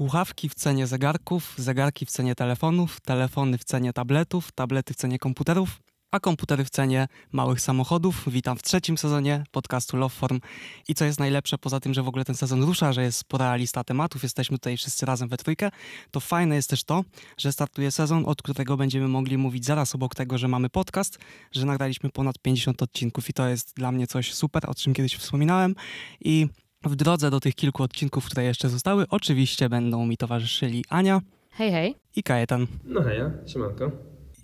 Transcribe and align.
Słuchawki 0.00 0.48
w 0.48 0.54
cenie 0.54 0.86
zegarków, 0.86 1.54
zegarki 1.58 2.06
w 2.06 2.10
cenie 2.10 2.34
telefonów, 2.34 3.00
telefony 3.00 3.58
w 3.58 3.64
cenie 3.64 3.92
tabletów, 3.92 4.52
tablety 4.52 4.94
w 4.94 4.96
cenie 4.96 5.18
komputerów, 5.18 5.82
a 6.10 6.20
komputery 6.20 6.64
w 6.64 6.70
cenie 6.70 7.08
małych 7.32 7.60
samochodów. 7.60 8.24
Witam 8.26 8.56
w 8.56 8.62
trzecim 8.62 8.98
sezonie 8.98 9.44
podcastu 9.50 9.96
Loveform. 9.96 10.40
I 10.88 10.94
co 10.94 11.04
jest 11.04 11.18
najlepsze, 11.18 11.58
poza 11.58 11.80
tym, 11.80 11.94
że 11.94 12.02
w 12.02 12.08
ogóle 12.08 12.24
ten 12.24 12.34
sezon 12.34 12.62
rusza, 12.62 12.92
że 12.92 13.02
jest 13.02 13.18
spora 13.18 13.56
lista 13.56 13.84
tematów, 13.84 14.22
jesteśmy 14.22 14.58
tutaj 14.58 14.76
wszyscy 14.76 15.06
razem 15.06 15.28
we 15.28 15.36
trójkę, 15.36 15.70
to 16.10 16.20
fajne 16.20 16.54
jest 16.56 16.70
też 16.70 16.84
to, 16.84 17.04
że 17.38 17.52
startuje 17.52 17.90
sezon, 17.90 18.24
od 18.26 18.42
którego 18.42 18.76
będziemy 18.76 19.08
mogli 19.08 19.38
mówić 19.38 19.64
zaraz 19.64 19.94
obok 19.94 20.14
tego, 20.14 20.38
że 20.38 20.48
mamy 20.48 20.70
podcast, 20.70 21.18
że 21.52 21.66
nagraliśmy 21.66 22.10
ponad 22.10 22.38
50 22.38 22.82
odcinków 22.82 23.30
i 23.30 23.32
to 23.32 23.48
jest 23.48 23.74
dla 23.76 23.92
mnie 23.92 24.06
coś 24.06 24.34
super, 24.34 24.70
o 24.70 24.74
czym 24.74 24.94
kiedyś 24.94 25.16
wspominałem. 25.16 25.74
I 26.20 26.48
w 26.84 26.96
drodze 26.96 27.30
do 27.30 27.40
tych 27.40 27.54
kilku 27.54 27.82
odcinków, 27.82 28.24
które 28.24 28.44
jeszcze 28.44 28.68
zostały, 28.68 29.06
oczywiście 29.08 29.68
będą 29.68 30.06
mi 30.06 30.16
towarzyszyli 30.16 30.84
Ania. 30.88 31.20
Hej, 31.50 31.70
hej. 31.70 31.94
I 32.16 32.22
Kajetan. 32.22 32.66
No 32.84 33.02
heja, 33.02 33.30
siemanko. 33.46 33.90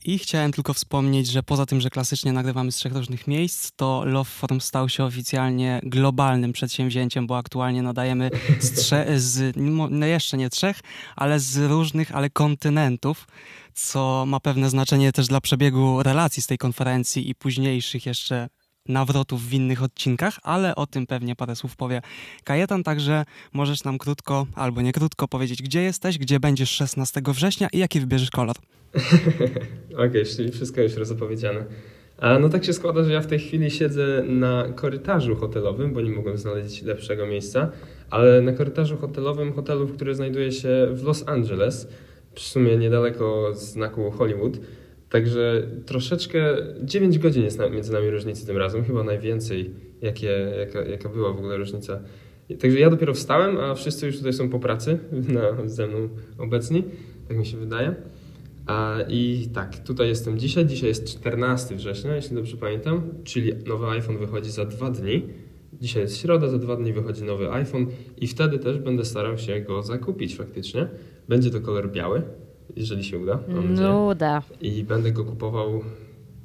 I 0.04 0.18
chciałem 0.18 0.52
tylko 0.52 0.74
wspomnieć, 0.74 1.26
że 1.26 1.42
poza 1.42 1.66
tym, 1.66 1.80
że 1.80 1.90
klasycznie 1.90 2.32
nagrywamy 2.32 2.72
z 2.72 2.76
trzech 2.76 2.92
różnych 2.92 3.26
miejsc, 3.26 3.72
to 3.76 4.04
Loveform 4.04 4.60
stał 4.60 4.88
się 4.88 5.04
oficjalnie 5.04 5.80
globalnym 5.82 6.52
przedsięwzięciem, 6.52 7.26
bo 7.26 7.38
aktualnie 7.38 7.82
nadajemy 7.82 8.30
z, 8.60 8.72
trze- 8.72 9.18
z 9.18 9.56
no 9.90 10.06
jeszcze 10.06 10.36
nie 10.36 10.50
trzech, 10.50 10.80
ale 11.16 11.40
z 11.40 11.56
różnych, 11.56 12.14
ale 12.14 12.30
kontynentów, 12.30 13.26
co 13.74 14.24
ma 14.26 14.40
pewne 14.40 14.70
znaczenie 14.70 15.12
też 15.12 15.26
dla 15.26 15.40
przebiegu 15.40 16.02
relacji 16.02 16.42
z 16.42 16.46
tej 16.46 16.58
konferencji 16.58 17.30
i 17.30 17.34
późniejszych 17.34 18.06
jeszcze 18.06 18.48
nawrotów 18.88 19.42
w 19.42 19.52
innych 19.52 19.82
odcinkach, 19.82 20.38
ale 20.42 20.74
o 20.74 20.86
tym 20.86 21.06
pewnie 21.06 21.36
parę 21.36 21.56
słów 21.56 21.76
powie 21.76 22.02
Kajetan, 22.44 22.82
także 22.82 23.24
możesz 23.52 23.84
nam 23.84 23.98
krótko 23.98 24.46
albo 24.54 24.82
nie 24.82 24.92
krótko 24.92 25.28
powiedzieć, 25.28 25.62
gdzie 25.62 25.82
jesteś, 25.82 26.18
gdzie 26.18 26.40
będziesz 26.40 26.70
16 26.70 27.22
września 27.26 27.68
i 27.72 27.78
jaki 27.78 28.00
wybierzesz 28.00 28.30
kolor. 28.30 28.56
Okej, 29.92 30.08
okay, 30.08 30.24
czyli 30.24 30.52
wszystko 30.52 30.80
już 30.80 30.94
rozopowiedziane. 30.94 31.64
No 32.40 32.48
tak 32.48 32.64
się 32.64 32.72
składa, 32.72 33.04
że 33.04 33.12
ja 33.12 33.20
w 33.20 33.26
tej 33.26 33.38
chwili 33.38 33.70
siedzę 33.70 34.22
na 34.26 34.64
korytarzu 34.74 35.36
hotelowym, 35.36 35.92
bo 35.92 36.00
nie 36.00 36.10
mogłem 36.10 36.38
znaleźć 36.38 36.82
lepszego 36.82 37.26
miejsca, 37.26 37.70
ale 38.10 38.42
na 38.42 38.52
korytarzu 38.52 38.96
hotelowym 38.96 39.52
hotelu, 39.52 39.88
który 39.88 40.14
znajduje 40.14 40.52
się 40.52 40.88
w 40.92 41.02
Los 41.02 41.28
Angeles, 41.28 41.88
w 42.34 42.40
sumie 42.40 42.76
niedaleko 42.76 43.54
znaku 43.54 44.10
Hollywood. 44.10 44.58
Także 45.10 45.66
troszeczkę 45.86 46.56
9 46.82 47.18
godzin 47.18 47.44
jest 47.44 47.60
między 47.72 47.92
nami 47.92 48.10
różnicy 48.10 48.46
tym 48.46 48.56
razem, 48.56 48.84
chyba 48.84 49.04
najwięcej, 49.04 49.70
jakie, 50.02 50.52
jaka, 50.58 50.84
jaka 50.84 51.08
była 51.08 51.32
w 51.32 51.38
ogóle 51.38 51.56
różnica. 51.56 52.00
Także 52.60 52.80
ja 52.80 52.90
dopiero 52.90 53.14
wstałem, 53.14 53.58
a 53.58 53.74
wszyscy 53.74 54.06
już 54.06 54.16
tutaj 54.16 54.32
są 54.32 54.48
po 54.48 54.58
pracy 54.58 54.98
na, 55.34 55.68
ze 55.68 55.86
mną 55.86 56.08
obecni, 56.38 56.84
tak 57.28 57.36
mi 57.36 57.46
się 57.46 57.56
wydaje. 57.56 57.94
A, 58.66 58.98
I 59.08 59.48
tak, 59.54 59.78
tutaj 59.84 60.08
jestem 60.08 60.38
dzisiaj. 60.38 60.66
Dzisiaj 60.66 60.88
jest 60.88 61.18
14 61.18 61.76
września, 61.76 62.16
jeśli 62.16 62.36
dobrze 62.36 62.56
pamiętam, 62.56 63.02
czyli 63.24 63.52
nowy 63.66 63.86
iPhone 63.86 64.18
wychodzi 64.18 64.50
za 64.50 64.64
dwa 64.64 64.90
dni. 64.90 65.22
Dzisiaj 65.80 66.02
jest 66.02 66.16
środa, 66.20 66.48
za 66.48 66.58
dwa 66.58 66.76
dni 66.76 66.92
wychodzi 66.92 67.24
nowy 67.24 67.52
iPhone 67.52 67.86
i 68.16 68.26
wtedy 68.26 68.58
też 68.58 68.78
będę 68.78 69.04
starał 69.04 69.38
się 69.38 69.60
go 69.60 69.82
zakupić 69.82 70.36
faktycznie. 70.36 70.88
Będzie 71.28 71.50
to 71.50 71.60
kolor 71.60 71.92
biały, 71.92 72.22
jeżeli 72.76 73.04
się 73.04 73.18
uda. 73.18 73.38
Nuda. 73.68 74.42
I 74.60 74.84
będę 74.84 75.12
go 75.12 75.24
kupował 75.24 75.80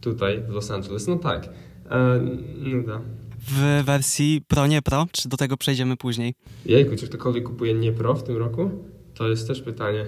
tutaj 0.02 0.42
w 0.42 0.50
Los 0.50 0.72
Angeles. 0.72 1.08
No 1.08 1.16
tak, 1.16 1.50
e, 1.90 2.20
nuda. 2.58 3.02
W 3.48 3.84
wersji 3.86 4.42
Pro, 4.48 4.68
nie 4.68 4.82
Pro, 4.82 5.08
czy 5.12 5.30
do 5.30 5.38
tego 5.38 5.58
przejdziemy 5.58 5.98
później? 5.98 6.34
Jejku, 6.66 6.96
czy 6.96 7.08
ktokolwiek 7.08 7.44
kupuje 7.44 7.74
nie 7.74 7.92
Pro 7.92 8.14
w 8.16 8.24
tym 8.24 8.38
roku? 8.38 8.70
To 9.14 9.28
jest 9.30 9.48
też 9.48 9.62
pytanie. 9.62 10.06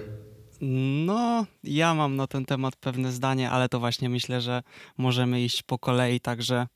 No, 1.06 1.46
ja 1.64 1.94
mam 1.94 2.16
na 2.16 2.26
ten 2.26 2.44
temat 2.44 2.76
pewne 2.76 3.12
zdanie, 3.12 3.50
ale 3.50 3.68
to 3.68 3.80
właśnie 3.80 4.08
myślę, 4.08 4.40
że 4.40 4.62
możemy 4.98 5.42
iść 5.42 5.62
po 5.62 5.78
kolei, 5.78 6.20
także 6.20 6.66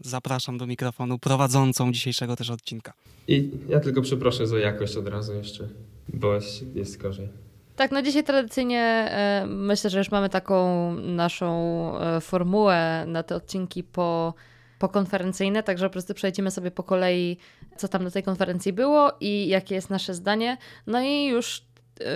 zapraszam 0.00 0.58
do 0.58 0.66
mikrofonu 0.66 1.18
prowadzącą 1.18 1.92
dzisiejszego 1.92 2.36
też 2.36 2.50
odcinka. 2.50 2.92
I 3.28 3.50
ja 3.68 3.80
tylko 3.80 4.02
przeproszę 4.02 4.46
za 4.46 4.58
jakość 4.58 4.96
od 4.96 5.08
razu 5.08 5.34
jeszcze, 5.34 5.68
bo 6.08 6.38
jest 6.74 6.96
gorzej. 6.96 7.28
Tak, 7.76 7.92
no 7.92 8.02
dzisiaj 8.02 8.24
tradycyjnie 8.24 8.82
e, 8.82 9.46
myślę, 9.46 9.90
że 9.90 9.98
już 9.98 10.10
mamy 10.10 10.28
taką 10.28 10.92
naszą 10.94 11.50
e, 12.00 12.20
formułę 12.20 13.04
na 13.06 13.22
te 13.22 13.34
odcinki 13.36 13.84
po, 13.84 14.34
pokonferencyjne, 14.78 15.62
także 15.62 15.86
po 15.86 15.92
prostu 15.92 16.14
przejdziemy 16.14 16.50
sobie 16.50 16.70
po 16.70 16.82
kolei, 16.82 17.36
co 17.76 17.88
tam 17.88 18.04
na 18.04 18.10
tej 18.10 18.22
konferencji 18.22 18.72
było 18.72 19.12
i 19.20 19.48
jakie 19.48 19.74
jest 19.74 19.90
nasze 19.90 20.14
zdanie. 20.14 20.56
No 20.86 21.00
i 21.00 21.26
już 21.26 21.62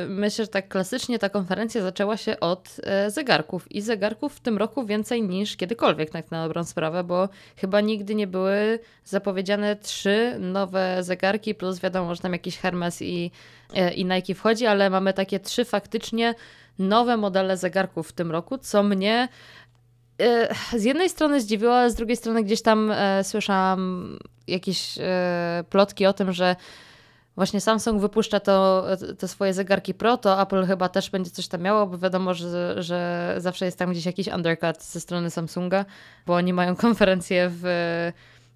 myślę, 0.09 0.45
że 0.45 0.49
tak 0.49 0.69
klasycznie 0.69 1.19
ta 1.19 1.29
konferencja 1.29 1.83
zaczęła 1.83 2.17
się 2.17 2.41
od 2.41 2.77
e, 2.83 3.11
zegarków. 3.11 3.73
I 3.73 3.81
zegarków 3.81 4.35
w 4.35 4.41
tym 4.41 4.59
roku 4.59 4.87
więcej 4.87 5.23
niż 5.23 5.57
kiedykolwiek, 5.57 6.11
tak 6.11 6.31
na 6.31 6.45
dobrą 6.45 6.65
sprawę, 6.65 7.05
bo 7.05 7.29
chyba 7.57 7.81
nigdy 7.81 8.15
nie 8.15 8.27
były 8.27 8.79
zapowiedziane 9.05 9.77
trzy 9.77 10.37
nowe 10.39 11.03
zegarki, 11.03 11.55
plus 11.55 11.81
wiadomo, 11.81 12.15
że 12.15 12.21
tam 12.21 12.33
jakiś 12.33 12.59
Hermes 12.59 13.03
i, 13.03 13.31
e, 13.75 13.93
i 13.93 14.05
Nike 14.05 14.35
wchodzi, 14.35 14.67
ale 14.67 14.91
mamy 14.91 15.13
takie 15.13 15.41
trzy 15.41 15.65
faktycznie 15.65 16.35
nowe 16.79 17.17
modele 17.17 17.57
zegarków 17.57 18.09
w 18.09 18.13
tym 18.13 18.31
roku, 18.31 18.59
co 18.59 18.83
mnie 18.83 19.29
z 20.77 20.85
jednej 20.85 21.09
strony 21.09 21.41
zdziwiło, 21.41 21.75
ale 21.75 21.91
z 21.91 21.95
drugiej 21.95 22.17
strony 22.17 22.43
gdzieś 22.43 22.63
tam 22.63 22.93
słyszałam 23.23 24.19
jakieś 24.47 24.99
plotki 25.71 26.07
o 26.07 26.13
tym, 26.13 26.33
że 26.33 26.57
właśnie 27.37 27.61
Samsung 27.61 28.01
wypuszcza 28.01 28.41
to, 28.41 28.87
te 29.19 29.29
swoje 29.29 29.55
zegarki 29.55 29.95
Pro, 29.95 30.17
to 30.17 30.43
Apple 30.43 30.67
chyba 30.67 30.89
też 30.89 31.11
będzie 31.11 31.31
coś 31.31 31.49
tam 31.49 31.63
miało, 31.63 31.87
bo 31.87 31.99
wiadomo, 31.99 32.35
że, 32.35 32.83
że 32.83 33.35
zawsze 33.39 33.65
jest 33.65 33.79
tam 33.79 33.91
gdzieś 33.91 34.07
jakiś 34.07 34.29
undercut 34.29 34.83
ze 34.83 35.01
strony 35.01 35.31
Samsunga, 35.31 35.85
bo 36.27 36.35
oni 36.35 36.53
mają 36.53 36.77
konferencję 36.87 37.51
w, 37.53 37.63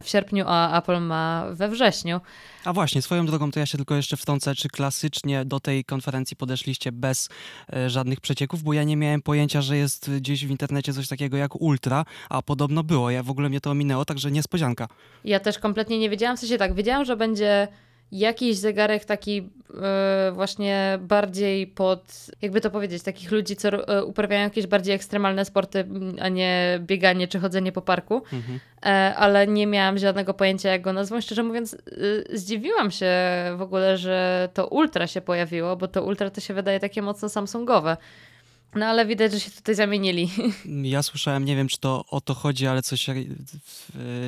w 0.02 0.08
sierpniu, 0.08 0.44
a 0.48 0.78
Apple 0.78 1.00
ma 1.00 1.46
we 1.52 1.68
wrześniu. 1.68 2.20
A 2.64 2.72
właśnie, 2.72 3.02
swoją 3.02 3.26
drogą 3.26 3.50
to 3.50 3.60
ja 3.60 3.66
się 3.66 3.78
tylko 3.78 3.94
jeszcze 3.94 4.16
wtrącę, 4.16 4.54
czy 4.54 4.68
klasycznie 4.68 5.44
do 5.44 5.60
tej 5.60 5.84
konferencji 5.84 6.36
podeszliście 6.36 6.92
bez 6.92 7.28
e, 7.72 7.90
żadnych 7.90 8.20
przecieków, 8.20 8.62
bo 8.62 8.72
ja 8.72 8.84
nie 8.84 8.96
miałem 8.96 9.22
pojęcia, 9.22 9.62
że 9.62 9.76
jest 9.76 10.10
gdzieś 10.10 10.46
w 10.46 10.50
internecie 10.50 10.92
coś 10.92 11.08
takiego 11.08 11.36
jak 11.36 11.60
Ultra, 11.60 12.04
a 12.28 12.42
podobno 12.42 12.82
było. 12.82 13.10
Ja 13.10 13.22
w 13.22 13.30
ogóle 13.30 13.48
mnie 13.48 13.60
to 13.60 13.70
ominęło, 13.70 14.04
także 14.04 14.30
niespodzianka. 14.30 14.88
Ja 15.24 15.40
też 15.40 15.58
kompletnie 15.58 15.98
nie 15.98 16.10
wiedziałam, 16.10 16.36
w 16.36 16.40
sensie 16.40 16.58
tak, 16.58 16.74
wiedziałam, 16.74 17.04
że 17.04 17.16
będzie 17.16 17.68
jakiś 18.18 18.56
zegarek 18.56 19.04
taki 19.04 19.36
yy, 19.36 20.32
właśnie 20.32 20.98
bardziej 21.00 21.66
pod, 21.66 22.30
jakby 22.42 22.60
to 22.60 22.70
powiedzieć, 22.70 23.02
takich 23.02 23.30
ludzi, 23.30 23.56
co 23.56 23.68
yy, 23.68 24.04
uprawiają 24.04 24.42
jakieś 24.42 24.66
bardziej 24.66 24.94
ekstremalne 24.94 25.44
sporty, 25.44 25.84
a 26.20 26.28
nie 26.28 26.78
bieganie 26.82 27.28
czy 27.28 27.38
chodzenie 27.40 27.72
po 27.72 27.82
parku, 27.82 28.14
mhm. 28.14 28.52
yy, 28.54 28.90
ale 29.16 29.46
nie 29.46 29.66
miałam 29.66 29.98
żadnego 29.98 30.34
pojęcia, 30.34 30.68
jak 30.68 30.82
go 30.82 30.92
nazwać. 30.92 31.24
Szczerze 31.24 31.42
mówiąc, 31.42 31.76
zdziwiłam 32.32 32.90
się 32.90 33.12
w 33.56 33.62
ogóle, 33.62 33.98
że 33.98 34.48
to 34.54 34.66
Ultra 34.66 35.06
się 35.06 35.20
pojawiło, 35.20 35.76
bo 35.76 35.88
to 35.88 36.04
Ultra 36.04 36.30
to 36.30 36.40
się 36.40 36.54
wydaje 36.54 36.80
takie 36.80 37.02
mocno 37.02 37.28
Samsungowe. 37.28 37.96
No 38.76 38.86
ale 38.86 39.06
widać, 39.06 39.32
że 39.32 39.40
się 39.40 39.50
tutaj 39.50 39.74
zamienili. 39.74 40.30
Ja 40.82 41.02
słyszałem, 41.02 41.44
nie 41.44 41.56
wiem 41.56 41.68
czy 41.68 41.78
to 41.78 42.04
o 42.08 42.20
to 42.20 42.34
chodzi, 42.34 42.66
ale 42.66 42.82
coś 42.82 43.06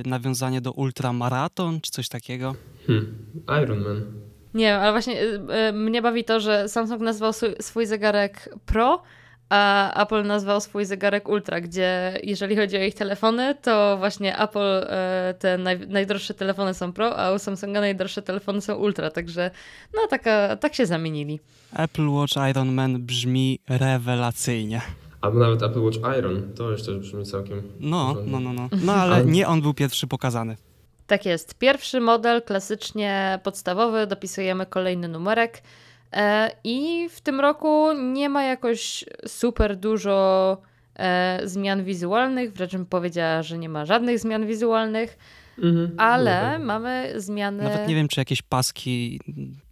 nawiązanie 0.05 0.61
do 0.61 0.73
ultramaraton 0.73 1.81
czy 1.81 1.91
coś 1.91 2.09
takiego. 2.09 2.55
Hmm. 2.87 3.15
Iron 3.63 3.79
Man. 3.79 4.27
Nie 4.55 4.77
ale 4.77 4.93
właśnie 4.93 5.23
y, 5.23 5.41
y, 5.69 5.73
mnie 5.73 6.03
bawi 6.03 6.25
to, 6.25 6.41
że 6.41 6.69
Samsung 6.69 7.01
nazwał 7.01 7.33
swój, 7.33 7.55
swój 7.61 7.87
zegarek 7.87 8.49
Pro, 8.67 9.03
a 9.49 9.93
Apple 10.03 10.27
nazwał 10.27 10.61
swój 10.61 10.85
zegarek 10.85 11.29
Ultra, 11.29 11.61
gdzie 11.61 12.19
jeżeli 12.23 12.57
chodzi 12.57 12.77
o 12.77 12.81
ich 12.81 12.95
telefony, 12.95 13.55
to 13.63 13.97
właśnie 13.99 14.39
Apple 14.39 14.83
y, 14.83 15.35
te 15.39 15.59
naj, 15.59 15.79
najdroższe 15.89 16.35
telefony 16.35 16.75
są 16.75 16.93
Pro, 16.93 17.19
a 17.19 17.33
u 17.33 17.39
Samsunga 17.39 17.81
najdroższe 17.81 18.23
telefony 18.23 18.61
są 18.61 18.75
Ultra, 18.75 19.11
także 19.11 19.51
no 19.95 20.07
taka, 20.11 20.57
tak 20.57 20.75
się 20.75 20.87
zamienili. 20.87 21.41
Apple 21.77 22.09
Watch 22.09 22.35
Iron 22.51 22.73
Man 22.73 23.03
brzmi 23.03 23.59
rewelacyjnie. 23.69 24.81
Albo 25.21 25.39
nawet 25.39 25.63
Apple 25.63 25.81
Watch 25.81 25.99
Iron, 26.19 26.53
to 26.57 26.71
jeszcze 26.71 26.93
brzmi 26.93 27.25
całkiem... 27.25 27.63
No, 27.81 28.17
no, 28.27 28.41
no, 28.41 28.53
no. 28.53 28.69
No 28.83 28.95
ale 28.95 29.25
nie 29.25 29.49
on 29.49 29.63
był 29.63 29.75
pierwszy 29.75 30.07
pokazany. 30.07 30.57
Tak 31.07 31.27
jest. 31.27 31.55
Pierwszy 31.55 32.01
model, 32.01 32.43
klasycznie 32.43 33.41
podstawowy, 33.43 34.07
dopisujemy 34.07 34.67
kolejny 34.67 35.09
numerek. 35.09 35.63
E, 36.13 36.51
I 36.65 37.09
w 37.11 37.21
tym 37.21 37.41
roku 37.41 37.93
nie 37.93 38.29
ma 38.29 38.43
jakoś 38.43 39.05
super 39.27 39.77
dużo 39.77 40.59
e, 40.95 41.41
zmian 41.45 41.85
wizualnych, 41.85 42.53
wręcz 42.53 42.73
bym 42.73 42.87
powiedziała, 42.87 43.43
że 43.43 43.59
nie 43.59 43.69
ma 43.69 43.85
żadnych 43.85 44.19
zmian 44.19 44.47
wizualnych, 44.47 45.19
mhm, 45.59 45.95
ale 45.97 46.59
no 46.59 46.65
mamy 46.65 47.13
zmiany. 47.17 47.63
Nawet 47.63 47.89
nie 47.89 47.95
wiem, 47.95 48.09
czy 48.09 48.21
jakieś 48.21 48.43
paski 48.43 49.21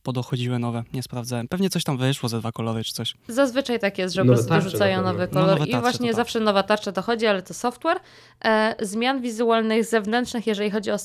podochodziły 0.03 0.59
nowe, 0.59 0.83
nie 0.93 1.03
sprawdzałem. 1.03 1.49
Pewnie 1.49 1.71
coś 1.71 1.85
tam 1.85 1.97
wyszło 1.97 2.29
ze 2.29 2.39
dwa 2.39 2.53
kolory 2.53 2.85
czy 2.85 2.93
coś. 2.93 3.15
Zazwyczaj 3.29 3.79
tak 3.79 3.99
jest, 3.99 4.15
że 4.15 4.23
po 4.23 4.29
prostu 4.29 4.49
dorzucają 4.49 5.03
nowy 5.03 5.29
kolor 5.29 5.49
no, 5.49 5.53
nowe 5.53 5.67
i 5.67 5.81
właśnie 5.81 6.09
tak. 6.09 6.17
zawsze 6.17 6.41
nowa 6.41 6.63
tarcza 6.63 6.93
dochodzi, 6.93 7.27
ale 7.27 7.43
to 7.43 7.55
software. 7.55 8.01
E, 8.45 8.75
zmian 8.81 9.21
wizualnych 9.21 9.85
zewnętrznych, 9.85 10.47
jeżeli 10.47 10.71
chodzi 10.71 10.91
o 10.91 10.97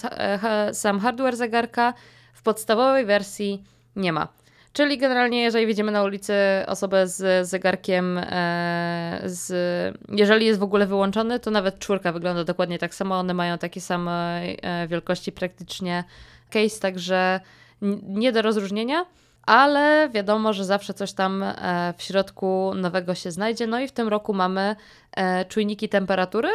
sam 0.73 0.99
hardware 0.99 1.35
zegarka, 1.35 1.93
w 2.33 2.41
podstawowej 2.41 3.05
wersji 3.05 3.63
nie 3.95 4.13
ma. 4.13 4.27
Czyli 4.73 4.97
generalnie, 4.97 5.41
jeżeli 5.41 5.67
widzimy 5.67 5.91
na 5.91 6.03
ulicy 6.03 6.33
osobę 6.67 7.07
z 7.07 7.47
zegarkiem, 7.47 8.17
e, 8.17 9.21
z, 9.25 9.51
jeżeli 10.09 10.45
jest 10.45 10.59
w 10.59 10.63
ogóle 10.63 10.87
wyłączony, 10.87 11.39
to 11.39 11.51
nawet 11.51 11.79
czwórka 11.79 12.11
wygląda 12.11 12.43
dokładnie 12.43 12.79
tak 12.79 12.95
samo. 12.95 13.19
One 13.19 13.33
mają 13.33 13.57
takie 13.57 13.81
same 13.81 14.41
e, 14.41 14.87
wielkości 14.87 15.31
praktycznie 15.31 16.03
case, 16.49 16.79
także 16.79 17.39
nie 18.07 18.31
do 18.31 18.41
rozróżnienia. 18.41 19.05
Ale 19.45 20.09
wiadomo, 20.13 20.53
że 20.53 20.65
zawsze 20.65 20.93
coś 20.93 21.13
tam 21.13 21.43
e, 21.43 21.93
w 21.97 22.03
środku 22.03 22.71
nowego 22.75 23.15
się 23.15 23.31
znajdzie. 23.31 23.67
No 23.67 23.79
i 23.79 23.87
w 23.87 23.91
tym 23.91 24.07
roku 24.07 24.33
mamy 24.33 24.75
czujniki 25.47 25.89
temperatury, 25.89 26.49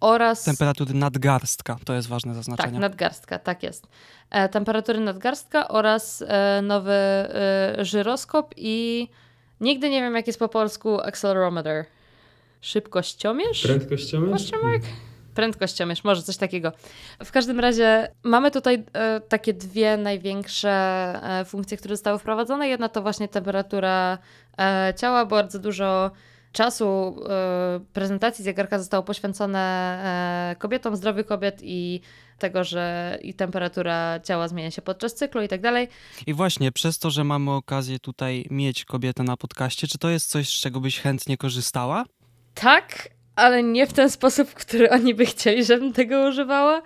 oraz... 0.00 0.44
Temperatury 0.44 0.94
nadgarstka, 0.94 1.76
to 1.84 1.94
jest 1.94 2.08
ważne 2.08 2.34
zaznaczenie. 2.34 2.72
Tak, 2.72 2.80
nadgarstka, 2.80 3.38
tak 3.38 3.62
jest. 3.62 3.86
E, 4.30 4.48
temperatury 4.48 5.00
nadgarstka 5.00 5.68
oraz 5.68 6.24
e, 6.26 6.62
nowy 6.62 6.92
e, 6.92 7.76
żyroskop 7.84 8.54
i 8.56 9.08
nigdy 9.60 9.90
nie 9.90 10.00
wiem, 10.00 10.14
jak 10.14 10.26
jest 10.26 10.38
po 10.38 10.48
polsku 10.48 11.00
accelerometer. 11.00 11.84
Szybkościomierz? 12.60 13.62
Prędkościomierz? 13.62 14.50
Prędkościomierz, 15.34 16.04
może 16.04 16.22
coś 16.22 16.36
takiego. 16.36 16.72
W 17.24 17.32
każdym 17.32 17.60
razie 17.60 18.08
mamy 18.22 18.50
tutaj 18.50 18.84
e, 18.92 19.20
takie 19.20 19.54
dwie 19.54 19.96
największe 19.96 20.70
e, 20.70 21.44
funkcje, 21.44 21.76
które 21.76 21.96
zostały 21.96 22.18
wprowadzone. 22.18 22.68
Jedna 22.68 22.88
to 22.88 23.02
właśnie 23.02 23.28
temperatura 23.28 24.18
e, 24.58 24.94
ciała, 24.96 25.26
bardzo 25.26 25.58
dużo 25.58 26.10
czasu 26.52 27.16
e, 27.28 27.80
prezentacji 27.92 28.44
zegarka 28.44 28.78
zostało 28.78 29.02
poświęcone 29.02 29.58
e, 30.52 30.56
kobietom, 30.56 30.96
zdrowiu 30.96 31.24
kobiet 31.24 31.60
i 31.62 32.00
tego, 32.38 32.64
że 32.64 33.18
i 33.22 33.34
temperatura 33.34 34.20
ciała 34.20 34.48
zmienia 34.48 34.70
się 34.70 34.82
podczas 34.82 35.14
cyklu 35.14 35.42
i 35.42 35.48
tak 35.48 35.60
dalej. 35.60 35.88
I 36.26 36.34
właśnie 36.34 36.72
przez 36.72 36.98
to, 36.98 37.10
że 37.10 37.24
mamy 37.24 37.50
okazję 37.50 37.98
tutaj 37.98 38.46
mieć 38.50 38.84
kobietę 38.84 39.22
na 39.22 39.36
podcaście, 39.36 39.86
czy 39.86 39.98
to 39.98 40.10
jest 40.10 40.30
coś, 40.30 40.48
z 40.48 40.60
czego 40.60 40.80
byś 40.80 41.00
chętnie 41.00 41.36
korzystała? 41.36 42.04
Tak, 42.54 43.08
ale 43.36 43.62
nie 43.62 43.86
w 43.86 43.92
ten 43.92 44.10
sposób, 44.10 44.48
w 44.48 44.54
który 44.54 44.90
oni 44.90 45.14
by 45.14 45.26
chcieli, 45.26 45.64
żebym 45.64 45.92
tego 45.92 46.28
używała, 46.28 46.82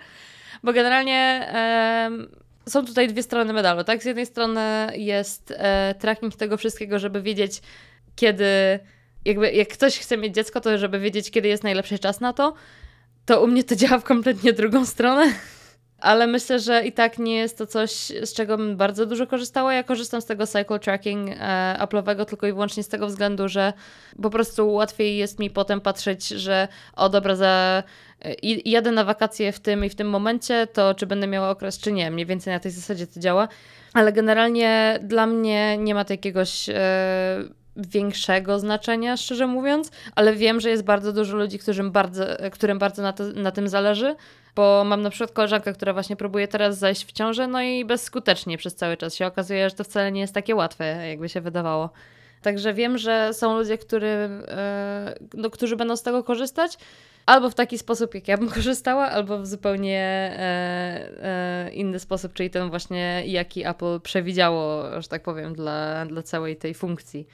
bo 0.63 0.73
generalnie 0.73 1.47
są 2.69 2.85
tutaj 2.85 3.07
dwie 3.07 3.23
strony 3.23 3.53
medalu, 3.53 3.83
tak? 3.83 4.03
Z 4.03 4.05
jednej 4.05 4.25
strony 4.25 4.87
jest 4.95 5.53
e, 5.57 5.95
tracking 5.99 6.35
tego 6.35 6.57
wszystkiego, 6.57 6.99
żeby 6.99 7.21
wiedzieć, 7.21 7.61
kiedy 8.15 8.79
jakby 9.25 9.51
jak 9.51 9.67
ktoś 9.67 9.99
chce 9.99 10.17
mieć 10.17 10.35
dziecko, 10.35 10.61
to 10.61 10.77
żeby 10.77 10.99
wiedzieć, 10.99 11.31
kiedy 11.31 11.47
jest 11.47 11.63
najlepszy 11.63 11.99
czas 11.99 12.19
na 12.19 12.33
to, 12.33 12.53
to 13.25 13.43
u 13.43 13.47
mnie 13.47 13.63
to 13.63 13.75
działa 13.75 13.99
w 13.99 14.03
kompletnie 14.03 14.53
drugą 14.53 14.85
stronę. 14.85 15.33
Ale 16.03 16.27
myślę, 16.27 16.59
że 16.59 16.85
i 16.85 16.91
tak 16.91 17.17
nie 17.19 17.35
jest 17.35 17.57
to 17.57 17.67
coś, 17.67 17.91
z 18.23 18.33
czego 18.33 18.57
bym 18.57 18.77
bardzo 18.77 19.05
dużo 19.05 19.27
korzystała. 19.27 19.73
Ja 19.73 19.83
korzystam 19.83 20.21
z 20.21 20.25
tego 20.25 20.47
cycle 20.47 20.79
tracking 20.79 21.29
e, 21.29 21.77
Apple'owego 21.79 22.25
tylko 22.25 22.47
i 22.47 22.51
wyłącznie 22.51 22.83
z 22.83 22.87
tego 22.87 23.07
względu, 23.07 23.47
że 23.47 23.73
po 24.21 24.29
prostu 24.29 24.73
łatwiej 24.73 25.17
jest 25.17 25.39
mi 25.39 25.49
potem 25.49 25.81
patrzeć, 25.81 26.27
że 26.27 26.67
o 26.95 27.09
dobra, 27.09 27.35
za, 27.35 27.83
e, 28.25 28.33
jadę 28.65 28.91
na 28.91 29.03
wakacje 29.03 29.51
w 29.51 29.59
tym 29.59 29.85
i 29.85 29.89
w 29.89 29.95
tym 29.95 30.09
momencie, 30.09 30.67
to 30.67 30.93
czy 30.93 31.05
będę 31.05 31.27
miała 31.27 31.49
okres, 31.49 31.79
czy 31.79 31.91
nie. 31.91 32.11
Mniej 32.11 32.25
więcej 32.25 32.53
na 32.53 32.59
tej 32.59 32.71
zasadzie 32.71 33.07
to 33.07 33.19
działa. 33.19 33.47
Ale 33.93 34.13
generalnie 34.13 34.99
dla 35.03 35.27
mnie 35.27 35.77
nie 35.77 35.93
ma 35.93 36.05
jakiegoś... 36.09 36.69
E, 36.69 37.62
większego 37.75 38.59
znaczenia, 38.59 39.17
szczerze 39.17 39.47
mówiąc, 39.47 39.91
ale 40.15 40.33
wiem, 40.33 40.59
że 40.59 40.69
jest 40.69 40.83
bardzo 40.83 41.13
dużo 41.13 41.37
ludzi, 41.37 41.59
którym 41.59 41.91
bardzo, 41.91 42.25
którym 42.51 42.79
bardzo 42.79 43.01
na, 43.01 43.13
to, 43.13 43.23
na 43.23 43.51
tym 43.51 43.67
zależy, 43.67 44.15
bo 44.55 44.83
mam 44.83 45.01
na 45.01 45.09
przykład 45.09 45.31
koleżankę, 45.31 45.73
która 45.73 45.93
właśnie 45.93 46.15
próbuje 46.15 46.47
teraz 46.47 46.77
zajść 46.77 47.05
w 47.05 47.11
ciążę, 47.11 47.47
no 47.47 47.61
i 47.61 47.85
bezskutecznie 47.85 48.57
przez 48.57 48.75
cały 48.75 48.97
czas 48.97 49.15
się 49.15 49.25
okazuje, 49.25 49.69
że 49.69 49.75
to 49.75 49.83
wcale 49.83 50.11
nie 50.11 50.21
jest 50.21 50.33
takie 50.33 50.55
łatwe, 50.55 51.07
jakby 51.09 51.29
się 51.29 51.41
wydawało. 51.41 51.89
Także 52.41 52.73
wiem, 52.73 52.97
że 52.97 53.33
są 53.33 53.57
ludzie, 53.57 53.77
który, 53.77 54.07
e, 54.07 55.15
no, 55.33 55.49
którzy 55.49 55.75
będą 55.75 55.97
z 55.97 56.03
tego 56.03 56.23
korzystać, 56.23 56.77
albo 57.25 57.49
w 57.49 57.55
taki 57.55 57.77
sposób, 57.77 58.15
jak 58.15 58.27
ja 58.27 58.37
bym 58.37 58.49
korzystała, 58.59 59.09
albo 59.09 59.39
w 59.39 59.47
zupełnie 59.47 59.99
e, 59.99 61.23
e, 61.23 61.69
inny 61.73 61.99
sposób, 61.99 62.33
czyli 62.33 62.49
ten 62.49 62.69
właśnie, 62.69 63.23
jaki 63.25 63.67
Apple 63.67 63.99
przewidziało, 63.99 64.83
że 65.01 65.07
tak 65.07 65.23
powiem, 65.23 65.53
dla, 65.53 66.05
dla 66.05 66.21
całej 66.21 66.55
tej 66.55 66.73
funkcji. 66.73 67.27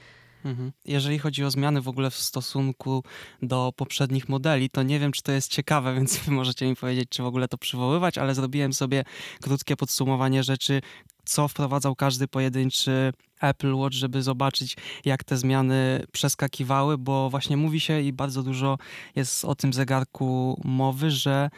Mhm. 0.44 0.72
Jeżeli 0.84 1.18
chodzi 1.18 1.44
o 1.44 1.50
zmiany 1.50 1.80
w 1.80 1.88
ogóle 1.88 2.10
w 2.10 2.16
stosunku 2.16 3.04
do 3.42 3.72
poprzednich 3.76 4.28
modeli, 4.28 4.70
to 4.70 4.82
nie 4.82 4.98
wiem, 4.98 5.12
czy 5.12 5.22
to 5.22 5.32
jest 5.32 5.50
ciekawe, 5.50 5.94
więc 5.96 6.16
wy 6.16 6.32
możecie 6.32 6.66
mi 6.66 6.76
powiedzieć, 6.76 7.08
czy 7.08 7.22
w 7.22 7.26
ogóle 7.26 7.48
to 7.48 7.58
przywoływać, 7.58 8.18
ale 8.18 8.34
zrobiłem 8.34 8.72
sobie 8.72 9.04
krótkie 9.40 9.76
podsumowanie 9.76 10.42
rzeczy, 10.42 10.80
co 11.24 11.48
wprowadzał 11.48 11.96
każdy 11.96 12.28
pojedynczy 12.28 13.12
Apple 13.40 13.74
Watch, 13.74 13.96
żeby 13.96 14.22
zobaczyć, 14.22 14.76
jak 15.04 15.24
te 15.24 15.36
zmiany 15.36 16.06
przeskakiwały, 16.12 16.98
bo 16.98 17.30
właśnie 17.30 17.56
mówi 17.56 17.80
się 17.80 18.00
i 18.00 18.12
bardzo 18.12 18.42
dużo 18.42 18.78
jest 19.16 19.44
o 19.44 19.54
tym 19.54 19.72
zegarku 19.72 20.60
mowy, 20.64 21.10
że 21.10 21.50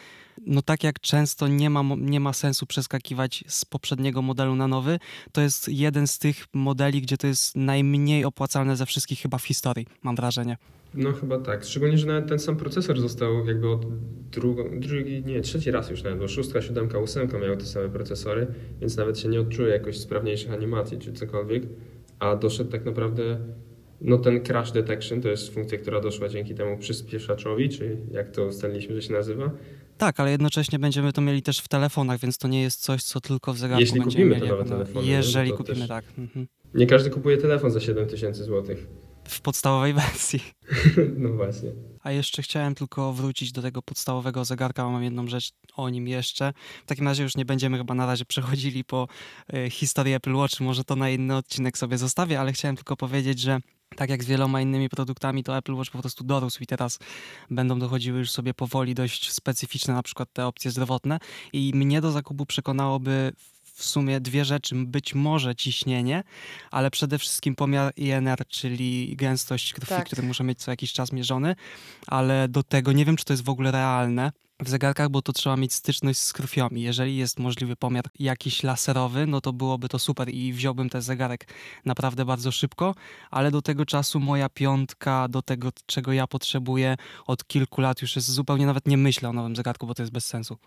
no 0.47 0.63
tak 0.63 0.85
jak 0.85 1.01
często 1.01 1.49
nie 1.49 1.71
ma, 1.71 1.83
nie 1.99 2.21
ma 2.21 2.33
sensu 2.33 2.67
przeskakiwać 2.67 3.45
z 3.47 3.65
poprzedniego 3.65 4.23
modelu 4.23 4.57
na 4.57 4.69
nowy, 4.69 4.99
to 5.33 5.41
jest 5.41 5.69
jeden 5.69 6.07
z 6.07 6.19
tych 6.19 6.47
modeli, 6.53 7.03
gdzie 7.03 7.17
to 7.17 7.27
jest 7.27 7.57
najmniej 7.57 8.25
opłacalne 8.25 8.77
ze 8.77 8.87
wszystkich 8.87 9.19
chyba 9.19 9.39
w 9.39 9.45
historii, 9.45 9.87
mam 10.03 10.17
wrażenie. 10.17 10.57
No 10.95 11.13
chyba 11.13 11.39
tak, 11.39 11.65
szczególnie, 11.65 11.99
że 11.99 12.07
nawet 12.07 12.29
ten 12.29 12.39
sam 12.39 12.57
procesor 12.57 13.01
został 13.01 13.47
jakby 13.47 13.69
od 13.69 13.87
drugo, 14.31 14.65
drugi, 14.73 15.23
nie, 15.25 15.41
trzeci 15.41 15.71
raz 15.71 15.91
już 15.91 16.03
nawet, 16.03 16.19
bo 16.19 16.29
szóstka, 16.29 16.63
siódemka, 16.63 16.99
ósemka 16.99 17.39
miały 17.39 17.57
te 17.57 17.65
same 17.65 17.89
procesory, 17.89 18.47
więc 18.81 18.97
nawet 18.97 19.19
się 19.19 19.29
nie 19.29 19.41
odczuje 19.41 19.73
jakoś 19.73 19.99
sprawniejszych 19.99 20.53
animacji 20.53 20.99
czy 20.99 21.13
cokolwiek, 21.13 21.63
a 22.19 22.37
doszedł 22.37 22.71
tak 22.71 22.85
naprawdę 22.85 23.39
no 24.01 24.19
ten 24.19 24.41
crash 24.41 24.73
detection 24.73 25.21
to 25.21 25.29
jest 25.29 25.55
funkcja, 25.55 25.79
która 25.79 26.01
doszła 26.01 26.29
dzięki 26.29 26.55
temu 26.55 26.79
przyspieszaczowi, 26.79 27.69
czy 27.69 27.97
jak 28.11 28.31
to 28.31 28.47
ustaliliśmy, 28.47 28.95
że 28.95 29.03
się 29.03 29.13
nazywa. 29.13 29.51
Tak, 30.03 30.21
ale 30.21 30.31
jednocześnie 30.31 30.79
będziemy 30.79 31.13
to 31.13 31.21
mieli 31.21 31.43
też 31.43 31.59
w 31.59 31.69
telefonach, 31.69 32.21
więc 32.21 32.39
to 32.39 32.49
nie 32.49 32.63
jest 32.63 32.81
coś, 32.81 33.03
co 33.03 33.21
tylko 33.21 33.53
w 33.53 33.59
zegarku 33.59 33.81
Jeśli 33.81 34.01
będziemy 34.01 34.25
kupimy 34.25 34.37
mieli. 34.37 34.49
to 34.49 34.57
nowe 34.57 34.69
telefony. 34.71 35.07
Jeżeli 35.07 35.51
to 35.51 35.57
kupimy, 35.57 35.89
tak. 35.89 36.05
Mhm. 36.19 36.47
Nie 36.75 36.87
każdy 36.87 37.11
kupuje 37.11 37.37
telefon 37.37 37.71
za 37.71 37.81
7000 37.81 38.45
zł. 38.45 38.77
W 39.29 39.41
podstawowej 39.41 39.95
wersji. 39.95 40.41
no 41.23 41.29
właśnie. 41.29 41.71
A 42.03 42.13
jeszcze 42.13 42.43
chciałem 42.43 42.75
tylko 42.75 43.13
wrócić 43.13 43.53
do 43.53 43.63
tego 43.63 43.83
podstawowego 43.83 44.45
zegarka, 44.45 44.85
bo 44.85 44.91
mam 44.91 45.03
jedną 45.03 45.29
rzecz 45.29 45.53
o 45.77 45.89
nim 45.89 46.09
jeszcze. 46.09 46.53
W 46.85 46.87
takim 46.87 47.09
razie 47.09 47.23
już 47.23 47.37
nie 47.37 47.45
będziemy 47.45 47.79
chyba 47.79 47.95
na 47.95 48.07
razie 48.07 48.25
przechodzili 48.25 48.85
po 48.85 49.09
y, 49.55 49.71
historii 49.71 50.15
Apple 50.15 50.35
Watch, 50.35 50.61
może 50.61 50.85
to 50.85 50.97
na 50.97 51.11
inny 51.11 51.37
odcinek 51.37 51.79
sobie 51.79 51.99
zostawię, 51.99 52.41
ale 52.41 52.53
chciałem 52.53 52.77
tylko 52.77 52.97
powiedzieć, 52.97 53.41
że 53.41 53.61
tak 53.97 54.11
jak 54.11 54.25
z 54.25 54.27
wieloma 54.27 54.61
innymi 54.61 54.89
produktami, 54.89 55.45
to 55.45 55.57
Apple 55.57 55.75
Watch 55.75 55.91
po 55.91 55.99
prostu 55.99 56.25
dorósł 56.25 56.63
i 56.63 56.67
teraz 56.67 56.99
będą 57.51 57.79
dochodziły 57.79 58.19
już 58.19 58.31
sobie 58.31 58.55
powoli 58.55 58.95
dość 58.95 59.33
specyficzne, 59.33 59.95
na 59.95 60.03
przykład 60.03 60.29
te 60.33 60.47
opcje 60.47 60.71
zdrowotne. 60.71 61.19
I 61.53 61.73
mnie 61.75 62.01
do 62.01 62.13
zakupu 62.13 62.47
przekonałoby 62.47 63.33
w 63.75 63.85
sumie 63.85 64.21
dwie 64.21 64.45
rzeczy. 64.45 64.75
Być 64.75 65.15
może 65.15 65.55
ciśnienie, 65.57 66.25
ale 66.71 66.91
przede 66.91 67.19
wszystkim 67.19 67.55
pomiar 67.55 67.93
INR, 67.97 68.47
czyli 68.49 69.17
gęstość 69.17 69.73
krwi, 69.73 69.89
tak. 69.89 70.07
który 70.07 70.23
muszę 70.23 70.45
mieć 70.45 70.59
co 70.59 70.71
jakiś 70.71 70.93
czas 70.93 71.13
mierzony, 71.13 71.57
ale 72.07 72.49
do 72.49 72.63
tego 72.63 72.93
nie 72.93 73.05
wiem, 73.05 73.17
czy 73.17 73.25
to 73.25 73.33
jest 73.33 73.45
w 73.45 73.49
ogóle 73.49 73.71
realne 73.71 74.33
w 74.63 74.69
zegarkach, 74.69 75.09
bo 75.09 75.23
to 75.23 75.33
trzeba 75.33 75.57
mieć 75.57 75.75
styczność 75.75 76.21
z 76.21 76.33
krwią 76.33 76.69
i 76.69 76.81
jeżeli 76.81 77.17
jest 77.17 77.39
możliwy 77.39 77.77
pomiar 77.77 78.05
jakiś 78.19 78.63
laserowy, 78.63 79.27
no 79.27 79.41
to 79.41 79.53
byłoby 79.53 79.89
to 79.89 79.99
super 79.99 80.29
i 80.29 80.53
wziąłbym 80.53 80.91
ten 80.91 81.03
zegarek 81.03 81.47
naprawdę 81.85 82.25
bardzo 82.25 82.53
szybko, 82.53 82.95
ale 83.31 83.51
do 83.51 83.63
tego 83.63 83.87
czasu 83.87 84.21
moja 84.21 84.49
piątka, 84.49 85.29
do 85.29 85.43
tego 85.43 85.69
czego 85.87 86.13
ja 86.13 86.27
potrzebuję 86.27 86.97
od 87.27 87.47
kilku 87.47 87.81
lat 87.81 88.03
już 88.03 88.17
jest 88.17 88.31
zupełnie, 88.31 88.67
nawet 88.67 88.87
nie 88.87 88.97
myślę 88.97 89.29
o 89.29 89.33
nowym 89.33 89.57
zegarku, 89.57 89.87
bo 89.87 89.95
to 89.95 90.03
jest 90.03 90.13
bez 90.13 90.27
sensu. 90.27 90.59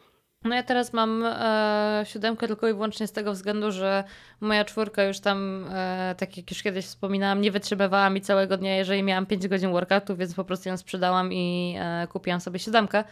No 0.43 0.55
ja 0.55 0.63
teraz 0.63 0.93
mam 0.93 1.23
e, 1.25 2.03
siódemkę 2.07 2.47
tylko 2.47 2.67
i 2.67 2.73
wyłącznie 2.73 3.07
z 3.07 3.11
tego 3.11 3.31
względu, 3.31 3.71
że 3.71 4.03
moja 4.41 4.65
czwórka 4.65 5.03
już 5.03 5.19
tam, 5.19 5.65
e, 5.69 6.15
tak 6.17 6.37
jak 6.37 6.51
już 6.51 6.63
kiedyś 6.63 6.85
wspominałam, 6.85 7.41
nie 7.41 7.51
wytrzymywała 7.51 8.09
mi 8.09 8.21
całego 8.21 8.57
dnia, 8.57 8.75
jeżeli 8.75 9.03
miałam 9.03 9.25
5 9.25 9.47
godzin 9.47 9.71
workoutu, 9.71 10.15
więc 10.15 10.33
po 10.33 10.43
prostu 10.43 10.69
ją 10.69 10.77
sprzedałam 10.77 11.33
i 11.33 11.75
e, 11.79 12.07
kupiłam 12.07 12.41
sobie 12.41 12.59
siódemkę 12.59 13.03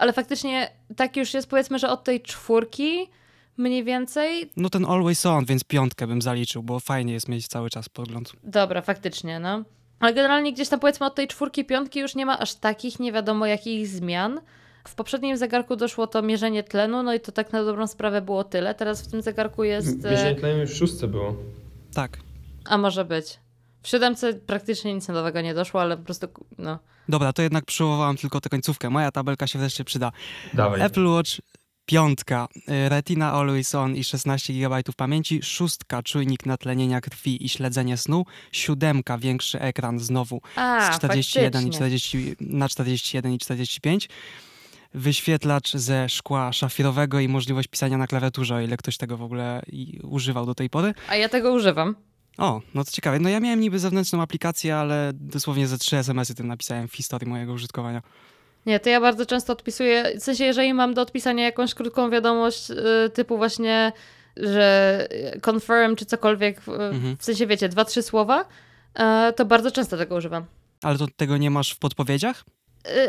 ale 0.00 0.12
faktycznie 0.12 0.70
tak 0.96 1.16
już 1.16 1.34
jest, 1.34 1.48
powiedzmy, 1.48 1.78
że 1.78 1.90
od 1.90 2.04
tej 2.04 2.20
czwórki 2.20 3.06
mniej 3.56 3.84
więcej. 3.84 4.50
No 4.56 4.70
ten 4.70 4.84
Always 4.84 5.26
On, 5.26 5.44
więc 5.44 5.64
piątkę 5.64 6.06
bym 6.06 6.22
zaliczył, 6.22 6.62
bo 6.62 6.80
fajnie 6.80 7.12
jest 7.12 7.28
mieć 7.28 7.46
cały 7.48 7.70
czas 7.70 7.88
pogląd. 7.88 8.32
Dobra, 8.44 8.82
faktycznie, 8.82 9.40
no. 9.40 9.64
Ale 10.00 10.14
generalnie 10.14 10.52
gdzieś 10.52 10.68
tam 10.68 10.80
powiedzmy 10.80 11.06
od 11.06 11.14
tej 11.14 11.28
czwórki, 11.28 11.64
piątki 11.64 12.00
już 12.00 12.14
nie 12.14 12.26
ma 12.26 12.38
aż 12.38 12.54
takich 12.54 13.00
nie 13.00 13.12
wiadomo 13.12 13.46
jakich 13.46 13.88
zmian. 13.88 14.40
W 14.88 14.94
poprzednim 14.94 15.36
zegarku 15.36 15.76
doszło 15.76 16.06
to 16.06 16.22
mierzenie 16.22 16.62
tlenu, 16.62 17.02
no 17.02 17.14
i 17.14 17.20
to 17.20 17.32
tak 17.32 17.52
na 17.52 17.64
dobrą 17.64 17.86
sprawę 17.86 18.22
było 18.22 18.44
tyle. 18.44 18.74
Teraz 18.74 19.02
w 19.02 19.10
tym 19.10 19.22
zegarku 19.22 19.64
jest... 19.64 20.04
Mierzenie 20.04 20.34
tlenu 20.34 20.60
już 20.60 20.70
w 20.70 20.76
szóstce 20.76 21.08
było. 21.08 21.36
Tak. 21.94 22.18
A 22.64 22.78
może 22.78 23.04
być. 23.04 23.38
W 23.82 23.88
siódemce 23.88 24.34
praktycznie 24.34 24.94
nic 24.94 25.08
nowego 25.08 25.40
nie 25.40 25.54
doszło, 25.54 25.80
ale 25.80 25.96
po 25.96 26.04
prostu, 26.04 26.26
no. 26.58 26.78
Dobra, 27.08 27.32
to 27.32 27.42
jednak 27.42 27.64
przywołałam 27.64 28.16
tylko 28.16 28.40
tę 28.40 28.48
końcówkę. 28.48 28.90
Moja 28.90 29.12
tabelka 29.12 29.46
się 29.46 29.58
wreszcie 29.58 29.84
przyda. 29.84 30.12
Dawaj. 30.54 30.80
Apple 30.80 31.06
Watch 31.06 31.30
Piątka, 31.86 32.48
Retina 32.66 33.32
Always 33.32 33.74
On 33.74 33.96
i 33.96 34.04
16 34.04 34.52
GB 34.52 34.82
pamięci. 34.96 35.42
Szóstka, 35.42 36.02
czujnik 36.02 36.46
natlenienia 36.46 37.00
krwi 37.00 37.44
i 37.44 37.48
śledzenie 37.48 37.96
snu. 37.96 38.24
Siódemka, 38.52 39.18
większy 39.18 39.60
ekran 39.60 39.98
znowu 39.98 40.40
A, 40.56 40.92
z 40.92 40.96
41 40.96 41.62
i 41.62 41.64
faktycznie. 41.64 41.76
40, 41.76 42.36
na 42.40 42.68
41 42.68 43.32
i 43.32 43.38
45. 43.38 44.08
Wyświetlacz 44.94 45.72
ze 45.72 46.08
szkła 46.08 46.52
szafirowego 46.52 47.20
i 47.20 47.28
możliwość 47.28 47.68
pisania 47.68 47.98
na 47.98 48.06
klawiaturze, 48.06 48.54
o 48.54 48.60
ile 48.60 48.76
ktoś 48.76 48.96
tego 48.96 49.16
w 49.16 49.22
ogóle 49.22 49.62
używał 50.02 50.46
do 50.46 50.54
tej 50.54 50.70
pory. 50.70 50.94
A 51.08 51.16
ja 51.16 51.28
tego 51.28 51.52
używam. 51.52 51.94
O, 52.40 52.60
no 52.74 52.84
to 52.84 52.90
ciekawe. 52.90 53.18
No 53.18 53.28
ja 53.28 53.40
miałem 53.40 53.60
niby 53.60 53.78
zewnętrzną 53.78 54.22
aplikację, 54.22 54.76
ale 54.76 55.10
dosłownie 55.14 55.66
ze 55.66 55.78
trzy 55.78 55.96
SMS-y 55.96 56.34
tym 56.34 56.46
napisałem 56.46 56.88
w 56.88 56.92
historii 56.94 57.28
mojego 57.28 57.52
użytkowania. 57.52 58.02
Nie, 58.66 58.80
to 58.80 58.88
ja 58.90 59.00
bardzo 59.00 59.26
często 59.26 59.52
odpisuję, 59.52 60.12
w 60.20 60.22
sensie 60.22 60.44
jeżeli 60.44 60.74
mam 60.74 60.94
do 60.94 61.02
odpisania 61.02 61.44
jakąś 61.44 61.74
krótką 61.74 62.10
wiadomość 62.10 62.70
y, 62.70 62.74
typu 63.14 63.36
właśnie, 63.36 63.92
że 64.36 65.08
confirm 65.50 65.96
czy 65.96 66.06
cokolwiek, 66.06 66.58
y, 66.68 66.72
Mhm. 66.72 67.16
w 67.16 67.24
sensie 67.24 67.46
wiecie, 67.46 67.68
dwa, 67.68 67.84
trzy 67.84 68.02
słowa, 68.02 68.44
y, 69.30 69.32
to 69.32 69.44
bardzo 69.44 69.70
często 69.70 69.96
tego 69.96 70.16
używam. 70.16 70.44
Ale 70.82 70.98
to 70.98 71.06
tego 71.16 71.36
nie 71.36 71.50
masz 71.50 71.70
w 71.72 71.78
podpowiedziach? 71.78 72.44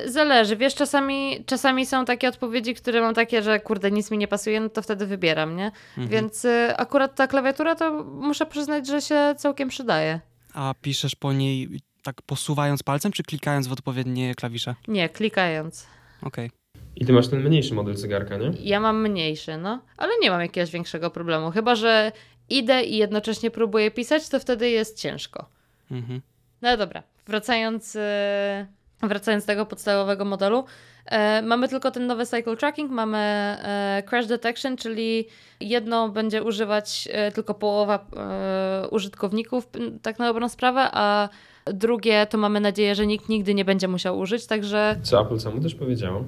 Y, 0.06 0.12
Zależy, 0.12 0.56
wiesz, 0.56 0.76
czasami, 0.76 1.44
czasami 1.46 1.86
są 1.86 2.06
takie 2.06 2.28
odpowiedzi, 2.28 2.76
które 2.76 3.02
mam 3.02 3.14
takie, 3.14 3.42
że 3.42 3.60
kurde, 3.60 3.92
nic 3.92 4.12
mi 4.12 4.18
nie 4.18 4.28
pasuje, 4.28 4.60
no 4.60 4.70
to 4.70 4.82
wtedy 4.82 5.06
wybieram, 5.06 5.56
nie? 5.56 5.66
Mhm. 5.98 6.08
Więc 6.08 6.46
y, 6.46 6.74
akurat 6.78 7.16
ta 7.16 7.28
klawiatura 7.28 7.76
to 7.76 8.04
muszę 8.04 8.46
przyznać, 8.46 8.88
że 8.88 9.02
się 9.02 9.36
całkiem 9.38 9.70
przydaje. 9.70 10.20
A 10.54 10.74
piszesz 10.82 11.16
po 11.16 11.34
niej 11.34 11.82
tak 12.04 12.22
posuwając 12.22 12.84
palcem, 12.84 13.12
czy 13.12 13.24
klikając 13.24 13.68
w 13.68 13.72
odpowiednie 13.72 14.36
klawisze? 14.36 14.76
Nie, 14.88 15.10
klikając. 15.10 15.88
Okej. 16.22 16.52
I 16.96 17.06
ty 17.06 17.14
masz 17.14 17.28
ten 17.28 17.44
mniejszy 17.44 17.74
model 17.74 17.98
zegarka, 17.98 18.38
nie? 18.38 18.52
Ja 18.60 18.80
mam 18.80 19.02
mniejszy, 19.02 19.58
no, 19.58 19.82
ale 19.98 20.12
nie 20.22 20.30
mam 20.30 20.42
jakiegoś 20.42 20.72
większego 20.72 21.12
problemu. 21.12 21.52
Chyba, 21.52 21.76
że 21.76 22.12
idę 22.50 22.84
i 22.84 22.98
jednocześnie 22.98 23.52
próbuję 23.52 23.92
pisać, 23.92 24.30
to 24.30 24.40
wtedy 24.40 24.70
jest 24.70 25.00
ciężko. 25.00 25.50
Mhm. 25.92 26.22
No 26.62 26.78
dobra, 26.78 27.04
wracając, 27.28 27.96
e, 27.96 28.68
wracając 29.04 29.44
do 29.44 29.48
tego 29.48 29.66
podstawowego 29.66 30.26
modelu, 30.26 30.66
e, 31.06 31.42
mamy 31.42 31.68
tylko 31.68 31.92
ten 31.92 32.08
nowy 32.08 32.26
cycle 32.26 32.58
tracking, 32.58 32.92
mamy 32.92 33.18
e, 33.18 34.04
crash 34.10 34.28
detection, 34.28 34.78
czyli 34.78 35.28
jedno 35.60 36.10
będzie 36.10 36.44
używać 36.44 37.10
e, 37.12 37.32
tylko 37.32 37.54
połowa 37.54 38.06
e, 38.16 38.88
użytkowników, 38.90 39.70
tak 40.02 40.20
na 40.20 40.28
dobrą 40.28 40.50
sprawę, 40.50 40.90
a 40.92 41.30
drugie 41.66 42.26
to 42.26 42.38
mamy 42.38 42.60
nadzieję, 42.60 42.96
że 42.96 43.08
nikt 43.08 43.30
nigdy 43.30 43.54
nie 43.54 43.66
będzie 43.66 43.88
musiał 43.88 44.20
użyć, 44.20 44.46
także 44.46 44.96
Co 45.04 45.22
Apple 45.22 45.40
samo 45.40 45.62
też 45.62 45.76
powiedziało. 45.76 46.24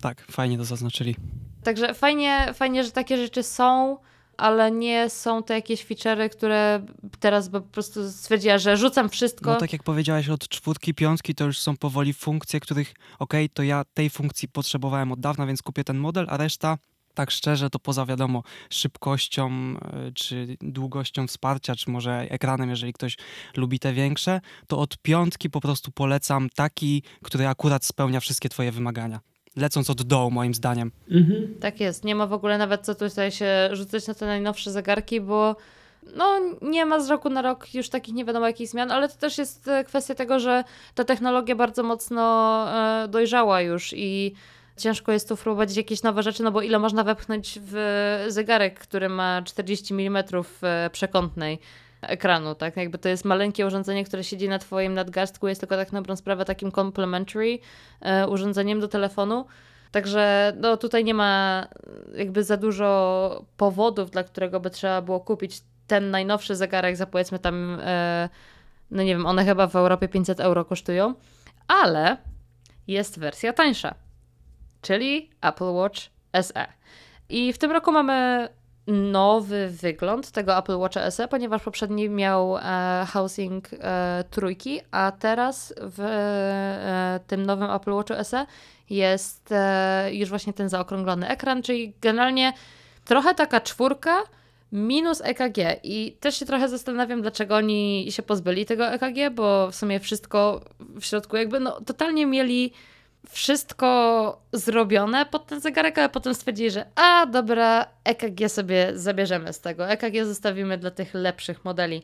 Tak, 0.00 0.20
fajnie 0.30 0.58
to 0.58 0.64
zaznaczyli. 0.64 1.16
Także 1.62 1.94
fajnie, 1.94 2.46
fajnie, 2.54 2.84
że 2.84 2.90
takie 2.90 3.16
rzeczy 3.16 3.42
są, 3.42 3.96
ale 4.36 4.70
nie 4.70 5.10
są 5.10 5.42
to 5.42 5.54
jakieś 5.54 5.86
feature'y, 5.86 6.28
które 6.28 6.86
teraz 7.20 7.48
po 7.48 7.60
prostu 7.60 8.10
stwierdziła, 8.10 8.58
że 8.58 8.76
rzucam 8.76 9.08
wszystko. 9.08 9.50
No 9.50 9.60
tak 9.60 9.72
jak 9.72 9.82
powiedziałeś, 9.82 10.28
od 10.28 10.48
czwórki, 10.48 10.94
piątki 10.94 11.34
to 11.34 11.44
już 11.44 11.58
są 11.58 11.76
powoli 11.76 12.12
funkcje, 12.12 12.60
których 12.60 12.94
okej, 13.18 13.50
to 13.50 13.62
ja 13.62 13.84
tej 13.94 14.10
funkcji 14.10 14.48
potrzebowałem 14.48 15.12
od 15.12 15.20
dawna, 15.20 15.46
więc 15.46 15.62
kupię 15.62 15.84
ten 15.84 15.98
model, 15.98 16.26
a 16.28 16.36
reszta, 16.36 16.78
tak 17.14 17.30
szczerze, 17.30 17.70
to 17.70 17.78
poza 17.78 18.06
wiadomo 18.06 18.42
szybkością, 18.70 19.74
y, 20.08 20.12
czy 20.12 20.56
długością 20.60 21.26
wsparcia, 21.26 21.76
czy 21.76 21.90
może 21.90 22.26
ekranem, 22.30 22.70
jeżeli 22.70 22.92
ktoś 22.92 23.16
lubi 23.56 23.78
te 23.78 23.92
większe, 23.92 24.40
to 24.66 24.78
od 24.78 24.98
piątki 24.98 25.50
po 25.50 25.60
prostu 25.60 25.90
polecam 25.90 26.48
taki, 26.54 27.02
który 27.22 27.46
akurat 27.46 27.84
spełnia 27.84 28.20
wszystkie 28.20 28.48
twoje 28.48 28.72
wymagania. 28.72 29.20
Lecąc 29.56 29.90
od 29.90 30.02
dołu, 30.02 30.30
moim 30.30 30.54
zdaniem. 30.54 30.92
Mhm. 31.10 31.54
Tak 31.60 31.80
jest, 31.80 32.04
nie 32.04 32.14
ma 32.14 32.26
w 32.26 32.32
ogóle 32.32 32.58
nawet 32.58 32.80
co 32.80 32.94
tutaj 32.94 33.32
się 33.32 33.68
rzucać 33.72 34.06
na 34.06 34.14
te 34.14 34.26
najnowsze 34.26 34.70
zegarki, 34.70 35.20
bo 35.20 35.56
no 36.16 36.40
nie 36.62 36.86
ma 36.86 37.00
z 37.00 37.10
roku 37.10 37.30
na 37.30 37.42
rok 37.42 37.74
już 37.74 37.88
takich 37.88 38.14
nie 38.14 38.24
wiadomo 38.24 38.46
jakich 38.46 38.68
zmian, 38.68 38.90
ale 38.90 39.08
to 39.08 39.16
też 39.16 39.38
jest 39.38 39.68
e, 39.68 39.84
kwestia 39.84 40.14
tego, 40.14 40.40
że 40.40 40.64
ta 40.94 41.04
technologia 41.04 41.54
bardzo 41.54 41.82
mocno 41.82 42.64
e, 43.04 43.08
dojrzała 43.08 43.60
już 43.60 43.92
i 43.96 44.34
ciężko 44.76 45.12
jest 45.12 45.28
tu 45.28 45.36
wprowadzić 45.36 45.76
jakieś 45.76 46.02
nowe 46.02 46.22
rzeczy, 46.22 46.42
no 46.42 46.52
bo 46.52 46.62
ile 46.62 46.78
można 46.78 47.04
wepchnąć 47.04 47.58
w 47.62 48.24
zegarek, 48.28 48.80
który 48.80 49.08
ma 49.08 49.42
40 49.42 49.94
mm 49.94 50.24
e, 50.62 50.90
przekątnej 50.90 51.58
ekranu, 52.08 52.54
tak? 52.54 52.76
Jakby 52.76 52.98
to 52.98 53.08
jest 53.08 53.24
maleńkie 53.24 53.66
urządzenie, 53.66 54.04
które 54.04 54.24
siedzi 54.24 54.48
na 54.48 54.58
twoim 54.58 54.94
nadgarstku, 54.94 55.48
jest 55.48 55.60
tylko 55.60 55.76
tak 55.76 55.92
na 55.92 56.00
dobrą 56.00 56.16
sprawę 56.16 56.44
takim 56.44 56.72
complementary 56.72 57.58
e, 58.00 58.28
urządzeniem 58.28 58.80
do 58.80 58.88
telefonu. 58.88 59.46
Także 59.90 60.52
no, 60.60 60.76
tutaj 60.76 61.04
nie 61.04 61.14
ma 61.14 61.66
jakby 62.14 62.44
za 62.44 62.56
dużo 62.56 63.44
powodów, 63.56 64.10
dla 64.10 64.24
którego 64.24 64.60
by 64.60 64.70
trzeba 64.70 65.02
było 65.02 65.20
kupić 65.20 65.60
ten 65.86 66.10
najnowszy 66.10 66.56
zegarek 66.56 66.96
za 66.96 67.06
powiedzmy 67.06 67.38
tam, 67.38 67.78
e, 67.80 68.28
no 68.90 69.02
nie 69.02 69.14
wiem, 69.14 69.26
one 69.26 69.44
chyba 69.44 69.66
w 69.66 69.76
Europie 69.76 70.08
500 70.08 70.40
euro 70.40 70.64
kosztują, 70.64 71.14
ale 71.68 72.16
jest 72.86 73.18
wersja 73.18 73.52
tańsza, 73.52 73.94
czyli 74.82 75.30
Apple 75.40 75.72
Watch 75.72 76.00
SE. 76.42 76.66
I 77.28 77.52
w 77.52 77.58
tym 77.58 77.72
roku 77.72 77.92
mamy 77.92 78.48
nowy 78.86 79.68
wygląd 79.68 80.30
tego 80.30 80.58
Apple 80.58 80.76
Watcha 80.76 81.10
SE, 81.10 81.28
ponieważ 81.28 81.62
poprzedni 81.62 82.08
miał 82.08 82.56
e, 82.56 83.06
housing 83.12 83.68
e, 83.72 84.24
trójki, 84.30 84.80
a 84.90 85.12
teraz 85.18 85.74
w 85.80 86.00
e, 86.00 87.20
tym 87.26 87.46
nowym 87.46 87.70
Apple 87.70 87.92
Watchu 87.92 88.14
SE 88.24 88.46
jest 88.90 89.52
e, 89.52 90.08
już 90.12 90.28
właśnie 90.28 90.52
ten 90.52 90.68
zaokrąglony 90.68 91.28
ekran, 91.28 91.62
czyli 91.62 91.92
generalnie 92.00 92.52
trochę 93.04 93.34
taka 93.34 93.60
czwórka 93.60 94.22
minus 94.72 95.20
EKG. 95.20 95.58
I 95.82 96.16
też 96.20 96.38
się 96.38 96.46
trochę 96.46 96.68
zastanawiam, 96.68 97.22
dlaczego 97.22 97.56
oni 97.56 98.06
się 98.10 98.22
pozbyli 98.22 98.66
tego 98.66 98.86
EKG, 98.86 99.34
bo 99.34 99.70
w 99.70 99.74
sumie 99.74 100.00
wszystko 100.00 100.60
w 100.80 101.04
środku 101.04 101.36
jakby 101.36 101.60
no 101.60 101.80
totalnie 101.80 102.26
mieli 102.26 102.72
wszystko 103.30 104.40
zrobione 104.52 105.26
pod 105.26 105.46
ten 105.46 105.60
zegarek, 105.60 105.98
ale 105.98 106.08
potem 106.08 106.34
stwierdzili, 106.34 106.70
że 106.70 106.86
a 106.94 107.26
dobra, 107.26 107.86
EKG 108.04 108.48
sobie 108.48 108.92
zabierzemy 108.94 109.52
z 109.52 109.60
tego. 109.60 109.88
EKG 109.88 110.24
zostawimy 110.24 110.78
dla 110.78 110.90
tych 110.90 111.14
lepszych 111.14 111.64
modeli. 111.64 112.02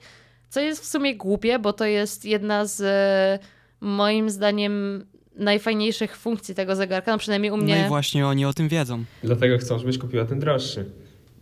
Co 0.49 0.61
jest 0.61 0.83
w 0.83 0.87
sumie 0.87 1.17
głupie, 1.17 1.59
bo 1.59 1.73
to 1.73 1.85
jest 1.85 2.25
jedna 2.25 2.65
z 2.65 2.81
e, 2.81 3.39
moim 3.81 4.31
zdaniem 4.31 5.07
najfajniejszych 5.37 6.17
funkcji 6.17 6.55
tego 6.55 6.77
zegarka, 6.77 7.13
no 7.13 7.19
przynajmniej 7.19 7.53
u 7.53 7.57
mnie. 7.57 7.79
No 7.79 7.87
i 7.87 7.89
właśnie 7.89 8.27
oni 8.27 8.45
o 8.45 8.53
tym 8.53 8.69
wiedzą. 8.69 9.05
Dlatego 9.25 9.59
chcą, 9.59 9.79
żebyś 9.79 9.99
kupiła 9.99 10.25
ten 10.25 10.41
droższy. 10.41 10.85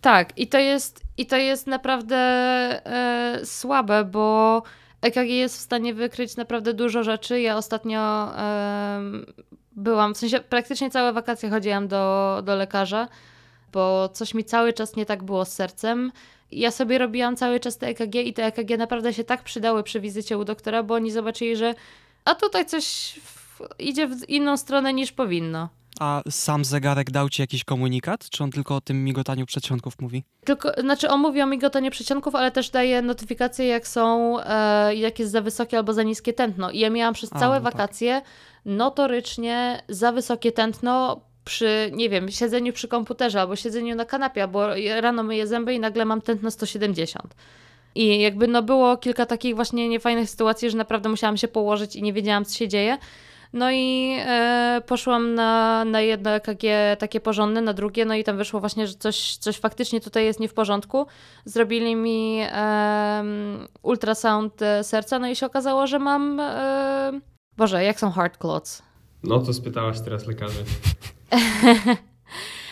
Tak, 0.00 0.38
i 0.38 0.46
to 0.46 0.58
jest, 0.58 1.02
i 1.16 1.26
to 1.26 1.36
jest 1.36 1.66
naprawdę 1.66 2.16
e, 2.16 3.40
słabe, 3.44 4.04
bo 4.04 4.62
EKG 5.02 5.28
jest 5.28 5.56
w 5.56 5.60
stanie 5.60 5.94
wykryć 5.94 6.36
naprawdę 6.36 6.74
dużo 6.74 7.04
rzeczy. 7.04 7.40
Ja 7.40 7.56
ostatnio 7.56 8.32
em, 8.36 9.26
byłam, 9.78 10.14
w 10.14 10.18
sensie 10.18 10.40
praktycznie 10.40 10.90
całe 10.90 11.12
wakacje 11.12 11.50
chodziłam 11.50 11.88
do, 11.88 12.42
do 12.44 12.56
lekarza, 12.56 13.08
bo 13.72 14.08
coś 14.08 14.34
mi 14.34 14.44
cały 14.44 14.72
czas 14.72 14.96
nie 14.96 15.06
tak 15.06 15.22
było 15.22 15.44
z 15.44 15.52
sercem. 15.52 16.12
Ja 16.52 16.70
sobie 16.70 16.98
robiłam 16.98 17.36
cały 17.36 17.60
czas 17.60 17.78
te 17.78 17.86
EKG 17.86 18.14
i 18.14 18.32
te 18.32 18.46
EKG 18.46 18.78
naprawdę 18.78 19.14
się 19.14 19.24
tak 19.24 19.42
przydały 19.42 19.82
przy 19.82 20.00
wizycie 20.00 20.38
u 20.38 20.44
doktora, 20.44 20.82
bo 20.82 20.94
oni 20.94 21.10
zobaczyli, 21.10 21.56
że 21.56 21.74
a 22.24 22.34
tutaj 22.34 22.66
coś 22.66 23.14
w, 23.24 23.60
idzie 23.78 24.08
w 24.08 24.28
inną 24.28 24.56
stronę 24.56 24.92
niż 24.92 25.12
powinno. 25.12 25.68
A 26.00 26.22
sam 26.30 26.64
zegarek 26.64 27.10
dał 27.10 27.28
ci 27.28 27.42
jakiś 27.42 27.64
komunikat, 27.64 28.30
czy 28.30 28.44
on 28.44 28.50
tylko 28.50 28.76
o 28.76 28.80
tym 28.80 29.04
migotaniu 29.04 29.46
przedsionków 29.46 30.00
mówi? 30.00 30.24
Tylko, 30.44 30.72
znaczy 30.80 31.08
on 31.08 31.20
mówi 31.20 31.42
o 31.42 31.46
migotaniu 31.46 31.90
przeciągów, 31.90 32.34
ale 32.34 32.50
też 32.50 32.70
daje 32.70 33.02
notyfikacje, 33.02 33.66
jak 33.66 33.88
są, 33.88 34.36
e, 34.40 34.94
jak 34.94 35.18
jest 35.18 35.32
za 35.32 35.40
wysokie 35.40 35.78
albo 35.78 35.92
za 35.92 36.02
niskie 36.02 36.32
tętno. 36.32 36.70
I 36.70 36.78
ja 36.78 36.90
miałam 36.90 37.14
przez 37.14 37.32
A, 37.32 37.38
całe 37.38 37.60
no 37.60 37.64
tak. 37.64 37.72
Notorycznie 38.68 39.82
za 39.88 40.12
wysokie 40.12 40.52
tętno 40.52 41.20
przy, 41.44 41.90
nie 41.92 42.08
wiem, 42.08 42.30
siedzeniu 42.30 42.72
przy 42.72 42.88
komputerze 42.88 43.40
albo 43.40 43.56
siedzeniu 43.56 43.94
na 43.94 44.04
kanapie, 44.04 44.42
albo 44.42 44.66
rano 45.00 45.22
myję 45.22 45.46
zęby 45.46 45.74
i 45.74 45.80
nagle 45.80 46.04
mam 46.04 46.20
tętno 46.20 46.50
170. 46.50 47.34
I 47.94 48.20
jakby 48.20 48.48
no 48.48 48.62
było 48.62 48.96
kilka 48.96 49.26
takich 49.26 49.54
właśnie 49.54 49.88
niefajnych 49.88 50.30
sytuacji, 50.30 50.70
że 50.70 50.76
naprawdę 50.76 51.08
musiałam 51.08 51.36
się 51.36 51.48
położyć 51.48 51.96
i 51.96 52.02
nie 52.02 52.12
wiedziałam, 52.12 52.44
co 52.44 52.58
się 52.58 52.68
dzieje. 52.68 52.98
No 53.52 53.70
i 53.70 54.16
e, 54.20 54.82
poszłam 54.86 55.34
na, 55.34 55.84
na 55.84 56.00
jedno 56.00 56.30
EKG 56.30 56.62
takie 56.98 57.20
porządne, 57.20 57.60
na 57.60 57.72
drugie, 57.72 58.04
no 58.04 58.14
i 58.14 58.24
tam 58.24 58.36
wyszło 58.36 58.60
właśnie, 58.60 58.86
że 58.86 58.94
coś, 58.94 59.36
coś 59.36 59.56
faktycznie 59.56 60.00
tutaj 60.00 60.24
jest 60.24 60.40
nie 60.40 60.48
w 60.48 60.54
porządku. 60.54 61.06
Zrobili 61.44 61.96
mi 61.96 62.40
em, 62.40 63.68
ultrasound 63.82 64.62
e, 64.62 64.84
serca, 64.84 65.18
no 65.18 65.28
i 65.28 65.36
się 65.36 65.46
okazało, 65.46 65.86
że 65.86 65.98
mam. 65.98 66.40
E, 66.40 67.37
Boże, 67.58 67.84
jak 67.84 68.00
są 68.00 68.10
heart 68.10 68.38
clots? 68.38 68.82
No 69.22 69.38
to 69.38 69.52
spytałaś 69.52 70.00
teraz 70.00 70.26
lekarzy. 70.26 70.64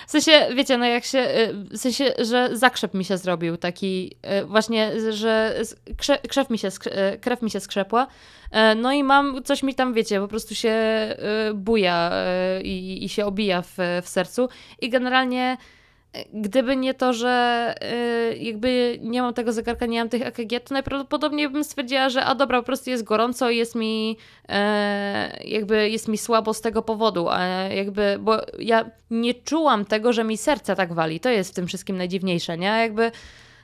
W 0.06 0.10
sensie, 0.10 0.48
wiecie, 0.56 0.78
no 0.78 0.86
jak 0.86 1.04
się, 1.04 1.18
y, 1.18 1.54
w 1.70 1.78
sensie, 1.78 2.12
że 2.18 2.50
zakrzep 2.52 2.94
mi 2.94 3.04
się 3.04 3.18
zrobił 3.18 3.56
taki, 3.56 4.16
y, 4.42 4.46
właśnie, 4.46 5.12
że 5.12 5.54
krze, 5.96 6.18
krzew 6.28 6.50
mi 6.50 6.58
się, 6.58 6.68
y, 6.68 7.18
krew 7.18 7.42
mi 7.42 7.50
się 7.50 7.60
skrzepła, 7.60 8.06
no 8.76 8.92
i 8.92 9.02
mam, 9.02 9.42
coś 9.44 9.62
mi 9.62 9.74
tam, 9.74 9.94
wiecie, 9.94 10.20
po 10.20 10.28
prostu 10.28 10.54
się 10.54 10.76
buja 11.54 12.12
i, 12.62 13.04
i 13.04 13.08
się 13.08 13.26
obija 13.26 13.62
w, 13.62 13.76
w 14.02 14.08
sercu 14.08 14.48
i 14.80 14.90
generalnie 14.90 15.56
gdyby 16.32 16.76
nie 16.76 16.94
to, 16.94 17.12
że 17.12 17.74
y, 18.32 18.36
jakby 18.36 18.98
nie 19.02 19.22
mam 19.22 19.34
tego 19.34 19.52
zegarka, 19.52 19.86
nie 19.86 19.98
mam 19.98 20.08
tych 20.08 20.22
EKG, 20.22 20.60
to 20.64 20.74
najprawdopodobniej 20.74 21.48
bym 21.48 21.64
stwierdziła, 21.64 22.08
że 22.08 22.24
a 22.24 22.34
dobra, 22.34 22.58
po 22.58 22.66
prostu 22.66 22.90
jest 22.90 23.04
gorąco 23.04 23.50
i 23.50 23.56
jest 23.56 23.74
mi 23.74 24.16
e, 24.48 25.44
jakby 25.44 25.90
jest 25.90 26.08
mi 26.08 26.18
słabo 26.18 26.54
z 26.54 26.60
tego 26.60 26.82
powodu, 26.82 27.28
a 27.28 27.44
jakby, 27.48 28.16
bo 28.20 28.40
ja 28.58 28.90
nie 29.10 29.34
czułam 29.34 29.84
tego, 29.84 30.12
że 30.12 30.24
mi 30.24 30.36
serce 30.36 30.76
tak 30.76 30.92
wali. 30.92 31.20
To 31.20 31.28
jest 31.28 31.50
w 31.50 31.54
tym 31.54 31.66
wszystkim 31.66 31.96
najdziwniejsze, 31.96 32.58
nie? 32.58 32.66
Jakby 32.66 33.12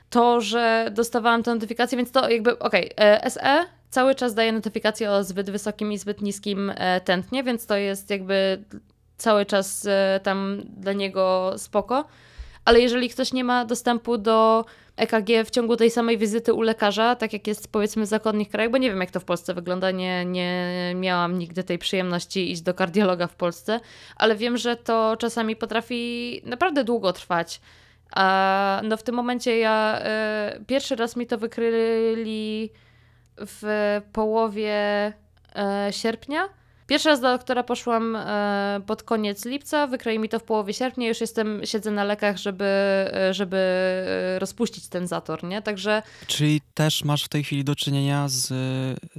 to, 0.09 0.41
że 0.41 0.89
dostawałam 0.91 1.43
tę 1.43 1.53
notyfikację, 1.55 1.97
więc 1.97 2.11
to 2.11 2.29
jakby, 2.29 2.59
okej, 2.59 2.91
okay, 2.95 3.29
SE 3.29 3.65
cały 3.89 4.15
czas 4.15 4.33
daje 4.33 4.51
notyfikację 4.51 5.11
o 5.11 5.23
zbyt 5.23 5.49
wysokim 5.49 5.91
i 5.91 5.97
zbyt 5.97 6.21
niskim 6.21 6.71
e, 6.75 7.01
tętnie, 7.01 7.43
więc 7.43 7.65
to 7.65 7.77
jest 7.77 8.09
jakby 8.09 8.63
cały 9.17 9.45
czas 9.45 9.85
e, 9.85 10.19
tam 10.23 10.61
dla 10.77 10.93
niego 10.93 11.53
spoko 11.57 12.05
ale 12.65 12.79
jeżeli 12.79 13.09
ktoś 13.09 13.33
nie 13.33 13.43
ma 13.43 13.65
dostępu 13.65 14.17
do 14.17 14.65
EKG 14.95 15.45
w 15.45 15.49
ciągu 15.49 15.75
tej 15.75 15.91
samej 15.91 16.17
wizyty 16.17 16.53
u 16.53 16.61
lekarza, 16.61 17.15
tak 17.15 17.33
jak 17.33 17.47
jest 17.47 17.71
powiedzmy 17.71 18.05
w 18.05 18.07
zachodnich 18.07 18.49
krajach, 18.49 18.71
bo 18.71 18.77
nie 18.77 18.89
wiem 18.89 18.99
jak 18.99 19.11
to 19.11 19.19
w 19.19 19.25
Polsce 19.25 19.53
wygląda, 19.53 19.91
nie, 19.91 20.25
nie 20.25 20.93
miałam 20.95 21.39
nigdy 21.39 21.63
tej 21.63 21.77
przyjemności 21.77 22.51
iść 22.51 22.61
do 22.61 22.73
kardiologa 22.73 23.27
w 23.27 23.35
Polsce, 23.35 23.79
ale 24.15 24.35
wiem, 24.35 24.57
że 24.57 24.75
to 24.75 25.17
czasami 25.17 25.55
potrafi 25.55 26.41
naprawdę 26.45 26.83
długo 26.83 27.13
trwać. 27.13 27.61
A 28.11 28.81
no 28.83 28.97
w 28.97 29.03
tym 29.03 29.15
momencie 29.15 29.57
ja 29.57 30.01
y, 30.59 30.65
pierwszy 30.65 30.95
raz 30.95 31.15
mi 31.15 31.27
to 31.27 31.37
wykryli 31.37 32.69
w 33.37 34.01
połowie 34.13 35.07
y, 35.87 35.93
sierpnia 35.93 36.49
Pierwszy 36.87 37.09
raz 37.09 37.21
do 37.21 37.27
doktora 37.27 37.63
poszłam 37.63 38.15
e, 38.15 38.81
pod 38.85 39.03
koniec 39.03 39.45
lipca, 39.45 39.87
wykroi 39.87 40.19
mi 40.19 40.29
to 40.29 40.39
w 40.39 40.43
połowie 40.43 40.73
sierpnia, 40.73 41.07
już 41.07 41.21
jestem, 41.21 41.61
siedzę 41.65 41.91
na 41.91 42.03
lekach, 42.03 42.37
żeby, 42.37 42.65
e, 42.65 43.33
żeby 43.33 43.57
e, 43.57 44.39
rozpuścić 44.39 44.87
ten 44.87 45.07
zator, 45.07 45.43
nie? 45.43 45.61
Także... 45.61 46.01
Czyli 46.27 46.61
też 46.73 47.03
masz 47.03 47.23
w 47.23 47.29
tej 47.29 47.43
chwili 47.43 47.63
do 47.63 47.75
czynienia 47.75 48.27
z, 48.27 48.47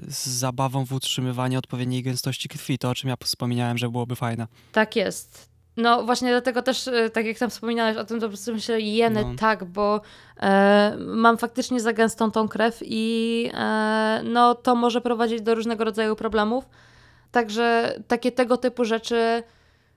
z 0.09 0.27
zabawą 0.27 0.85
w 0.85 0.93
utrzymywaniu 0.93 1.59
odpowiedniej 1.59 2.03
gęstości 2.03 2.49
krwi, 2.49 2.79
to 2.79 2.91
o 2.91 2.95
czym 2.95 3.11
ja 3.11 3.17
wspomniałem, 3.25 3.79
że 3.79 3.89
byłoby 3.89 4.17
fajne. 4.17 4.47
Tak 4.73 4.97
jest. 4.97 5.55
No 5.77 6.05
właśnie 6.05 6.31
dlatego 6.31 6.63
też, 6.63 6.91
tak 7.13 7.27
jak 7.27 7.39
tam 7.39 7.51
wspominałeś 7.51 7.97
o 7.97 8.05
tym, 8.05 8.21
to 8.21 8.27
po 8.27 8.31
prostu 8.31 8.55
myślę, 8.55 8.81
jeny 8.81 9.23
no. 9.23 9.35
tak, 9.39 9.65
bo 9.65 10.01
e, 10.41 10.97
mam 10.99 11.39
faktycznie 11.39 11.81
za 11.81 11.93
gęstą 11.93 12.31
tą 12.31 12.49
krew 12.49 12.79
i 12.83 13.51
e, 13.55 14.21
no 14.25 14.55
to 14.55 14.75
może 14.75 15.01
prowadzić 15.01 15.43
do 15.43 15.55
różnego 15.55 15.85
rodzaju 15.85 16.17
problemów. 16.17 16.65
Także 17.35 17.95
takie 18.09 18.33
tego 18.33 18.57
typu 18.57 18.85
rzeczy, 18.85 19.43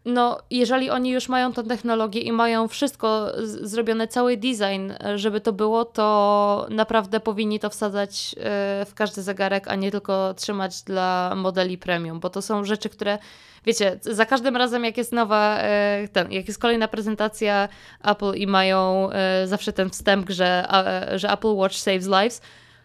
no 0.06 0.40
jeżeli 0.52 0.90
oni 0.90 1.10
już 1.10 1.30
mają 1.30 1.54
tę 1.54 1.64
technologię 1.64 2.22
i 2.22 2.32
mają 2.32 2.68
wszystko 2.68 3.32
zrobione, 3.44 4.08
cały 4.08 4.38
design, 4.38 4.92
żeby 5.16 5.42
to 5.42 5.54
było, 5.54 5.86
to 5.86 6.68
naprawdę 6.70 7.20
powinni 7.20 7.60
to 7.60 7.70
wsadzać 7.70 8.36
e, 8.38 8.86
w 8.86 8.94
każdy 8.96 9.22
zegarek, 9.22 9.68
a 9.68 9.76
nie 9.76 9.92
tylko 9.92 10.34
trzymać 10.34 10.84
dla 10.84 11.34
modeli 11.36 11.78
premium, 11.78 12.20
bo 12.20 12.30
to 12.30 12.42
są 12.42 12.64
rzeczy, 12.64 12.90
które 12.90 13.18
wiecie, 13.66 14.00
za 14.02 14.26
każdym 14.26 14.56
razem 14.58 14.86
jak 14.86 14.98
jest 14.98 15.12
nowa, 15.12 15.58
e, 15.60 16.08
ten, 16.14 16.32
jak 16.32 16.48
jest 16.48 16.62
kolejna 16.62 16.88
prezentacja 16.88 17.70
Apple 18.04 18.34
i 18.36 18.48
mają 18.48 19.10
e, 19.12 19.48
zawsze 19.48 19.74
ten 19.74 19.90
wstęp, 19.90 20.30
że, 20.30 20.68
że 21.16 21.32
Apple 21.32 21.56
Watch 21.56 21.76
saves 21.76 22.08
lives, 22.08 22.42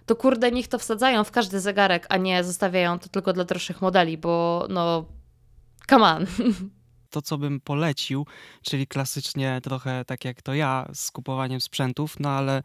to 0.06 0.16
kurde, 0.16 0.50
niech 0.50 0.68
to 0.68 0.78
wsadzają 0.78 1.24
w 1.24 1.30
każdy 1.30 1.60
zegarek, 1.60 2.06
a 2.08 2.16
nie 2.16 2.44
zostawiają 2.44 2.98
to 2.98 3.08
tylko 3.08 3.32
dla 3.32 3.44
droższych 3.44 3.82
modeli, 3.82 4.18
bo 4.18 4.66
no, 4.70 5.04
come 5.90 6.04
on. 6.04 6.26
To, 7.10 7.22
co 7.22 7.38
bym 7.38 7.60
polecił, 7.60 8.26
czyli 8.62 8.86
klasycznie 8.86 9.60
trochę 9.62 10.04
tak 10.04 10.24
jak 10.24 10.42
to 10.42 10.54
ja 10.54 10.88
z 10.94 11.10
kupowaniem 11.10 11.60
sprzętów, 11.60 12.20
no 12.20 12.30
ale 12.30 12.62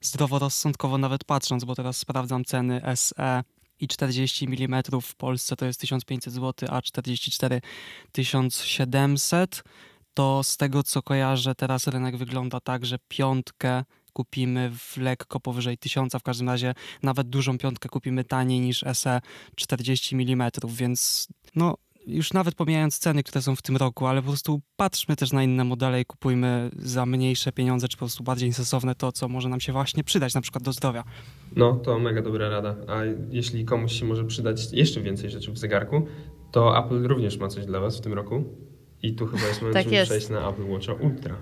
zdroworozsądkowo 0.00 0.98
nawet 0.98 1.24
patrząc, 1.24 1.64
bo 1.64 1.74
teraz 1.74 1.96
sprawdzam 1.96 2.44
ceny 2.44 2.82
SE 2.94 3.42
i 3.80 3.88
40 3.88 4.46
mm 4.46 4.82
w 5.02 5.14
Polsce 5.14 5.56
to 5.56 5.66
jest 5.66 5.80
1500 5.80 6.34
zł, 6.34 6.68
a 6.72 6.82
44 6.82 7.60
1700 8.12 9.62
to 10.14 10.42
z 10.42 10.56
tego 10.56 10.82
co 10.82 11.02
kojarzę, 11.02 11.54
teraz 11.54 11.86
rynek 11.86 12.16
wygląda 12.16 12.60
tak, 12.60 12.86
że 12.86 12.98
piątkę 13.08 13.84
kupimy 14.12 14.70
w 14.78 14.96
lekko 14.96 15.40
powyżej 15.40 15.78
1000, 15.78 16.12
w 16.14 16.22
każdym 16.22 16.48
razie 16.48 16.74
nawet 17.02 17.28
dużą 17.28 17.58
piątkę 17.58 17.88
kupimy 17.88 18.24
taniej 18.24 18.60
niż 18.60 18.84
SE 18.92 19.20
40 19.54 20.14
mm, 20.14 20.50
więc 20.68 21.28
no 21.54 21.76
już 22.06 22.32
nawet 22.32 22.54
pomijając 22.54 22.98
ceny, 22.98 23.22
które 23.22 23.42
są 23.42 23.56
w 23.56 23.62
tym 23.62 23.76
roku, 23.76 24.06
ale 24.06 24.22
po 24.22 24.28
prostu 24.28 24.60
patrzmy 24.76 25.16
też 25.16 25.32
na 25.32 25.42
inne 25.42 25.64
modele 25.64 26.00
i 26.00 26.04
kupujmy 26.04 26.70
za 26.76 27.06
mniejsze 27.06 27.52
pieniądze, 27.52 27.88
czy 27.88 27.96
po 27.96 27.98
prostu 28.00 28.24
bardziej 28.24 28.52
sensowne 28.52 28.94
to, 28.94 29.12
co 29.12 29.28
może 29.28 29.48
nam 29.48 29.60
się 29.60 29.72
właśnie 29.72 30.04
przydać, 30.04 30.34
na 30.34 30.40
przykład 30.40 30.64
do 30.64 30.72
zdrowia. 30.72 31.04
No, 31.56 31.72
to 31.72 31.98
mega 31.98 32.22
dobra 32.22 32.48
rada. 32.48 32.76
A 32.88 33.00
jeśli 33.30 33.64
komuś 33.64 33.92
się 33.92 34.04
może 34.04 34.24
przydać 34.24 34.72
jeszcze 34.72 35.00
więcej 35.00 35.30
rzeczy 35.30 35.52
w 35.52 35.58
zegarku, 35.58 36.06
to 36.50 36.78
Apple 36.78 37.02
również 37.02 37.38
ma 37.38 37.48
coś 37.48 37.66
dla 37.66 37.80
Was 37.80 37.98
w 37.98 38.00
tym 38.00 38.12
roku. 38.12 38.44
I 39.02 39.14
tu 39.14 39.26
chyba 39.26 39.46
jest 39.46 39.60
moment, 39.60 39.74
tak 39.74 39.84
żeby 39.84 39.96
jest. 39.96 40.10
przejść 40.10 40.28
na 40.28 40.48
Apple 40.48 40.70
Watcha 40.70 40.92
Ultra. 40.92 41.36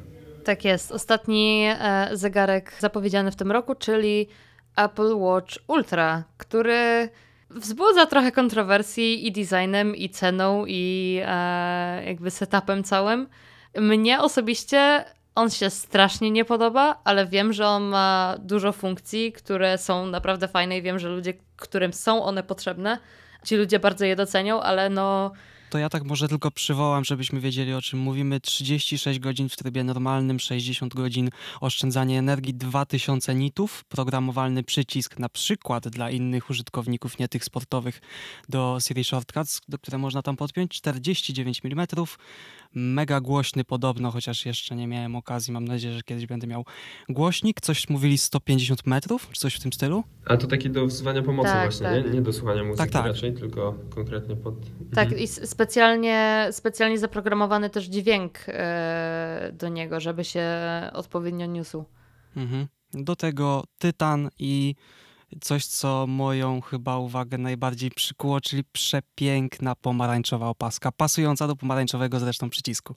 Tak 0.49 0.65
jest. 0.65 0.93
Ostatni 0.93 1.69
e, 1.71 2.09
zegarek 2.13 2.73
zapowiedziany 2.79 3.31
w 3.31 3.37
tym 3.37 3.53
roku, 3.53 3.75
czyli 3.75 4.29
Apple 4.77 5.17
Watch 5.17 5.59
Ultra, 5.67 6.25
który 6.37 7.09
wzbudza 7.51 8.07
trochę 8.07 8.33
kontrowersji 8.33 9.27
i 9.27 9.33
designem, 9.33 9.97
i 9.97 10.11
ceną, 10.11 10.65
i 10.67 11.21
e, 11.27 12.03
jakby 12.05 12.31
setupem 12.31 12.85
całym. 12.85 13.29
Mnie 13.77 14.21
osobiście 14.21 15.05
on 15.35 15.51
się 15.51 15.71
strasznie 15.71 16.31
nie 16.31 16.45
podoba, 16.45 17.01
ale 17.05 17.27
wiem, 17.27 17.53
że 17.53 17.67
on 17.67 17.83
ma 17.83 18.37
dużo 18.39 18.73
funkcji, 18.73 19.33
które 19.33 19.79
są 19.79 20.07
naprawdę 20.07 20.49
fajne 20.49 20.79
i 20.79 20.83
wiem, 20.83 20.99
że 20.99 21.09
ludzie, 21.09 21.35
którym 21.57 21.93
są 21.93 22.25
one 22.25 22.43
potrzebne, 22.43 22.99
ci 23.45 23.57
ludzie 23.57 23.79
bardzo 23.79 24.05
je 24.05 24.17
docenią, 24.17 24.61
ale 24.61 24.91
no 24.91 25.33
to 25.71 25.79
ja 25.79 25.89
tak 25.89 26.05
może 26.05 26.29
tylko 26.29 26.51
przywołam, 26.51 27.05
żebyśmy 27.05 27.41
wiedzieli 27.41 27.75
o 27.75 27.83
czym 27.83 27.99
mówimy. 27.99 28.41
36 28.41 29.19
godzin 29.19 29.49
w 29.49 29.57
trybie 29.57 29.85
normalnym, 29.85 30.41
60 30.41 30.95
godzin 30.95 31.31
oszczędzanie 31.61 32.19
energii, 32.19 32.55
2000 32.55 33.35
nitów, 33.35 33.85
programowalny 33.85 34.63
przycisk 34.63 35.19
na 35.19 35.29
przykład 35.29 35.89
dla 35.89 36.11
innych 36.11 36.51
użytkowników, 36.51 37.19
nie 37.19 37.29
tych 37.29 37.45
sportowych, 37.45 38.01
do 38.49 38.79
Siri 38.81 39.05
Shortcuts, 39.05 39.61
do 39.69 39.79
które 39.79 39.99
można 39.99 40.23
tam 40.23 40.37
podpiąć, 40.37 40.71
49 40.71 41.61
mm, 41.65 41.87
mega 42.75 43.21
głośny 43.21 43.65
podobno, 43.65 44.11
chociaż 44.11 44.47
jeszcze 44.47 44.77
nie 44.77 44.87
miałem 44.87 45.17
okazji, 45.17 45.53
mam 45.53 45.65
nadzieję, 45.65 45.95
że 45.95 46.03
kiedyś 46.03 46.27
będę 46.27 46.47
miał 46.47 46.65
głośnik, 47.09 47.61
coś 47.61 47.89
mówili 47.89 48.19
150 48.19 48.87
metrów, 48.87 49.29
czy 49.33 49.41
coś 49.41 49.55
w 49.55 49.61
tym 49.61 49.73
stylu. 49.73 50.05
A 50.27 50.37
to 50.37 50.47
taki 50.47 50.71
do 50.71 50.87
wzywania 50.87 51.23
pomocy 51.23 51.51
tak, 51.51 51.63
właśnie, 51.63 51.87
tak. 51.87 52.05
Nie? 52.05 52.11
nie 52.11 52.23
do 52.23 52.33
słuchania 52.33 52.65
muzyki 52.65 52.79
tak, 52.79 52.91
tak. 52.91 53.07
raczej, 53.07 53.35
tylko 53.35 53.75
konkretnie 53.91 54.37
pod... 54.37 54.55
Tak 54.95 55.05
mhm. 55.05 55.23
i 55.23 55.27
specjalnie, 55.27 56.49
specjalnie 56.51 56.99
zaprogramowany 56.99 57.71
też 57.71 57.85
dźwięk 57.85 58.39
e, 58.49 59.51
do 59.53 59.69
niego, 59.69 60.01
żeby 60.01 60.25
się 60.25 60.47
odpowiednio 60.93 61.47
niósł. 61.47 61.85
Mhm. 62.37 62.67
Do 62.95 63.17
tego 63.17 63.65
tytan 63.79 64.29
i 64.39 64.75
coś, 65.41 65.67
co 65.67 66.07
moją 66.07 66.61
chyba 66.61 66.99
uwagę 66.99 67.38
najbardziej 67.38 67.91
przykuło, 67.91 68.41
czyli 68.41 68.64
przepiękna 68.73 69.75
pomarańczowa 69.75 70.49
opaska, 70.49 70.93
pasująca 70.93 71.47
do 71.47 71.57
pomarańczowego 71.57 72.21
zresztą 72.21 72.51
przycisku. 72.51 72.95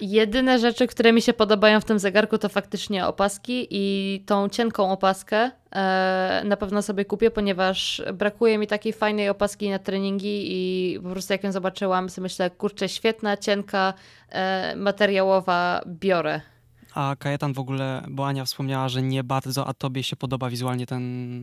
Jedyne 0.00 0.58
rzeczy, 0.58 0.86
które 0.86 1.12
mi 1.12 1.22
się 1.22 1.32
podobają 1.32 1.80
w 1.80 1.84
tym 1.84 1.98
zegarku, 1.98 2.38
to 2.38 2.48
faktycznie 2.48 3.06
opaski 3.06 3.66
i 3.70 4.24
tą 4.26 4.48
cienką 4.48 4.90
opaskę 4.90 5.50
e, 5.70 6.42
na 6.44 6.56
pewno 6.56 6.82
sobie 6.82 7.04
kupię, 7.04 7.30
ponieważ 7.30 8.02
brakuje 8.14 8.58
mi 8.58 8.66
takiej 8.66 8.92
fajnej 8.92 9.28
opaski 9.28 9.70
na 9.70 9.78
treningi 9.78 10.44
i 10.46 11.00
po 11.00 11.10
prostu 11.10 11.32
jak 11.32 11.44
ją 11.44 11.52
zobaczyłam, 11.52 12.10
sobie 12.10 12.22
myślę, 12.22 12.50
kurczę, 12.50 12.88
świetna, 12.88 13.36
cienka, 13.36 13.94
e, 14.28 14.76
materiałowa, 14.76 15.82
biorę. 15.86 16.40
A 16.96 17.16
Kajetan 17.18 17.52
w 17.52 17.58
ogóle, 17.58 18.02
bo 18.10 18.26
Ania 18.26 18.44
wspomniała, 18.44 18.88
że 18.88 19.02
nie 19.02 19.24
bardzo, 19.24 19.66
a 19.66 19.74
tobie 19.74 20.02
się 20.02 20.16
podoba 20.16 20.50
wizualnie 20.50 20.86
ten 20.86 21.02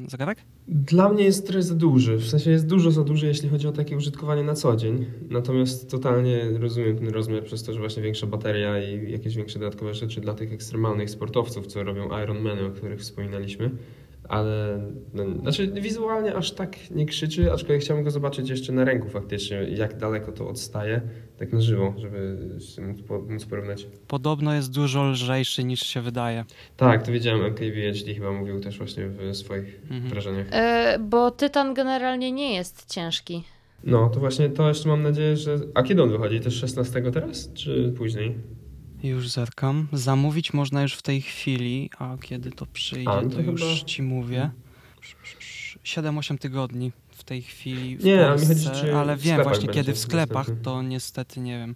zegarek? 0.10 0.38
Dla 0.68 1.10
mnie 1.10 1.24
jest 1.24 1.48
trochę 1.48 1.64
za 1.64 1.76
duży. 1.76 2.18
W 2.18 2.28
sensie 2.28 2.52
jest 2.52 2.68
dużo 2.68 2.92
za 2.92 3.04
duży, 3.04 3.28
jeśli 3.28 3.50
chodzi 3.50 3.68
o 3.68 3.72
takie 3.72 3.98
użytkowanie 3.98 4.44
na 4.44 4.54
co 4.54 4.76
dzień. 4.76 5.06
Natomiast 5.30 5.92
totalnie 5.92 6.46
rozumiem 6.60 6.98
ten 6.98 7.10
rozmiar 7.10 7.44
przez 7.44 7.64
to, 7.64 7.74
że 7.74 7.80
właśnie 7.80 8.04
większa 8.04 8.28
bateria 8.28 8.84
i 8.84 9.12
jakieś 9.12 9.36
większe 9.36 9.60
dodatkowe 9.60 9.94
rzeczy 9.94 10.22
dla 10.22 10.34
tych 10.34 10.54
ekstremalnych 10.54 11.10
sportowców, 11.10 11.68
co 11.68 11.84
robią 11.84 12.24
Ironmany, 12.24 12.66
o 12.66 12.70
których 12.70 13.00
wspominaliśmy. 13.00 13.72
Ale 14.30 14.80
no, 15.14 15.24
znaczy 15.42 15.68
wizualnie 15.68 16.36
aż 16.36 16.52
tak 16.52 16.92
nie 16.92 17.06
krzyczy, 17.06 17.52
aczkolwiek 17.52 17.82
chciałbym 17.82 18.04
go 18.06 18.12
zobaczyć 18.12 18.50
jeszcze 18.50 18.74
na 18.74 18.84
ręku 18.86 19.10
faktycznie, 19.10 19.58
jak 19.58 19.98
daleko 19.98 20.32
to 20.32 20.48
odstaje, 20.50 21.02
tak 21.38 21.54
na 21.54 21.62
żywo, 21.62 21.94
żeby 21.98 22.38
móc, 22.88 23.02
po- 23.02 23.20
móc 23.22 23.46
porównać. 23.46 23.88
Podobno 24.08 24.54
jest 24.56 24.74
dużo 24.74 25.04
lżejszy 25.10 25.64
niż 25.64 25.80
się 25.80 26.02
wydaje. 26.02 26.46
Tak, 26.78 27.06
to 27.06 27.12
wiedziałem, 27.12 27.42
MKBHD 27.46 28.14
chyba 28.14 28.32
mówił 28.32 28.60
też 28.60 28.78
właśnie 28.78 29.08
w 29.08 29.36
swoich 29.36 29.82
Mhm. 29.84 30.10
wrażeniach. 30.10 30.48
E, 30.52 30.98
bo 31.10 31.32
Tytan 31.32 31.74
generalnie 31.74 32.32
nie 32.32 32.54
jest 32.56 32.94
ciężki. 32.94 33.44
No, 33.84 34.10
to 34.10 34.20
właśnie 34.20 34.50
to 34.50 34.68
jeszcze 34.68 34.90
mam 34.90 35.04
nadzieję, 35.04 35.38
że... 35.38 35.56
A 35.74 35.84
kiedy 35.84 36.04
on 36.04 36.10
wychodzi? 36.10 36.40
Też 36.40 36.54
16 36.60 37.12
teraz, 37.12 37.54
czy 37.54 37.94
później? 37.98 38.36
Już 39.04 39.30
zerkam. 39.30 39.88
Zamówić 39.94 40.54
można 40.54 40.82
już 40.82 40.94
w 40.94 41.02
tej 41.02 41.22
chwili, 41.22 41.90
a 42.00 42.18
kiedy 42.22 42.52
to 42.52 42.66
przyjdzie, 42.66 43.10
A, 43.10 43.22
no 43.22 43.30
to, 43.30 43.36
to 43.36 43.42
już 43.42 43.62
chyba- 43.62 43.86
ci 43.86 44.02
mówię. 44.02 44.50
7-8 45.84 46.38
tygodni 46.38 46.92
w 47.10 47.24
tej 47.24 47.42
chwili 47.42 47.98
w 47.98 48.04
Nie, 48.04 48.18
Polsce, 48.18 48.70
chodzi, 48.70 48.90
ale 48.90 49.18
wiem 49.18 49.44
właśnie 49.44 49.70
kiedy 49.70 49.94
w 49.94 49.98
sklepach, 50.00 50.48
to 50.64 50.82
niestety 50.82 51.40
nie 51.40 51.58
wiem. 51.58 51.76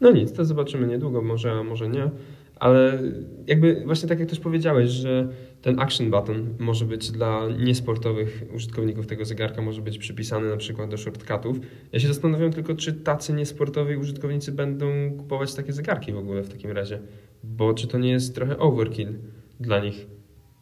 No 0.00 0.10
nic, 0.10 0.32
to 0.32 0.44
zobaczymy 0.44 0.86
niedługo, 0.86 1.22
może, 1.22 1.52
a 1.52 1.62
może 1.62 1.88
nie. 1.88 2.10
Ale 2.56 3.02
jakby 3.46 3.82
właśnie 3.86 4.08
tak 4.08 4.20
jak 4.20 4.28
też 4.28 4.40
powiedziałeś, 4.40 4.90
że 4.90 5.28
ten 5.62 5.80
action 5.80 6.10
button 6.10 6.54
może 6.58 6.84
być 6.84 7.10
dla 7.10 7.48
niesportowych 7.58 8.44
użytkowników 8.54 9.06
tego 9.06 9.24
zegarka, 9.24 9.62
może 9.62 9.82
być 9.82 9.98
przypisany 9.98 10.50
na 10.50 10.56
przykład 10.56 10.90
do 10.90 10.96
shortcutów. 10.96 11.56
Ja 11.92 12.00
się 12.00 12.08
zastanawiam 12.08 12.52
tylko, 12.52 12.74
czy 12.74 12.92
tacy 12.92 13.32
niesportowi 13.32 13.96
użytkownicy 13.96 14.52
będą 14.52 14.86
kupować 15.18 15.54
takie 15.54 15.72
zegarki 15.72 16.12
w 16.12 16.18
ogóle 16.18 16.42
w 16.42 16.48
takim 16.48 16.70
razie. 16.70 17.00
Bo 17.44 17.74
czy 17.74 17.86
to 17.86 17.98
nie 17.98 18.10
jest 18.10 18.34
trochę 18.34 18.58
overkill 18.58 19.18
dla 19.60 19.78
nich? 19.78 20.06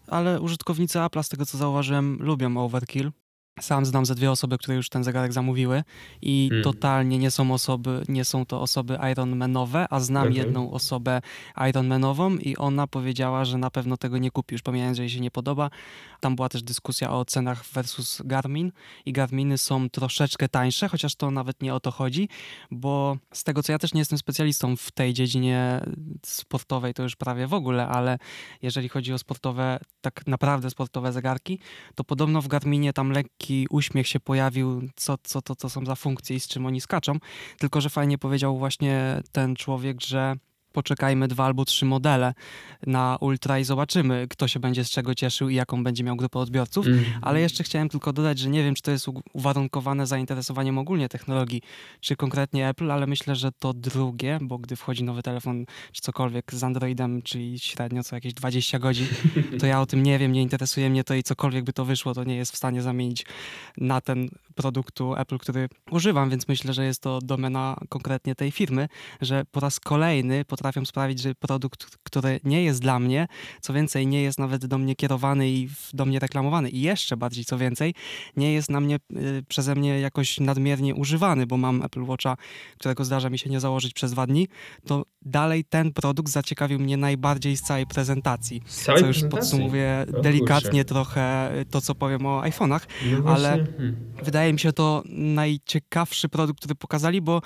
Ale 0.06 0.40
użytkownicy 0.40 0.98
Apple'a, 0.98 1.22
z 1.22 1.28
tego 1.28 1.46
co 1.46 1.58
zauważyłem, 1.58 2.18
lubią 2.20 2.56
overkill. 2.56 3.10
Sam 3.60 3.86
znam 3.86 4.06
ze 4.06 4.14
dwie 4.14 4.30
osoby, 4.30 4.58
które 4.58 4.76
już 4.76 4.88
ten 4.88 5.04
zegarek 5.04 5.32
zamówiły 5.32 5.82
i 6.22 6.48
Hmm. 6.50 6.64
totalnie 6.64 7.18
nie 7.18 7.30
są 7.30 7.52
osoby, 7.54 8.02
nie 8.08 8.24
są 8.24 8.46
to 8.46 8.60
osoby 8.60 8.98
Ironmanowe, 9.12 9.86
a 9.90 10.00
znam 10.00 10.22
Okej. 10.22 10.36
jedną 10.36 10.70
osobę 10.70 11.20
Ironmanową 11.68 12.36
i 12.36 12.56
ona 12.56 12.86
powiedziała, 12.86 13.44
że 13.44 13.58
na 13.58 13.70
pewno 13.70 13.96
tego 13.96 14.18
nie 14.18 14.30
kupi, 14.30 14.54
już 14.54 14.62
pomijając, 14.62 14.96
że 14.96 15.02
jej 15.02 15.10
się 15.10 15.20
nie 15.20 15.30
podoba. 15.30 15.70
Tam 16.20 16.36
była 16.36 16.48
też 16.48 16.62
dyskusja 16.62 17.10
o 17.10 17.24
cenach 17.24 17.64
versus 17.64 18.22
Garmin 18.24 18.72
i 19.06 19.12
Garminy 19.12 19.58
są 19.58 19.90
troszeczkę 19.90 20.48
tańsze, 20.48 20.88
chociaż 20.88 21.14
to 21.14 21.30
nawet 21.30 21.62
nie 21.62 21.74
o 21.74 21.80
to 21.80 21.90
chodzi, 21.90 22.28
bo 22.70 23.16
z 23.32 23.44
tego 23.44 23.62
co 23.62 23.72
ja 23.72 23.78
też 23.78 23.94
nie 23.94 24.00
jestem 24.00 24.18
specjalistą 24.18 24.76
w 24.76 24.90
tej 24.90 25.14
dziedzinie 25.14 25.80
sportowej, 26.26 26.94
to 26.94 27.02
już 27.02 27.16
prawie 27.16 27.46
w 27.46 27.54
ogóle, 27.54 27.88
ale 27.88 28.18
jeżeli 28.62 28.88
chodzi 28.88 29.12
o 29.12 29.18
sportowe, 29.18 29.78
tak 30.00 30.26
naprawdę 30.26 30.70
sportowe 30.70 31.12
zegarki, 31.12 31.58
to 31.94 32.04
podobno 32.04 32.42
w 32.42 32.48
Garminie 32.48 32.92
tam 32.92 33.10
lekki 33.10 33.41
uśmiech 33.70 34.08
się 34.08 34.20
pojawił, 34.20 34.88
co, 34.96 35.18
co 35.22 35.42
to, 35.42 35.54
to 35.54 35.68
są 35.70 35.84
za 35.84 35.94
funkcje 35.94 36.36
i 36.36 36.40
z 36.40 36.48
czym 36.48 36.66
oni 36.66 36.80
skaczą. 36.80 37.18
Tylko, 37.58 37.80
że 37.80 37.90
fajnie 37.90 38.18
powiedział 38.18 38.58
właśnie 38.58 39.22
ten 39.32 39.56
człowiek, 39.56 40.00
że 40.00 40.36
poczekajmy 40.72 41.28
dwa 41.28 41.44
albo 41.44 41.64
trzy 41.64 41.84
modele 41.84 42.34
na 42.86 43.16
Ultra 43.20 43.58
i 43.58 43.64
zobaczymy, 43.64 44.26
kto 44.30 44.48
się 44.48 44.60
będzie 44.60 44.84
z 44.84 44.90
czego 44.90 45.14
cieszył 45.14 45.48
i 45.48 45.54
jaką 45.54 45.84
będzie 45.84 46.04
miał 46.04 46.16
grupę 46.16 46.38
odbiorców. 46.38 46.86
Mm. 46.86 47.04
Ale 47.22 47.40
jeszcze 47.40 47.64
chciałem 47.64 47.88
tylko 47.88 48.12
dodać, 48.12 48.38
że 48.38 48.50
nie 48.50 48.64
wiem, 48.64 48.74
czy 48.74 48.82
to 48.82 48.90
jest 48.90 49.06
uwarunkowane 49.32 50.06
zainteresowaniem 50.06 50.78
ogólnie 50.78 51.08
technologii, 51.08 51.62
czy 52.00 52.16
konkretnie 52.16 52.68
Apple, 52.68 52.90
ale 52.90 53.06
myślę, 53.06 53.36
że 53.36 53.52
to 53.52 53.72
drugie, 53.74 54.38
bo 54.42 54.58
gdy 54.58 54.76
wchodzi 54.76 55.04
nowy 55.04 55.22
telefon, 55.22 55.64
czy 55.92 56.02
cokolwiek 56.02 56.54
z 56.54 56.64
Androidem, 56.64 57.22
czyli 57.22 57.58
średnio 57.58 58.02
co 58.02 58.16
jakieś 58.16 58.34
20 58.34 58.78
godzin, 58.78 59.06
to 59.60 59.66
ja 59.66 59.80
o 59.80 59.86
tym 59.86 60.02
nie 60.02 60.18
wiem, 60.18 60.32
nie 60.32 60.42
interesuje 60.42 60.90
mnie 60.90 61.04
to 61.04 61.14
i 61.14 61.22
cokolwiek 61.22 61.64
by 61.64 61.72
to 61.72 61.84
wyszło, 61.84 62.14
to 62.14 62.24
nie 62.24 62.36
jest 62.36 62.52
w 62.52 62.56
stanie 62.56 62.82
zamienić 62.82 63.26
na 63.76 64.00
ten 64.00 64.28
produktu 64.54 65.14
Apple, 65.14 65.38
który 65.38 65.68
używam, 65.90 66.30
więc 66.30 66.48
myślę, 66.48 66.72
że 66.72 66.84
jest 66.84 67.02
to 67.02 67.18
domena 67.22 67.76
konkretnie 67.88 68.34
tej 68.34 68.50
firmy, 68.50 68.88
że 69.20 69.44
po 69.44 69.60
raz 69.60 69.80
kolejny 69.80 70.44
potrafią 70.62 70.84
sprawić, 70.84 71.18
że 71.18 71.34
produkt, 71.34 71.98
który 72.02 72.40
nie 72.44 72.64
jest 72.64 72.80
dla 72.80 72.98
mnie, 72.98 73.26
co 73.60 73.72
więcej, 73.72 74.06
nie 74.06 74.22
jest 74.22 74.38
nawet 74.38 74.66
do 74.66 74.78
mnie 74.78 74.96
kierowany 74.96 75.50
i 75.50 75.68
do 75.92 76.04
mnie 76.04 76.18
reklamowany 76.18 76.70
i 76.70 76.80
jeszcze 76.80 77.16
bardziej, 77.16 77.44
co 77.44 77.58
więcej, 77.58 77.94
nie 78.36 78.52
jest 78.52 78.70
na 78.70 78.80
mnie 78.80 78.96
y, 79.16 79.42
przeze 79.48 79.74
mnie 79.74 80.00
jakoś 80.00 80.40
nadmiernie 80.40 80.94
używany, 80.94 81.46
bo 81.46 81.56
mam 81.56 81.82
Apple 81.82 82.02
Watcha, 82.02 82.36
którego 82.78 83.04
zdarza 83.04 83.30
mi 83.30 83.38
się 83.38 83.50
nie 83.50 83.60
założyć 83.60 83.92
przez 83.92 84.12
dwa 84.12 84.26
dni, 84.26 84.48
to 84.86 85.04
dalej 85.22 85.64
ten 85.64 85.92
produkt 85.92 86.28
zaciekawił 86.28 86.78
mnie 86.78 86.96
najbardziej 86.96 87.56
z 87.56 87.62
całej 87.62 87.86
prezentacji. 87.86 88.62
Z 88.66 88.82
całej 88.84 89.00
co 89.00 89.06
już 89.06 89.16
prezentacji? 89.16 89.40
podsumowuję 89.40 90.06
delikatnie 90.22 90.84
trochę 90.84 91.58
y, 91.60 91.64
to, 91.64 91.80
co 91.80 91.94
powiem 91.94 92.26
o 92.26 92.42
iPhone'ach. 92.42 92.80
No 93.24 93.30
ale- 93.30 93.66
hmm. 93.76 93.96
Wydaje 94.24 94.52
mi 94.52 94.58
się 94.58 94.72
to 94.72 95.02
najciekawszy 95.06 96.28
produkt, 96.28 96.60
który 96.60 96.74
pokazali, 96.74 97.20
bo 97.20 97.42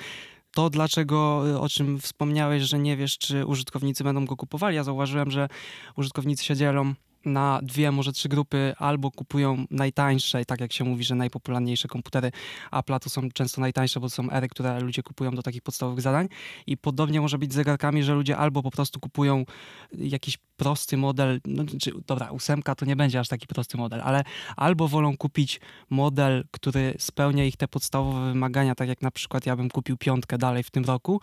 to, 0.57 0.71
dlaczego, 0.71 1.43
y, 1.49 1.61
o 1.61 1.69
czym 1.69 2.01
wspomniałeś, 2.01 2.63
że 2.63 2.79
nie 2.79 2.97
wiesz, 2.97 3.19
czy 3.19 3.47
użytkownicy 3.47 4.05
będą 4.05 4.25
go 4.25 4.37
kupowali, 4.37 4.77
ja 4.77 4.85
zauważyłem, 4.85 5.31
że 5.31 5.49
użytkownicy 5.97 6.45
się 6.45 6.57
dzielą 6.57 6.95
na 7.27 7.61
dwie, 7.63 7.93
może 7.93 8.13
trzy 8.13 8.29
grupy, 8.29 8.75
albo 8.79 9.11
kupują 9.11 9.65
najtańsze, 9.71 10.45
tak 10.45 10.61
jak 10.61 10.73
się 10.73 10.85
mówi, 10.85 11.05
że 11.05 11.15
najpopularniejsze 11.15 11.89
komputery 11.89 12.31
Apple'a. 12.73 12.99
To 12.99 13.11
są 13.11 13.31
często 13.31 13.61
najtańsze, 13.61 14.01
bo 14.01 14.07
to 14.07 14.11
są 14.11 14.31
ery, 14.31 14.49
które 14.49 14.81
ludzie 14.81 15.03
kupują 15.03 15.31
do 15.31 15.43
takich 15.43 15.63
podstawowych 15.63 16.01
zadań. 16.01 16.29
I 16.67 16.77
podobnie 16.77 17.21
może 17.21 17.39
być 17.39 17.53
z 17.53 17.55
zegarkami, 17.55 18.03
że 18.03 18.15
ludzie 18.15 18.37
albo 18.37 18.63
po 18.63 18.71
prostu 18.71 19.01
kupują 19.01 19.45
jakiś 19.93 20.39
prosty 20.57 20.97
model, 20.97 21.41
no, 21.47 21.65
czy, 21.81 21.93
dobra, 22.07 22.31
ósemka 22.31 22.75
to 22.75 22.85
nie 22.85 22.97
będzie 22.97 23.21
aż 23.21 23.29
taki 23.29 23.47
prosty 23.47 23.77
model, 23.77 24.01
ale 24.01 24.25
albo 24.57 24.89
wolą 24.89 25.17
kupić 25.17 25.61
model, 25.91 26.45
który 26.51 26.95
spełnia 26.99 27.45
ich 27.45 27.57
te 27.57 27.69
podstawowe 27.69 28.33
wymagania, 28.33 28.75
tak 28.75 28.89
jak 28.89 29.03
na 29.03 29.11
przykład 29.11 29.47
ja 29.47 29.57
bym 29.57 29.71
kupił 29.71 29.97
piątkę 29.97 30.39
dalej 30.39 30.63
w 30.63 30.71
tym 30.71 30.85
roku, 30.85 31.21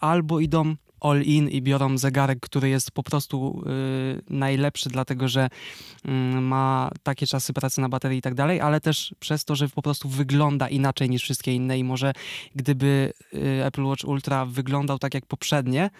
albo 0.00 0.40
idą 0.40 0.76
all 1.00 1.22
in 1.22 1.48
i 1.48 1.62
biorą 1.62 1.98
zegarek, 1.98 2.38
który 2.40 2.68
jest 2.68 2.90
po 2.90 3.02
prostu 3.02 3.62
y, 3.66 4.22
najlepszy, 4.30 4.88
dlatego 4.88 5.28
że 5.28 5.48
y, 6.04 6.10
ma 6.40 6.90
takie 7.02 7.26
czasy 7.26 7.52
pracy 7.52 7.80
na 7.80 7.88
baterii 7.88 8.18
i 8.18 8.22
tak 8.22 8.34
dalej, 8.34 8.60
ale 8.60 8.80
też 8.80 9.14
przez 9.18 9.44
to, 9.44 9.56
że 9.56 9.68
po 9.68 9.82
prostu 9.82 10.08
wygląda 10.08 10.68
inaczej 10.68 11.10
niż 11.10 11.22
wszystkie 11.22 11.52
inne 11.52 11.78
i 11.78 11.84
może 11.84 12.12
gdyby 12.54 13.12
y, 13.34 13.64
Apple 13.64 13.82
Watch 13.82 14.04
Ultra 14.04 14.46
wyglądał 14.46 14.98
tak 14.98 15.14
jak 15.14 15.26
poprzednie, 15.26 15.90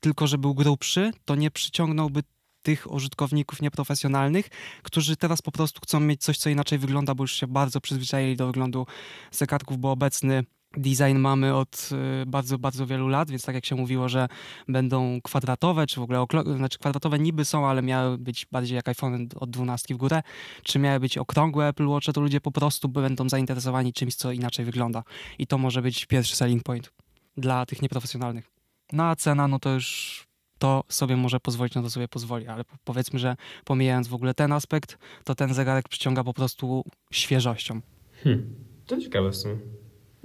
tylko 0.00 0.26
że 0.26 0.38
był 0.38 0.54
grubszy, 0.54 1.10
to 1.24 1.34
nie 1.34 1.50
przyciągnąłby 1.50 2.22
tych 2.62 2.92
użytkowników 2.92 3.62
nieprofesjonalnych, 3.62 4.48
którzy 4.82 5.16
teraz 5.16 5.42
po 5.42 5.52
prostu 5.52 5.80
chcą 5.82 6.00
mieć 6.00 6.22
coś, 6.22 6.38
co 6.38 6.50
inaczej 6.50 6.78
wygląda, 6.78 7.14
bo 7.14 7.24
już 7.24 7.32
się 7.32 7.46
bardzo 7.46 7.80
przyzwyczaili 7.80 8.36
do 8.36 8.46
wyglądu 8.46 8.86
zegarków, 9.30 9.78
bo 9.78 9.90
obecny 9.90 10.44
design 10.76 11.18
mamy 11.18 11.54
od 11.54 11.88
y, 12.22 12.26
bardzo, 12.26 12.58
bardzo 12.58 12.86
wielu 12.86 13.08
lat, 13.08 13.30
więc 13.30 13.44
tak 13.44 13.54
jak 13.54 13.66
się 13.66 13.76
mówiło, 13.76 14.08
że 14.08 14.28
będą 14.68 15.20
kwadratowe, 15.20 15.86
czy 15.86 16.00
w 16.00 16.02
ogóle 16.02 16.26
znaczy 16.56 16.78
kwadratowe 16.78 17.18
niby 17.18 17.44
są, 17.44 17.66
ale 17.66 17.82
miały 17.82 18.18
być 18.18 18.46
bardziej 18.52 18.76
jak 18.76 18.88
iPhone 18.88 19.28
od 19.36 19.50
12 19.50 19.94
w 19.94 19.96
górę, 19.96 20.22
czy 20.62 20.78
miały 20.78 21.00
być 21.00 21.18
okrągłe 21.18 21.68
Apple 21.68 21.86
Watche, 21.88 22.12
to 22.12 22.20
ludzie 22.20 22.40
po 22.40 22.52
prostu 22.52 22.88
będą 22.88 23.28
zainteresowani 23.28 23.92
czymś, 23.92 24.14
co 24.14 24.32
inaczej 24.32 24.64
wygląda. 24.64 25.02
I 25.38 25.46
to 25.46 25.58
może 25.58 25.82
być 25.82 26.06
pierwszy 26.06 26.36
selling 26.36 26.62
point 26.62 26.92
dla 27.36 27.66
tych 27.66 27.82
nieprofesjonalnych. 27.82 28.50
No 28.92 29.04
a 29.04 29.16
cena, 29.16 29.48
no 29.48 29.58
to 29.58 29.70
już 29.70 30.26
to 30.58 30.84
sobie 30.88 31.16
może 31.16 31.40
pozwolić, 31.40 31.74
no 31.74 31.82
to 31.82 31.90
sobie 31.90 32.08
pozwoli, 32.08 32.46
ale 32.46 32.64
po- 32.64 32.76
powiedzmy, 32.84 33.18
że 33.18 33.36
pomijając 33.64 34.08
w 34.08 34.14
ogóle 34.14 34.34
ten 34.34 34.52
aspekt, 34.52 34.98
to 35.24 35.34
ten 35.34 35.54
zegarek 35.54 35.88
przyciąga 35.88 36.24
po 36.24 36.34
prostu 36.34 36.84
świeżością. 37.10 37.80
Hmm. 38.24 38.54
To 38.86 39.00
ciekawe 39.00 39.30
w 39.30 39.36
sumie. 39.36 39.56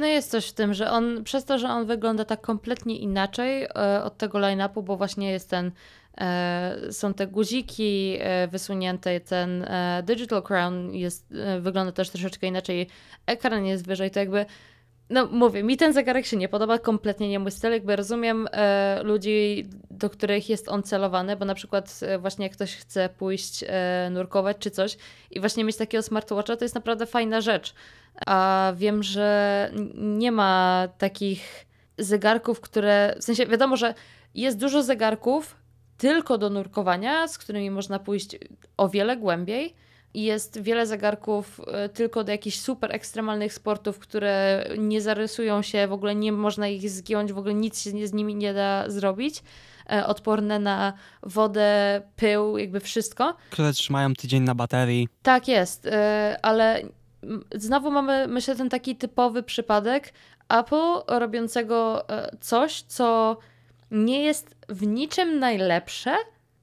No 0.02 0.08
jest 0.08 0.32
coś 0.32 0.48
w 0.48 0.54
tym, 0.54 0.74
że 0.74 0.92
on, 0.92 1.24
przez 1.24 1.46
to, 1.46 1.60
że 1.60 1.70
on 1.70 1.86
wygląda 1.86 2.26
tak 2.26 2.42
kompletnie 2.42 2.98
inaczej 2.98 3.64
e, 3.64 4.04
od 4.04 4.18
tego 4.18 4.40
line-upu, 4.40 4.84
bo 4.84 4.98
właśnie 4.98 5.32
jest 5.32 5.50
ten, 5.50 5.72
e, 6.18 6.78
są 6.92 7.14
te 7.14 7.28
guziki 7.28 8.18
e, 8.20 8.48
wysunięte, 8.48 9.20
ten 9.20 9.64
e, 9.64 10.04
digital 10.06 10.44
crown 10.44 10.94
jest, 10.94 11.32
e, 11.32 11.60
wygląda 11.60 11.92
też 11.92 12.10
troszeczkę 12.10 12.48
inaczej, 12.48 12.88
ekran 13.26 13.66
jest 13.66 13.88
wyżej, 13.88 14.12
to 14.12 14.20
jakby, 14.20 14.46
no 15.12 15.26
mówię, 15.26 15.64
mi 15.64 15.78
ten 15.78 15.94
zegarek 15.94 16.26
się 16.26 16.38
nie 16.38 16.50
podoba, 16.50 16.80
kompletnie 16.80 17.30
nie 17.30 17.40
mój 17.40 17.52
styl, 17.52 17.72
jakby 17.72 17.96
rozumiem 17.96 18.48
e, 18.52 19.04
ludzi, 19.04 19.66
do 19.92 20.10
których 20.10 20.50
jest 20.50 20.70
on 20.70 20.84
celowany, 20.84 21.36
bo 21.36 21.46
na 21.46 21.56
przykład 21.56 22.00
e, 22.02 22.20
właśnie 22.20 22.46
jak 22.46 22.54
ktoś 22.54 22.76
chce 22.76 23.10
pójść 23.10 23.64
e, 23.68 24.10
nurkować 24.12 24.58
czy 24.60 24.72
coś 24.72 24.98
i 25.32 25.40
właśnie 25.40 25.64
mieć 25.64 25.78
takiego 25.78 26.02
smartwatcha, 26.02 26.56
to 26.56 26.66
jest 26.66 26.76
naprawdę 26.76 27.06
fajna 27.06 27.42
rzecz. 27.42 27.74
A 28.26 28.74
wiem, 28.76 29.04
że 29.04 29.70
nie 29.96 30.32
ma 30.32 30.88
takich 30.98 31.66
zegarków, 31.98 32.62
które. 32.62 33.16
W 33.20 33.24
sensie 33.24 33.46
wiadomo, 33.46 33.78
że 33.78 33.94
jest 34.36 34.58
dużo 34.58 34.84
zegarków 34.84 35.56
tylko 35.98 36.38
do 36.38 36.50
nurkowania, 36.50 37.28
z 37.28 37.38
którymi 37.38 37.72
można 37.72 38.00
pójść 38.00 38.38
o 38.78 38.90
wiele 38.90 39.18
głębiej. 39.18 39.76
Jest 40.14 40.62
wiele 40.62 40.86
zegarków 40.86 41.62
e, 41.68 41.90
tylko 41.90 42.24
do 42.24 42.32
jakichś 42.32 42.60
super 42.60 42.96
ekstremalnych 42.96 43.54
sportów, 43.54 44.00
które 44.00 44.66
nie 44.78 45.02
zarysują 45.02 45.62
się, 45.62 45.88
w 45.88 45.94
ogóle 45.94 46.16
nie 46.16 46.32
można 46.32 46.68
ich 46.68 46.90
zgiąć, 46.90 47.34
w 47.34 47.38
ogóle 47.38 47.54
nic 47.54 47.82
się 47.82 48.08
z 48.08 48.14
nimi 48.14 48.36
nie 48.36 48.54
da 48.54 48.90
zrobić. 48.90 49.44
E, 49.92 50.06
odporne 50.06 50.60
na 50.60 50.94
wodę, 51.24 52.02
pył, 52.16 52.58
jakby 52.58 52.80
wszystko. 52.80 53.36
Które 53.50 53.74
trzymają 53.74 54.14
tydzień 54.14 54.44
na 54.44 54.56
baterii. 54.56 55.08
Tak 55.24 55.48
jest, 55.48 55.86
e, 55.86 56.38
ale 56.42 56.82
znowu 57.56 57.92
mamy, 57.92 58.28
myślę, 58.28 58.56
ten 58.56 58.70
taki 58.70 58.96
typowy 58.96 59.44
przypadek 59.44 60.14
Apple 60.50 61.02
robiącego 61.08 62.06
coś, 62.40 62.82
co 62.82 63.38
nie 63.92 64.24
jest 64.24 64.56
w 64.70 64.88
niczym 64.88 65.40
najlepsze, 65.40 66.16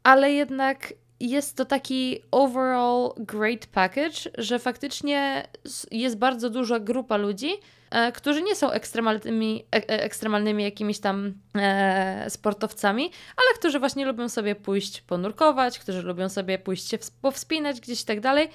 ale 0.02 0.32
jednak 0.32 0.92
jest 1.20 1.56
to 1.56 1.64
taki 1.64 2.20
overall 2.30 3.12
great 3.16 3.66
package, 3.66 4.30
że 4.38 4.58
faktycznie 4.58 5.48
jest 5.90 6.18
bardzo 6.18 6.50
duża 6.50 6.78
grupa 6.78 7.16
ludzi, 7.16 7.50
e, 7.90 8.12
którzy 8.12 8.42
nie 8.42 8.56
są 8.56 8.70
ekstremalnymi, 8.70 9.64
e, 9.74 9.76
e, 9.76 10.02
ekstremalnymi 10.02 10.64
jakimiś 10.64 10.98
tam 10.98 11.34
e, 11.54 12.30
sportowcami, 12.30 13.10
ale 13.36 13.58
którzy 13.58 13.78
właśnie 13.78 14.06
lubią 14.06 14.28
sobie 14.28 14.54
pójść 14.54 15.00
ponurkować, 15.00 15.78
którzy 15.78 16.02
lubią 16.02 16.28
sobie 16.28 16.58
pójść 16.58 16.88
się 16.88 16.98
powspinać 17.22 17.80
gdzieś 17.80 18.02
i 18.02 18.04
tak 18.04 18.20
dalej. 18.20 18.48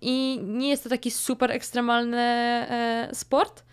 I 0.00 0.40
nie 0.42 0.68
jest 0.68 0.82
to 0.84 0.88
taki 0.88 1.10
super 1.10 1.50
ekstremalny 1.50 2.18
e, 2.18 3.08
sport, 3.12 3.64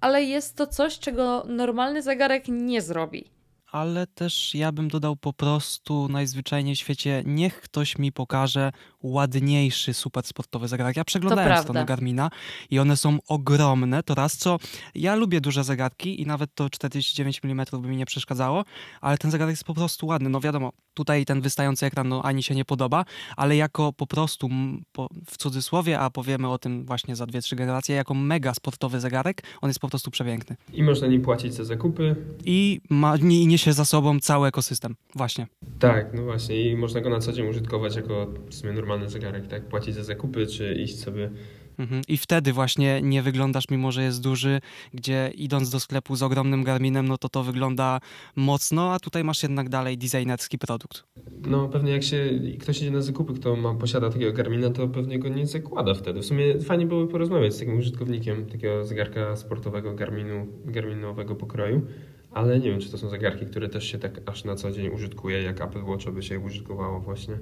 ale 0.00 0.24
jest 0.24 0.56
to 0.56 0.66
coś, 0.66 0.98
czego 0.98 1.44
normalny 1.48 2.02
zegarek 2.02 2.44
nie 2.48 2.82
zrobi 2.82 3.35
ale 3.72 4.06
też 4.06 4.54
ja 4.54 4.72
bym 4.72 4.88
dodał 4.88 5.16
po 5.16 5.32
prostu 5.32 6.08
najzwyczajniej 6.08 6.76
w 6.76 6.78
świecie, 6.78 7.22
niech 7.26 7.60
ktoś 7.60 7.98
mi 7.98 8.12
pokaże 8.12 8.72
ładniejszy 9.12 9.94
super 9.94 10.24
sportowy 10.24 10.68
zegarek. 10.68 10.96
Ja 10.96 11.04
przeglądałem 11.04 11.58
stronę 11.58 11.84
Garmina 11.84 12.30
i 12.70 12.78
one 12.78 12.96
są 12.96 13.18
ogromne, 13.28 14.02
to 14.02 14.14
raz 14.14 14.36
co, 14.36 14.58
ja 14.94 15.14
lubię 15.14 15.40
duże 15.40 15.64
zegarki 15.64 16.22
i 16.22 16.26
nawet 16.26 16.54
to 16.54 16.70
49 16.70 17.40
mm 17.44 17.66
by 17.72 17.88
mi 17.88 17.96
nie 17.96 18.06
przeszkadzało, 18.06 18.64
ale 19.00 19.18
ten 19.18 19.30
zegarek 19.30 19.52
jest 19.52 19.64
po 19.64 19.74
prostu 19.74 20.06
ładny. 20.06 20.28
No 20.28 20.40
wiadomo, 20.40 20.72
tutaj 20.96 21.24
ten 21.24 21.40
wystający 21.40 21.86
ekran 21.86 22.08
no, 22.08 22.22
ani 22.22 22.42
się 22.42 22.54
nie 22.54 22.64
podoba, 22.64 23.04
ale 23.36 23.56
jako 23.56 23.92
po 23.92 24.06
prostu, 24.06 24.48
po, 24.92 25.08
w 25.26 25.36
cudzysłowie, 25.36 26.00
a 26.00 26.10
powiemy 26.10 26.48
o 26.48 26.58
tym 26.58 26.84
właśnie 26.84 27.16
za 27.16 27.24
2-3 27.24 27.56
generacje, 27.56 27.96
jako 27.96 28.14
mega 28.14 28.54
sportowy 28.54 29.00
zegarek, 29.00 29.42
on 29.60 29.70
jest 29.70 29.80
po 29.80 29.88
prostu 29.88 30.10
przepiękny. 30.10 30.56
I 30.72 30.82
można 30.82 31.06
nim 31.06 31.22
płacić 31.22 31.54
za 31.54 31.64
zakupy. 31.64 32.16
I, 32.44 32.80
ma, 32.90 33.16
i 33.16 33.46
niesie 33.46 33.72
za 33.72 33.84
sobą 33.84 34.20
cały 34.20 34.48
ekosystem, 34.48 34.96
właśnie. 35.14 35.46
Tak, 35.78 36.14
no 36.14 36.22
właśnie 36.22 36.70
i 36.70 36.76
można 36.76 37.00
go 37.00 37.10
na 37.10 37.18
co 37.18 37.32
dzień 37.32 37.48
użytkować 37.48 37.96
jako 37.96 38.26
w 38.50 38.54
sumie 38.54 38.72
normalny 38.72 38.95
zegarek, 39.08 39.46
tak? 39.46 39.68
Płacić 39.68 39.94
za 39.94 40.04
zakupy, 40.04 40.46
czy 40.46 40.74
iść 40.74 40.98
sobie 40.98 41.30
Mhm. 41.78 42.02
I 42.08 42.16
wtedy 42.16 42.52
właśnie 42.52 43.02
nie 43.02 43.22
wyglądasz, 43.22 43.64
mimo 43.70 43.92
że 43.92 44.02
jest 44.02 44.22
duży, 44.22 44.60
gdzie 44.94 45.30
idąc 45.34 45.70
do 45.70 45.80
sklepu 45.80 46.16
z 46.16 46.22
ogromnym 46.22 46.64
Garminem, 46.64 47.08
no 47.08 47.18
to 47.18 47.28
to 47.28 47.42
wygląda 47.42 48.00
mocno, 48.36 48.92
a 48.92 49.00
tutaj 49.00 49.24
masz 49.24 49.42
jednak 49.42 49.68
dalej 49.68 49.98
designerski 49.98 50.58
produkt. 50.58 51.04
No 51.46 51.68
pewnie 51.68 51.92
jak 51.92 52.02
się 52.02 52.30
ktoś 52.60 52.82
idzie 52.82 52.90
na 52.90 53.02
zakupy, 53.02 53.34
kto 53.34 53.56
ma, 53.56 53.74
posiada 53.74 54.10
takiego 54.10 54.32
Garmina, 54.32 54.70
to 54.70 54.88
pewnie 54.88 55.18
go 55.18 55.28
nie 55.28 55.46
zakłada 55.46 55.94
wtedy. 55.94 56.20
W 56.20 56.24
sumie 56.24 56.60
fajnie 56.60 56.86
byłoby 56.86 57.12
porozmawiać 57.12 57.54
z 57.54 57.58
takim 57.58 57.78
użytkownikiem 57.78 58.46
takiego 58.46 58.84
zegarka 58.84 59.36
sportowego 59.36 59.94
Garminu, 59.94 60.46
Garminowego 60.64 61.34
pokroju, 61.34 61.82
ale 62.30 62.58
nie 62.58 62.70
wiem, 62.70 62.80
czy 62.80 62.90
to 62.90 62.98
są 62.98 63.08
zegarki, 63.08 63.46
które 63.46 63.68
też 63.68 63.92
się 63.92 63.98
tak 63.98 64.20
aż 64.26 64.44
na 64.44 64.54
co 64.54 64.72
dzień 64.72 64.88
użytkuje, 64.88 65.42
jak 65.42 65.60
Apple 65.60 65.84
Watch 65.84 66.10
by 66.10 66.22
się 66.22 66.40
użytkowało 66.40 67.00
właśnie. 67.00 67.38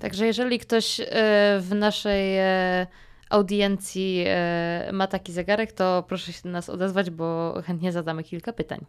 Także 0.00 0.26
jeżeli 0.26 0.58
ktoś 0.58 1.00
e, 1.00 1.06
w 1.60 1.70
naszej 1.74 2.38
e, 2.38 2.86
audiencji 3.30 4.24
e, 4.26 4.90
ma 4.92 5.06
taki 5.06 5.32
zegarek, 5.32 5.72
to 5.72 6.04
proszę 6.08 6.32
się 6.32 6.42
do 6.42 6.50
nas 6.50 6.68
odezwać, 6.68 7.10
bo 7.10 7.54
chętnie 7.66 7.92
zadamy 7.92 8.24
kilka 8.24 8.52
pytań. 8.52 8.86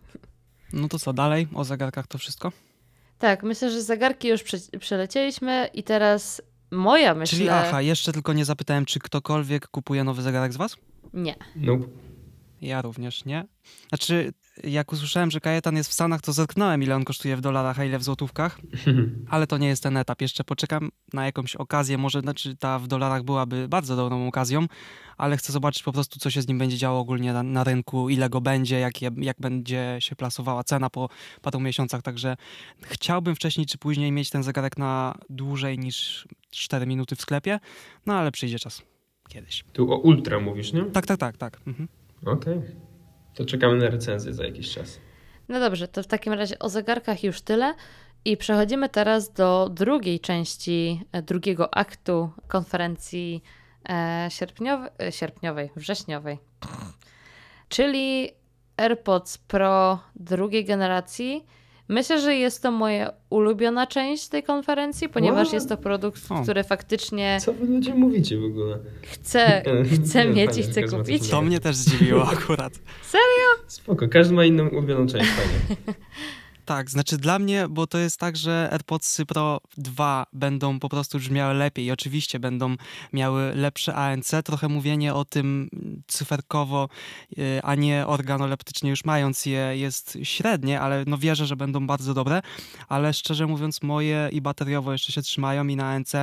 No 0.74 0.88
to 0.88 1.00
co 1.00 1.14
dalej? 1.14 1.48
O 1.54 1.64
zegarkach 1.64 2.08
to 2.08 2.18
wszystko? 2.18 2.52
Tak, 3.20 3.44
myślę, 3.44 3.72
że 3.72 3.82
zegarki 3.82 4.28
już 4.28 4.44
prze 4.44 4.58
przelecieliśmy 4.80 5.70
i 5.74 5.84
teraz 5.84 6.42
moja 6.72 7.16
myśl. 7.16 7.36
Czyli 7.36 7.50
aha, 7.50 7.82
jeszcze 7.82 8.12
tylko 8.12 8.34
nie 8.34 8.46
zapytałem, 8.46 8.86
czy 8.86 9.00
ktokolwiek 9.00 9.68
kupuje 9.68 10.04
nowy 10.04 10.22
zegarek 10.22 10.54
z 10.54 10.58
was? 10.58 10.78
Nie. 11.14 11.36
Nope. 11.56 11.86
Ja 12.62 12.82
również 12.82 13.26
nie. 13.26 13.46
Znaczy, 13.90 14.34
jak 14.64 14.94
usłyszałem, 14.94 15.32
że 15.32 15.40
Kajetan 15.40 15.76
jest 15.76 15.90
w 15.90 15.94
Stanach, 15.94 16.22
to 16.22 16.34
zetknąłem, 16.34 16.84
ile 16.84 16.96
on 16.96 17.04
kosztuje 17.04 17.38
w 17.38 17.42
dolarach, 17.42 17.80
a 17.80 17.86
ile 17.86 18.00
w 18.00 18.04
złotówkach. 18.04 18.60
Ale 19.30 19.48
to 19.48 19.58
nie 19.58 19.68
jest 19.68 19.84
ten 19.84 19.98
etap. 19.98 20.22
Jeszcze 20.22 20.44
poczekam 20.44 20.90
na 21.14 21.26
jakąś 21.26 21.56
okazję. 21.56 21.98
Może 21.98 22.22
znaczy 22.22 22.56
ta 22.56 22.80
w 22.80 22.88
dolarach 22.88 23.24
byłaby 23.24 23.68
bardzo 23.68 23.96
dobrą 23.96 24.28
okazją, 24.28 24.66
ale 25.18 25.38
chcę 25.38 25.54
zobaczyć 25.54 25.84
po 25.84 25.92
prostu, 25.92 26.20
co 26.20 26.30
się 26.30 26.42
z 26.42 26.48
nim 26.48 26.58
będzie 26.58 26.78
działo 26.78 27.00
ogólnie 27.00 27.34
na, 27.34 27.44
na 27.44 27.64
rynku, 27.64 28.10
ile 28.10 28.30
go 28.30 28.42
będzie, 28.42 28.80
jak, 28.80 29.02
je, 29.02 29.12
jak 29.18 29.38
będzie 29.40 29.98
się 30.00 30.16
plasowała 30.16 30.64
cena 30.64 30.90
po 30.90 31.10
paru 31.42 31.60
miesiącach. 31.60 32.02
Także 32.02 32.38
chciałbym 32.82 33.36
wcześniej 33.36 33.66
czy 33.66 33.78
później 33.78 34.12
mieć 34.12 34.30
ten 34.30 34.44
zegarek 34.44 34.78
na 34.78 35.16
dłużej 35.30 35.80
niż 35.80 36.28
4 36.50 36.88
minuty 36.88 37.16
w 37.16 37.22
sklepie, 37.22 37.60
no 38.06 38.14
ale 38.14 38.32
przyjdzie 38.32 38.60
czas. 38.60 38.82
Kiedyś. 39.30 39.64
Tu 39.74 39.94
o 39.94 39.98
Ultra 39.98 40.40
mówisz, 40.40 40.74
nie? 40.74 40.84
Tak, 40.84 41.06
tak, 41.06 41.18
tak, 41.18 41.38
tak. 41.38 41.60
Mhm. 41.68 41.88
Okej. 42.26 42.58
Okay. 42.58 42.91
To 43.42 43.46
czekamy 43.46 43.78
na 43.78 43.90
recenzję 43.90 44.34
za 44.34 44.46
jakiś 44.46 44.74
czas. 44.74 45.00
No 45.50 45.60
dobrze, 45.60 45.88
to 45.88 46.04
w 46.04 46.08
takim 46.08 46.34
razie 46.34 46.60
o 46.60 46.70
zegarkach 46.70 47.24
już 47.24 47.42
tyle. 47.42 47.74
I 48.26 48.38
przechodzimy 48.38 48.90
teraz 48.90 49.34
do 49.34 49.70
drugiej 49.72 50.20
części, 50.20 51.02
e, 51.12 51.22
drugiego 51.22 51.76
aktu 51.76 52.30
konferencji 52.48 53.44
e, 53.90 54.28
sierpniowej, 54.32 54.92
sierpniowej 55.10 55.70
wrześniowej. 55.76 56.38
Czyli 57.70 58.32
AirPods 58.78 59.38
Pro 59.38 60.00
drugiej 60.16 60.66
generacji 60.66 61.46
Myślę, 61.88 62.22
że 62.22 62.36
jest 62.36 62.62
to 62.64 62.72
moja 62.72 63.12
ulubiona 63.30 63.88
część 63.88 64.28
tej 64.28 64.44
konferencji, 64.44 65.10
ponieważ 65.10 65.48
What? 65.48 65.54
jest 65.54 65.70
to 65.70 65.78
produkt, 65.78 66.22
który 66.44 66.64
faktycznie. 66.64 67.38
Co 67.42 67.54
wy 67.54 67.66
ludzie 67.66 67.94
mówicie 67.94 68.38
w 68.40 68.44
ogóle? 68.44 68.78
Chcę, 69.02 69.64
chcę 69.96 70.26
mieć 70.26 70.58
i 70.58 70.64
chcę 70.64 70.84
kupić. 70.84 71.30
To 71.30 71.42
mnie 71.42 71.60
też 71.60 71.76
zdziwiło 71.76 72.30
akurat. 72.30 72.74
Serio? 73.04 73.66
Spoko, 73.68 74.08
każdy 74.08 74.34
ma 74.34 74.46
inną 74.46 74.68
ulubioną 74.68 75.08
część, 75.08 75.30
fajnie. 75.30 75.76
Tak, 76.72 76.90
znaczy 76.90 77.18
dla 77.18 77.40
mnie, 77.40 77.68
bo 77.70 77.88
to 77.88 77.98
jest 77.98 78.18
tak, 78.18 78.38
że 78.38 78.70
AirPods 78.72 79.22
Pro 79.28 79.62
2 79.78 80.26
będą 80.34 80.80
po 80.80 80.90
prostu 80.90 81.18
brzmiały 81.18 81.54
lepiej 81.54 81.92
oczywiście 81.92 82.40
będą 82.40 82.76
miały 83.14 83.56
lepsze 83.56 83.96
ANC, 83.96 84.32
trochę 84.46 84.70
mówienie 84.70 85.14
o 85.14 85.26
tym 85.26 85.70
cyferkowo, 86.08 86.90
y, 87.38 87.60
a 87.64 87.76
nie 87.76 88.08
organoleptycznie 88.08 88.90
już 88.90 89.06
mając 89.06 89.46
je 89.46 89.78
jest 89.78 90.18
średnie, 90.24 90.82
ale 90.82 91.04
no 91.08 91.18
wierzę, 91.18 91.46
że 91.46 91.56
będą 91.56 91.88
bardzo 91.88 92.14
dobre, 92.14 92.42
ale 92.88 93.14
szczerze 93.14 93.48
mówiąc 93.48 93.82
moje 93.82 94.30
i 94.32 94.42
bateriowo 94.42 94.92
jeszcze 94.92 95.12
się 95.12 95.22
trzymają 95.22 95.68
i 95.68 95.76
na 95.76 95.86
ANC 95.86 96.14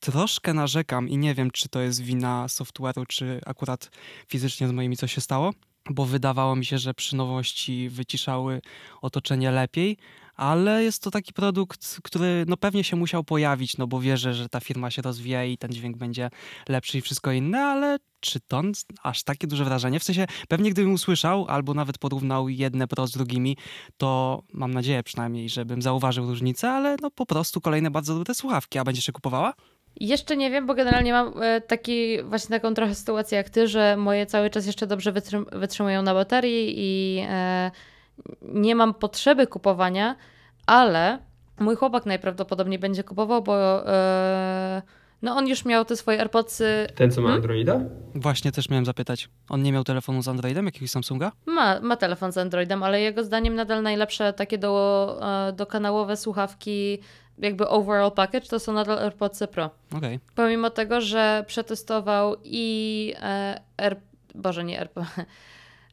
troszkę 0.00 0.54
narzekam 0.54 1.08
i 1.08 1.18
nie 1.18 1.34
wiem, 1.34 1.50
czy 1.50 1.68
to 1.68 1.80
jest 1.80 2.02
wina 2.02 2.46
software'u, 2.46 3.06
czy 3.08 3.40
akurat 3.46 3.90
fizycznie 4.28 4.68
z 4.68 4.72
moimi 4.72 4.96
coś 4.96 5.14
się 5.14 5.20
stało 5.20 5.52
bo 5.90 6.04
wydawało 6.04 6.56
mi 6.56 6.64
się, 6.64 6.78
że 6.78 6.94
przy 6.94 7.16
nowości 7.16 7.88
wyciszały 7.88 8.60
otoczenie 9.02 9.50
lepiej, 9.50 9.96
ale 10.36 10.84
jest 10.84 11.02
to 11.02 11.10
taki 11.10 11.32
produkt, 11.32 12.00
który 12.02 12.44
no 12.48 12.56
pewnie 12.56 12.84
się 12.84 12.96
musiał 12.96 13.24
pojawić, 13.24 13.76
no 13.76 13.86
bo 13.86 14.00
wierzę, 14.00 14.34
że 14.34 14.48
ta 14.48 14.60
firma 14.60 14.90
się 14.90 15.02
rozwija 15.02 15.44
i 15.44 15.58
ten 15.58 15.72
dźwięk 15.72 15.96
będzie 15.96 16.30
lepszy 16.68 16.98
i 16.98 17.00
wszystko 17.00 17.32
inne, 17.32 17.64
ale 17.64 17.98
czy 18.20 18.40
to 18.40 18.62
aż 19.02 19.22
takie 19.22 19.46
duże 19.46 19.64
wrażenie? 19.64 20.00
W 20.00 20.04
sensie, 20.04 20.26
pewnie 20.48 20.70
gdybym 20.70 20.92
usłyszał 20.92 21.46
albo 21.48 21.74
nawet 21.74 21.98
porównał 21.98 22.48
jedne 22.48 22.88
Pro 22.88 23.06
z 23.06 23.10
drugimi, 23.12 23.56
to 23.96 24.42
mam 24.52 24.74
nadzieję 24.74 25.02
przynajmniej, 25.02 25.48
żebym 25.48 25.82
zauważył 25.82 26.26
różnicę, 26.26 26.70
ale 26.70 26.96
no 27.02 27.10
po 27.10 27.26
prostu 27.26 27.60
kolejne 27.60 27.90
bardzo 27.90 28.14
dobre 28.14 28.34
słuchawki. 28.34 28.78
A 28.78 28.84
będziesz 28.84 29.04
się 29.04 29.12
kupowała? 29.12 29.54
Jeszcze 30.00 30.36
nie 30.36 30.50
wiem, 30.50 30.66
bo 30.66 30.74
generalnie 30.74 31.12
mam 31.12 31.42
e, 31.42 31.60
taki, 31.60 32.22
właśnie 32.22 32.60
taką 32.60 32.74
trochę 32.74 32.94
sytuację 32.94 33.38
jak 33.38 33.50
ty, 33.50 33.68
że 33.68 33.96
moje 33.96 34.26
cały 34.26 34.50
czas 34.50 34.66
jeszcze 34.66 34.86
dobrze 34.86 35.12
wytrzym 35.12 35.46
wytrzymują 35.52 36.02
na 36.02 36.14
baterii 36.14 36.74
i 36.76 37.18
e, 37.28 37.70
nie 38.42 38.74
mam 38.74 38.94
potrzeby 38.94 39.46
kupowania, 39.46 40.16
ale 40.66 41.18
mój 41.60 41.76
chłopak 41.76 42.06
najprawdopodobniej 42.06 42.78
będzie 42.78 43.04
kupował, 43.04 43.42
bo 43.42 43.86
e, 43.88 44.82
no 45.22 45.36
on 45.36 45.48
już 45.48 45.64
miał 45.64 45.84
te 45.84 45.96
swoje 45.96 46.20
AirPodsy. 46.20 46.86
Ten, 46.94 47.10
co 47.10 47.20
ma 47.20 47.28
hmm? 47.28 47.42
Androida? 47.42 47.80
Właśnie 48.14 48.52
też 48.52 48.68
miałem 48.68 48.84
zapytać. 48.84 49.28
On 49.48 49.62
nie 49.62 49.72
miał 49.72 49.84
telefonu 49.84 50.22
z 50.22 50.28
Androidem, 50.28 50.66
jakiegoś 50.66 50.90
Samsunga? 50.90 51.32
Ma, 51.46 51.80
ma 51.80 51.96
telefon 51.96 52.32
z 52.32 52.38
Androidem, 52.38 52.82
ale 52.82 53.00
jego 53.00 53.24
zdaniem 53.24 53.54
nadal 53.54 53.82
najlepsze 53.82 54.32
takie 54.32 54.58
do, 54.58 55.18
e, 55.48 55.52
do 55.52 55.66
kanałowe 55.66 56.16
słuchawki 56.16 56.98
jakby 57.38 57.68
overall 57.68 58.12
package 58.12 58.48
to 58.48 58.60
są 58.60 58.72
nadal 58.72 58.98
AirPods 58.98 59.42
Pro. 59.50 59.70
Okay. 59.96 60.20
Pomimo 60.34 60.70
tego, 60.70 61.00
że 61.00 61.44
przetestował 61.46 62.36
i 62.44 63.14
e, 63.22 63.60
Air, 63.76 63.96
Boże 64.34 64.64
nie 64.64 64.80
AirPods, 64.80 65.08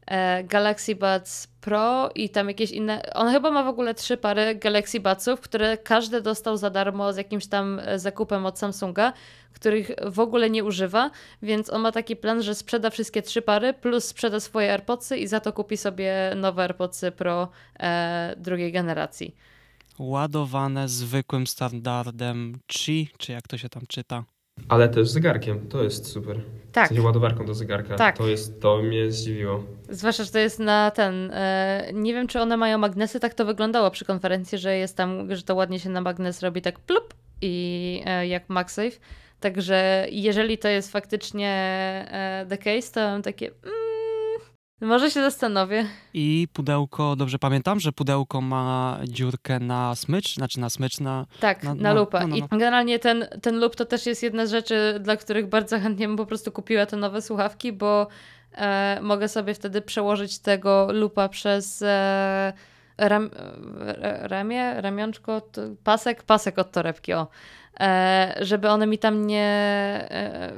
e, 0.05 0.43
Galaxy 0.43 0.95
Buds 0.95 1.47
Pro 1.61 2.09
i 2.15 2.29
tam 2.29 2.47
jakieś 2.47 2.71
inne. 2.71 3.01
On 3.13 3.31
chyba 3.31 3.51
ma 3.51 3.63
w 3.63 3.67
ogóle 3.67 3.93
trzy 3.93 4.17
pary 4.17 4.55
Galaxy 4.55 4.99
Budsów, 4.99 5.41
które 5.41 5.77
każdy 5.77 6.21
dostał 6.21 6.57
za 6.57 6.69
darmo 6.69 7.13
z 7.13 7.17
jakimś 7.17 7.47
tam 7.47 7.79
e, 7.79 7.99
zakupem 7.99 8.45
od 8.45 8.59
Samsunga, 8.59 9.13
których 9.53 9.91
w 10.05 10.19
ogóle 10.19 10.49
nie 10.49 10.63
używa, 10.63 11.11
więc 11.41 11.69
on 11.69 11.81
ma 11.81 11.91
taki 11.91 12.15
plan, 12.15 12.43
że 12.43 12.55
sprzeda 12.55 12.89
wszystkie 12.89 13.21
trzy 13.21 13.41
pary, 13.41 13.73
plus 13.73 14.05
sprzeda 14.05 14.39
swoje 14.39 14.71
AirPodsy 14.71 15.17
i 15.17 15.27
za 15.27 15.39
to 15.39 15.53
kupi 15.53 15.77
sobie 15.77 16.33
nowe 16.35 16.63
AirPodsy 16.63 17.11
Pro 17.11 17.47
e, 17.79 18.35
drugiej 18.37 18.71
generacji. 18.71 19.35
Ładowane 20.01 20.89
zwykłym 20.89 21.47
standardem 21.47 22.59
Qi, 22.67 23.09
czy 23.17 23.31
jak 23.31 23.47
to 23.47 23.57
się 23.57 23.69
tam 23.69 23.83
czyta. 23.87 24.23
Ale 24.69 24.89
też 24.89 25.09
zegarkiem, 25.09 25.67
to 25.67 25.83
jest 25.83 26.07
super. 26.07 26.41
Tak. 26.71 26.85
W 26.85 26.87
sensie 26.87 27.03
ładowarką 27.03 27.45
do 27.45 27.53
zegarka. 27.53 27.95
Tak. 27.95 28.17
To, 28.17 28.27
jest, 28.27 28.61
to 28.61 28.77
mnie 28.77 29.11
zdziwiło. 29.11 29.63
Zwłaszcza, 29.89 30.23
że 30.23 30.31
to 30.31 30.39
jest 30.39 30.59
na 30.59 30.91
ten. 30.91 31.31
E, 31.33 31.89
nie 31.93 32.13
wiem, 32.13 32.27
czy 32.27 32.41
one 32.41 32.57
mają 32.57 32.77
magnesy. 32.77 33.19
Tak 33.19 33.33
to 33.33 33.45
wyglądało 33.45 33.91
przy 33.91 34.05
konferencji, 34.05 34.57
że 34.57 34.77
jest 34.77 34.97
tam, 34.97 35.35
że 35.35 35.43
to 35.43 35.55
ładnie 35.55 35.79
się 35.79 35.89
na 35.89 36.01
magnes 36.01 36.41
robi 36.41 36.61
tak 36.61 36.79
plup 36.79 37.13
i 37.41 38.03
e, 38.05 38.27
jak 38.27 38.49
MagSafe. 38.49 38.97
Także 39.39 40.07
jeżeli 40.11 40.57
to 40.57 40.67
jest 40.67 40.91
faktycznie 40.91 41.49
e, 42.11 42.45
the 42.49 42.57
case, 42.57 42.91
to 42.93 42.99
mam 42.99 43.21
takie. 43.21 43.47
Mm, 43.47 43.90
może 44.85 45.11
się 45.11 45.21
zastanowię. 45.21 45.85
I 46.13 46.47
pudełko, 46.53 47.15
dobrze 47.15 47.39
pamiętam, 47.39 47.79
że 47.79 47.91
pudełko 47.91 48.41
ma 48.41 48.99
dziurkę 49.07 49.59
na 49.59 49.95
smycz, 49.95 50.35
znaczy 50.35 50.59
na 50.59 50.69
smycz, 50.69 50.99
na... 50.99 51.25
Tak, 51.39 51.63
No, 51.63 51.75
na 51.75 51.93
no, 51.93 51.99
lupa. 51.99 52.19
no, 52.19 52.27
no, 52.27 52.35
I 52.35 52.41
no. 52.41 52.47
generalnie 52.51 52.99
ten, 52.99 53.27
ten 53.41 53.59
loop 53.59 53.75
to 53.75 53.85
też 53.85 54.05
jest 54.05 54.23
jedna 54.23 54.45
z 54.45 54.51
rzeczy, 54.51 54.99
dla 54.99 55.17
których 55.17 55.49
bardzo 55.49 55.79
chętnie 55.79 56.07
bym 56.07 56.17
po 56.17 56.25
prostu 56.25 56.51
kupiła 56.51 56.85
te 56.85 56.97
nowe 56.97 57.21
słuchawki, 57.21 57.73
bo 57.73 58.07
e, 58.51 58.99
mogę 59.01 59.27
sobie 59.27 59.53
wtedy 59.53 59.81
przełożyć 59.81 60.39
tego 60.39 60.87
lupa 60.91 61.29
przez 61.29 61.81
e, 61.81 62.53
ram, 62.97 63.29
e, 63.81 64.27
ramię, 64.27 64.81
ramionczko, 64.81 65.41
pasek, 65.83 66.23
pasek 66.23 66.59
od 66.59 66.71
torebki, 66.71 67.13
o. 67.13 67.27
E, 67.81 68.35
żeby 68.41 68.69
one 68.69 68.87
mi 68.87 68.97
tam 68.97 69.27
nie, 69.27 69.47
e, 70.11 70.51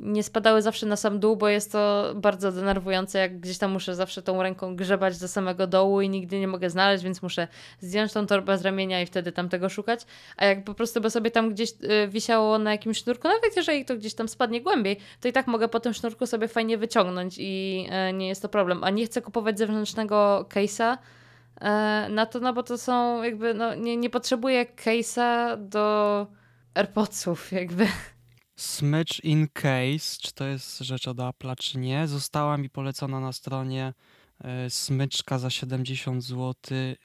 nie 0.00 0.22
spadały 0.22 0.62
zawsze 0.62 0.86
na 0.86 0.96
sam 0.96 1.20
dół, 1.20 1.36
bo 1.36 1.48
jest 1.48 1.72
to 1.72 2.12
bardzo 2.14 2.52
denerwujące, 2.52 3.18
jak 3.18 3.40
gdzieś 3.40 3.58
tam 3.58 3.70
muszę 3.70 3.94
zawsze 3.94 4.22
tą 4.22 4.42
ręką 4.42 4.76
grzebać 4.76 5.18
do 5.18 5.28
samego 5.28 5.66
dołu 5.66 6.00
i 6.00 6.08
nigdy 6.08 6.40
nie 6.40 6.48
mogę 6.48 6.70
znaleźć, 6.70 7.04
więc 7.04 7.22
muszę 7.22 7.48
zdjąć 7.80 8.12
tą 8.12 8.26
torbę 8.26 8.58
z 8.58 8.62
ramienia 8.62 9.02
i 9.02 9.06
wtedy 9.06 9.32
tam 9.32 9.48
tego 9.48 9.68
szukać. 9.68 10.00
A 10.36 10.44
jak 10.44 10.64
po 10.64 10.74
prostu 10.74 11.00
by 11.00 11.10
sobie 11.10 11.30
tam 11.30 11.50
gdzieś 11.50 11.70
y, 11.70 12.08
wisiało 12.08 12.58
na 12.58 12.72
jakimś 12.72 12.98
sznurku, 12.98 13.28
nawet 13.28 13.56
jeżeli 13.56 13.84
to 13.84 13.96
gdzieś 13.96 14.14
tam 14.14 14.28
spadnie 14.28 14.60
głębiej, 14.60 14.96
to 15.20 15.28
i 15.28 15.32
tak 15.32 15.46
mogę 15.46 15.68
po 15.68 15.80
tym 15.80 15.94
sznurku 15.94 16.26
sobie 16.26 16.48
fajnie 16.48 16.78
wyciągnąć 16.78 17.34
i 17.38 17.86
e, 17.90 18.12
nie 18.12 18.28
jest 18.28 18.42
to 18.42 18.48
problem. 18.48 18.84
A 18.84 18.90
nie 18.90 19.06
chcę 19.06 19.22
kupować 19.22 19.58
zewnętrznego 19.58 20.46
case'a 20.54 20.98
e, 21.60 22.08
na 22.10 22.26
to, 22.26 22.40
no 22.40 22.52
bo 22.52 22.62
to 22.62 22.78
są 22.78 23.22
jakby, 23.22 23.54
no 23.54 23.74
nie, 23.74 23.96
nie 23.96 24.10
potrzebuję 24.10 24.66
case'a 24.84 25.56
do 25.68 26.26
AirPodsów 26.74 27.52
jakby. 27.52 27.86
Smycz 28.56 29.20
in 29.24 29.48
case, 29.52 30.18
czy 30.22 30.34
to 30.34 30.44
jest 30.44 30.78
rzecz 30.78 31.08
od 31.08 31.16
Apple'a, 31.16 31.54
czy 31.56 31.78
nie, 31.78 32.06
została 32.06 32.56
mi 32.56 32.70
polecona 32.70 33.20
na 33.20 33.32
stronie 33.32 33.94
e, 34.40 34.70
smyczka 34.70 35.38
za 35.38 35.50
70 35.50 36.24
zł, 36.24 36.54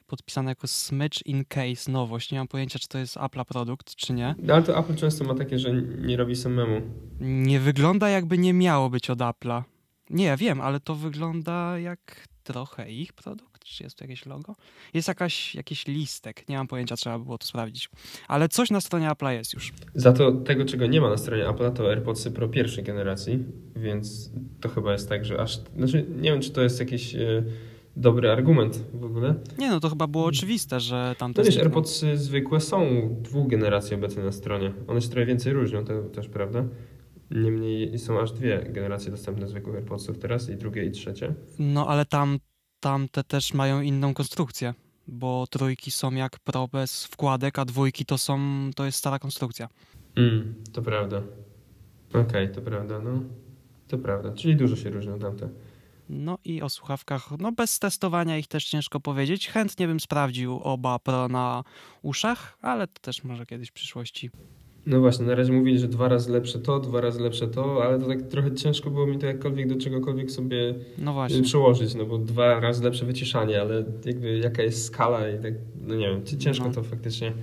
podpisane 0.07 0.51
jako 0.51 0.67
smycz 0.67 1.25
in 1.25 1.45
case, 1.45 1.91
nowość. 1.91 2.31
Nie 2.31 2.37
mam 2.37 2.47
pojęcia, 2.47 2.79
czy 2.79 2.87
to 2.87 2.97
jest 2.97 3.15
Apple'a 3.15 3.45
produkt, 3.45 3.95
czy 3.95 4.13
nie. 4.13 4.35
No, 4.39 4.53
ale 4.53 4.63
to 4.63 4.79
Apple 4.79 4.95
często 4.95 5.23
ma 5.23 5.35
takie, 5.35 5.59
że 5.59 5.73
nie 5.97 6.17
robi 6.17 6.35
samemu. 6.35 6.81
Nie 7.19 7.59
wygląda 7.59 8.09
jakby 8.09 8.37
nie 8.37 8.53
miało 8.53 8.89
być 8.89 9.09
od 9.09 9.19
Apple'a. 9.19 9.63
Nie, 10.09 10.25
ja 10.25 10.37
wiem, 10.37 10.61
ale 10.61 10.79
to 10.79 10.95
wygląda 10.95 11.79
jak 11.79 12.27
trochę 12.43 12.91
ich 12.91 13.13
produkt. 13.13 13.52
Czy 13.63 13.83
jest 13.83 13.97
tu 13.97 14.03
jakieś 14.03 14.25
logo? 14.25 14.55
Jest 14.93 15.07
jakaś, 15.07 15.55
jakiś 15.55 15.87
listek, 15.87 16.49
nie 16.49 16.57
mam 16.57 16.67
pojęcia, 16.67 16.95
trzeba 16.95 17.19
by 17.19 17.25
było 17.25 17.37
to 17.37 17.47
sprawdzić. 17.47 17.89
Ale 18.27 18.49
coś 18.49 18.69
na 18.69 18.81
stronie 18.81 19.07
Apple'a 19.07 19.29
jest 19.29 19.53
już. 19.53 19.73
Za 19.95 20.13
to 20.13 20.31
tego, 20.31 20.65
czego 20.65 20.87
nie 20.87 21.01
ma 21.01 21.09
na 21.09 21.17
stronie 21.17 21.43
Apple'a, 21.43 21.73
to 21.73 21.89
AirPodsy 21.89 22.31
Pro 22.31 22.49
pierwszej 22.49 22.83
generacji, 22.83 23.39
więc 23.75 24.31
to 24.61 24.69
chyba 24.69 24.91
jest 24.91 25.09
tak, 25.09 25.25
że 25.25 25.41
aż... 25.41 25.59
Znaczy, 25.77 26.05
nie 26.09 26.31
wiem, 26.31 26.41
czy 26.41 26.51
to 26.51 26.61
jest 26.61 26.79
jakiś 26.79 27.15
e, 27.15 27.43
dobry 27.95 28.31
argument 28.31 28.83
w 28.93 29.03
ogóle. 29.03 29.35
Nie 29.57 29.69
no, 29.69 29.79
to 29.79 29.89
chyba 29.89 30.07
było 30.07 30.25
oczywiste, 30.25 30.79
że 30.79 31.15
tam 31.17 31.33
No 31.37 31.43
wiesz, 31.43 31.57
AirPodsy 31.57 32.17
zwykłe 32.17 32.61
są 32.61 33.09
dwóch 33.21 33.47
generacji 33.47 33.95
obecnie 33.95 34.23
na 34.23 34.31
stronie. 34.31 34.73
One 34.87 35.01
się 35.01 35.09
trochę 35.09 35.25
więcej 35.25 35.53
różnią, 35.53 35.85
to 35.85 36.03
też 36.03 36.27
prawda. 36.29 36.65
Niemniej 37.31 37.99
są 37.99 38.19
aż 38.19 38.31
dwie 38.31 38.65
generacje 38.69 39.11
dostępne 39.11 39.47
zwykłych 39.47 39.75
AirPodsów 39.75 40.19
teraz, 40.19 40.49
i 40.49 40.55
drugie, 40.55 40.85
i 40.85 40.91
trzecie. 40.91 41.33
No 41.59 41.87
ale 41.87 42.05
tam, 42.05 42.39
tamte 42.83 43.23
też 43.23 43.53
mają 43.53 43.81
inną 43.81 44.13
konstrukcję, 44.13 44.73
bo 45.07 45.47
trójki 45.47 45.91
są 45.91 46.11
jak 46.11 46.39
Pro 46.39 46.67
bez 46.67 47.05
wkładek, 47.05 47.59
a 47.59 47.65
dwójki 47.65 48.05
to 48.05 48.17
są, 48.17 48.39
to 48.75 48.85
jest 48.85 48.97
stara 48.97 49.19
konstrukcja. 49.19 49.69
Mm, 50.15 50.55
to 50.73 50.81
prawda. 50.81 51.21
Okej, 52.13 52.51
to 52.51 52.61
prawda, 52.61 52.99
no. 52.99 53.21
To 53.87 53.97
prawda, 53.97 54.31
czyli 54.31 54.55
dużo 54.55 54.75
się 54.75 54.89
różnią 54.89 55.19
tamte. 55.19 55.49
No 56.09 56.37
i 56.45 56.61
o 56.61 56.69
słuchawkach, 56.69 57.29
no 57.39 57.51
bez 57.51 57.79
testowania 57.79 58.37
ich 58.37 58.47
też 58.47 58.65
ciężko 58.65 58.99
powiedzieć. 58.99 59.49
Chętnie 59.49 59.87
bym 59.87 59.99
sprawdził 59.99 60.59
oba 60.63 60.99
Pro 60.99 61.27
na 61.27 61.63
uszach, 62.01 62.57
ale 62.61 62.87
to 62.87 63.01
też 63.01 63.23
może 63.23 63.45
kiedyś 63.45 63.69
w 63.69 63.73
przyszłości. 63.73 64.29
No 64.85 64.99
właśnie, 64.99 65.25
na 65.25 65.35
razie 65.35 65.53
mówili, 65.53 65.79
że 65.79 65.87
dwa 65.87 66.07
razy 66.07 66.31
lepsze 66.31 66.59
to, 66.59 66.79
dwa 66.79 67.01
razy 67.01 67.19
lepsze 67.21 67.47
to, 67.47 67.83
ale 67.83 67.99
to 67.99 68.07
tak 68.07 68.21
trochę 68.21 68.55
ciężko 68.55 68.89
było 68.89 69.07
mi 69.07 69.17
to 69.19 69.25
jakkolwiek 69.25 69.67
do 69.67 69.75
czegokolwiek 69.81 70.31
sobie 70.31 70.73
No 70.97 71.11
y, 71.11 71.13
właśnie. 71.13 71.41
przełożyć, 71.41 71.95
no 71.95 72.05
bo 72.05 72.17
dwa 72.17 72.59
razy 72.59 72.83
lepsze 72.83 73.05
wyciszanie, 73.05 73.61
ale 73.61 73.83
jakby 74.05 74.37
jaka 74.37 74.63
jest 74.63 74.85
skala 74.85 75.29
i 75.29 75.39
tak, 75.39 75.53
no 75.81 75.95
nie 75.95 76.07
wiem, 76.09 76.25
ci- 76.25 76.37
ciężko 76.37 76.65
No. 76.65 76.73
to 76.73 76.83
faktycznie. 76.83 77.33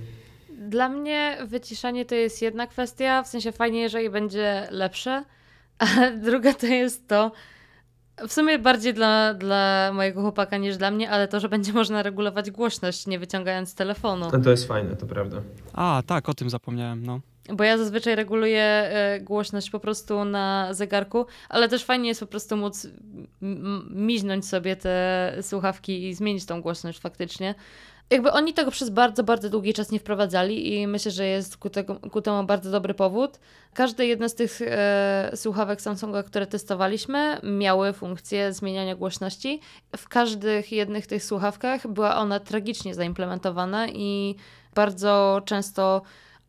Dla 0.69 0.89
mnie 0.89 1.37
wyciszanie 1.47 2.05
to 2.05 2.15
jest 2.15 2.41
jedna 2.41 2.67
kwestia, 2.67 3.23
w 3.23 3.27
sensie 3.27 3.51
fajnie, 3.51 3.81
jeżeli 3.81 4.09
będzie 4.09 4.67
lepsze, 4.71 5.23
a 5.79 5.85
druga 6.25 6.53
to 6.53 6.65
jest 6.67 7.07
to, 7.07 7.31
w 8.27 8.33
sumie 8.33 8.59
bardziej 8.59 8.93
dla, 8.93 9.33
dla 9.33 9.91
mojego 9.93 10.21
chłopaka 10.21 10.57
niż 10.57 10.77
dla 10.77 10.91
mnie, 10.91 11.09
ale 11.09 11.27
to, 11.27 11.39
że 11.39 11.49
będzie 11.49 11.73
można 11.73 12.03
regulować 12.03 12.51
głośność, 12.51 13.07
nie 13.07 13.19
wyciągając 13.19 13.75
telefonu. 13.75 14.25
No 14.33 14.39
to 14.41 14.51
jest 14.51 14.67
fajne, 14.67 14.95
to 14.95 15.05
prawda. 15.05 15.41
A, 15.73 16.03
tak, 16.07 16.29
o 16.29 16.33
tym 16.33 16.49
zapomniałem, 16.49 17.05
no. 17.05 17.19
Bo 17.49 17.63
ja 17.63 17.77
zazwyczaj 17.77 18.15
reguluję 18.15 18.63
e, 18.63 19.19
głośność 19.19 19.69
po 19.69 19.79
prostu 19.79 20.25
na 20.25 20.73
zegarku, 20.73 21.25
ale 21.49 21.69
też 21.69 21.83
fajnie 21.85 22.09
jest 22.09 22.19
po 22.21 22.27
prostu 22.27 22.57
móc 22.57 22.87
miźnąć 23.89 24.47
sobie 24.47 24.75
te 24.75 25.33
słuchawki 25.41 26.07
i 26.07 26.13
zmienić 26.13 26.45
tą 26.45 26.61
głośność 26.61 26.99
faktycznie. 26.99 27.55
Jakby 28.11 28.31
oni 28.31 28.53
tego 28.53 28.71
przez 28.71 28.89
bardzo, 28.89 29.23
bardzo 29.23 29.49
długi 29.49 29.73
czas 29.73 29.91
nie 29.91 29.99
wprowadzali 29.99 30.73
i 30.73 30.87
myślę, 30.87 31.11
że 31.11 31.25
jest 31.25 31.57
ku, 31.57 31.69
tego, 31.69 31.95
ku 31.95 32.21
temu 32.21 32.43
bardzo 32.43 32.71
dobry 32.71 32.93
powód. 32.93 33.39
Każde 33.73 34.05
jedno 34.05 34.29
z 34.29 34.35
tych 34.35 34.59
e, 34.61 35.31
słuchawek 35.35 35.81
Samsunga, 35.81 36.23
które 36.23 36.47
testowaliśmy, 36.47 37.37
miały 37.43 37.93
funkcję 37.93 38.53
zmieniania 38.53 38.95
głośności. 38.95 39.61
W 39.97 40.07
każdych 40.07 40.71
jednych 40.71 41.07
tych 41.07 41.23
słuchawkach 41.23 41.87
była 41.87 42.15
ona 42.15 42.39
tragicznie 42.39 42.95
zaimplementowana 42.95 43.87
i 43.87 44.35
bardzo 44.75 45.41
często 45.45 46.01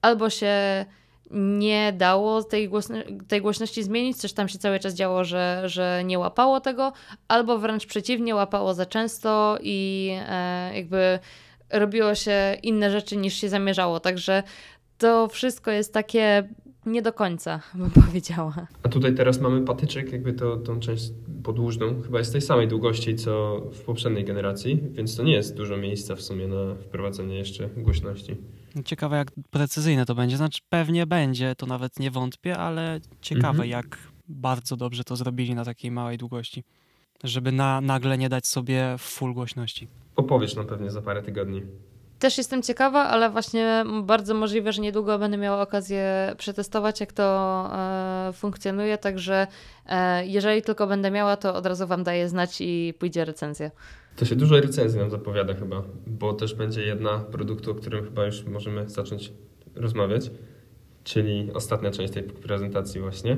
albo 0.02 0.30
się 0.30 0.84
nie 1.30 1.92
dało 1.96 2.42
tej, 2.42 2.68
głośno 2.68 2.96
tej 3.28 3.40
głośności 3.40 3.82
zmienić, 3.82 4.16
coś 4.16 4.32
tam 4.32 4.48
się 4.48 4.58
cały 4.58 4.78
czas 4.78 4.94
działo, 4.94 5.24
że, 5.24 5.62
że 5.64 6.02
nie 6.04 6.18
łapało 6.18 6.60
tego, 6.60 6.92
albo 7.28 7.58
wręcz 7.58 7.86
przeciwnie, 7.86 8.34
łapało 8.34 8.74
za 8.74 8.86
często 8.86 9.58
i 9.62 10.10
e, 10.28 10.76
jakby 10.76 11.18
robiło 11.70 12.14
się 12.14 12.56
inne 12.62 12.90
rzeczy 12.90 13.16
niż 13.16 13.34
się 13.34 13.48
zamierzało. 13.48 14.00
Także 14.00 14.42
to 14.98 15.28
wszystko 15.28 15.70
jest 15.70 15.92
takie 15.94 16.48
nie 16.86 17.02
do 17.02 17.12
końca, 17.12 17.60
bym 17.74 17.90
powiedziała. 17.90 18.66
A 18.82 18.88
tutaj 18.88 19.14
teraz 19.14 19.40
mamy 19.40 19.64
patyczek, 19.64 20.12
jakby 20.12 20.32
to, 20.32 20.56
tą 20.56 20.80
część 20.80 21.12
podłużną, 21.42 22.02
chyba 22.02 22.18
jest 22.18 22.32
tej 22.32 22.40
samej 22.40 22.68
długości 22.68 23.16
co 23.16 23.60
w 23.72 23.80
poprzedniej 23.80 24.24
generacji, 24.24 24.82
więc 24.90 25.16
to 25.16 25.22
nie 25.22 25.32
jest 25.32 25.56
dużo 25.56 25.76
miejsca 25.76 26.16
w 26.16 26.22
sumie 26.22 26.48
na 26.48 26.74
wprowadzenie 26.74 27.38
jeszcze 27.38 27.68
głośności. 27.76 28.36
Ciekawe, 28.84 29.16
jak 29.16 29.30
precyzyjne 29.50 30.06
to 30.06 30.14
będzie. 30.14 30.36
Znaczy, 30.36 30.60
pewnie 30.68 31.06
będzie, 31.06 31.54
to 31.54 31.66
nawet 31.66 31.98
nie 31.98 32.10
wątpię, 32.10 32.58
ale 32.58 33.00
ciekawe, 33.20 33.48
Mhm. 33.48 33.68
jak 33.70 33.98
bardzo 34.28 34.76
dobrze 34.76 35.04
to 35.04 35.16
zrobili 35.16 35.54
na 35.54 35.64
takiej 35.64 35.90
małej 35.90 36.18
długości. 36.18 36.64
Żeby 37.24 37.52
na, 37.52 37.80
nagle 37.80 38.18
nie 38.18 38.28
dać 38.28 38.46
sobie 38.46 38.94
full 38.98 39.34
głośności. 39.34 39.88
Opowiesz 40.16 40.54
nam 40.56 40.66
pewnie 40.66 40.90
za 40.90 41.02
parę 41.02 41.22
tygodni. 41.22 41.62
Też 42.18 42.38
jestem 42.38 42.62
ciekawa, 42.62 43.04
ale 43.04 43.30
właśnie 43.30 43.84
bardzo 44.02 44.34
możliwe, 44.34 44.72
że 44.72 44.82
niedługo 44.82 45.18
będę 45.18 45.36
miała 45.36 45.62
okazję 45.62 46.34
przetestować, 46.38 47.00
jak 47.00 47.12
to 47.12 47.22
e, 48.28 48.32
funkcjonuje. 48.32 48.98
Także 48.98 49.46
e, 49.86 50.26
jeżeli 50.26 50.62
tylko 50.62 50.86
będę 50.86 51.10
miała, 51.10 51.36
to 51.36 51.54
od 51.54 51.66
razu 51.66 51.86
Wam 51.86 52.04
daję 52.04 52.28
znać 52.28 52.56
i 52.60 52.94
pójdzie 52.98 53.24
recenzja. 53.24 53.70
To 54.16 54.24
się 54.24 54.36
dużo 54.36 54.60
recenzji 54.60 54.98
nam 54.98 55.10
zapowiada 55.10 55.54
chyba, 55.54 55.82
bo 56.06 56.32
też 56.32 56.54
będzie 56.54 56.82
jedna 56.82 57.18
produktu, 57.18 57.70
o 57.70 57.74
którym 57.74 58.04
chyba 58.04 58.26
już 58.26 58.44
możemy 58.44 58.88
zacząć 58.88 59.32
rozmawiać, 59.74 60.30
czyli 61.04 61.50
ostatnia 61.54 61.90
część 61.90 62.12
tej 62.12 62.22
prezentacji 62.22 63.00
właśnie. 63.00 63.36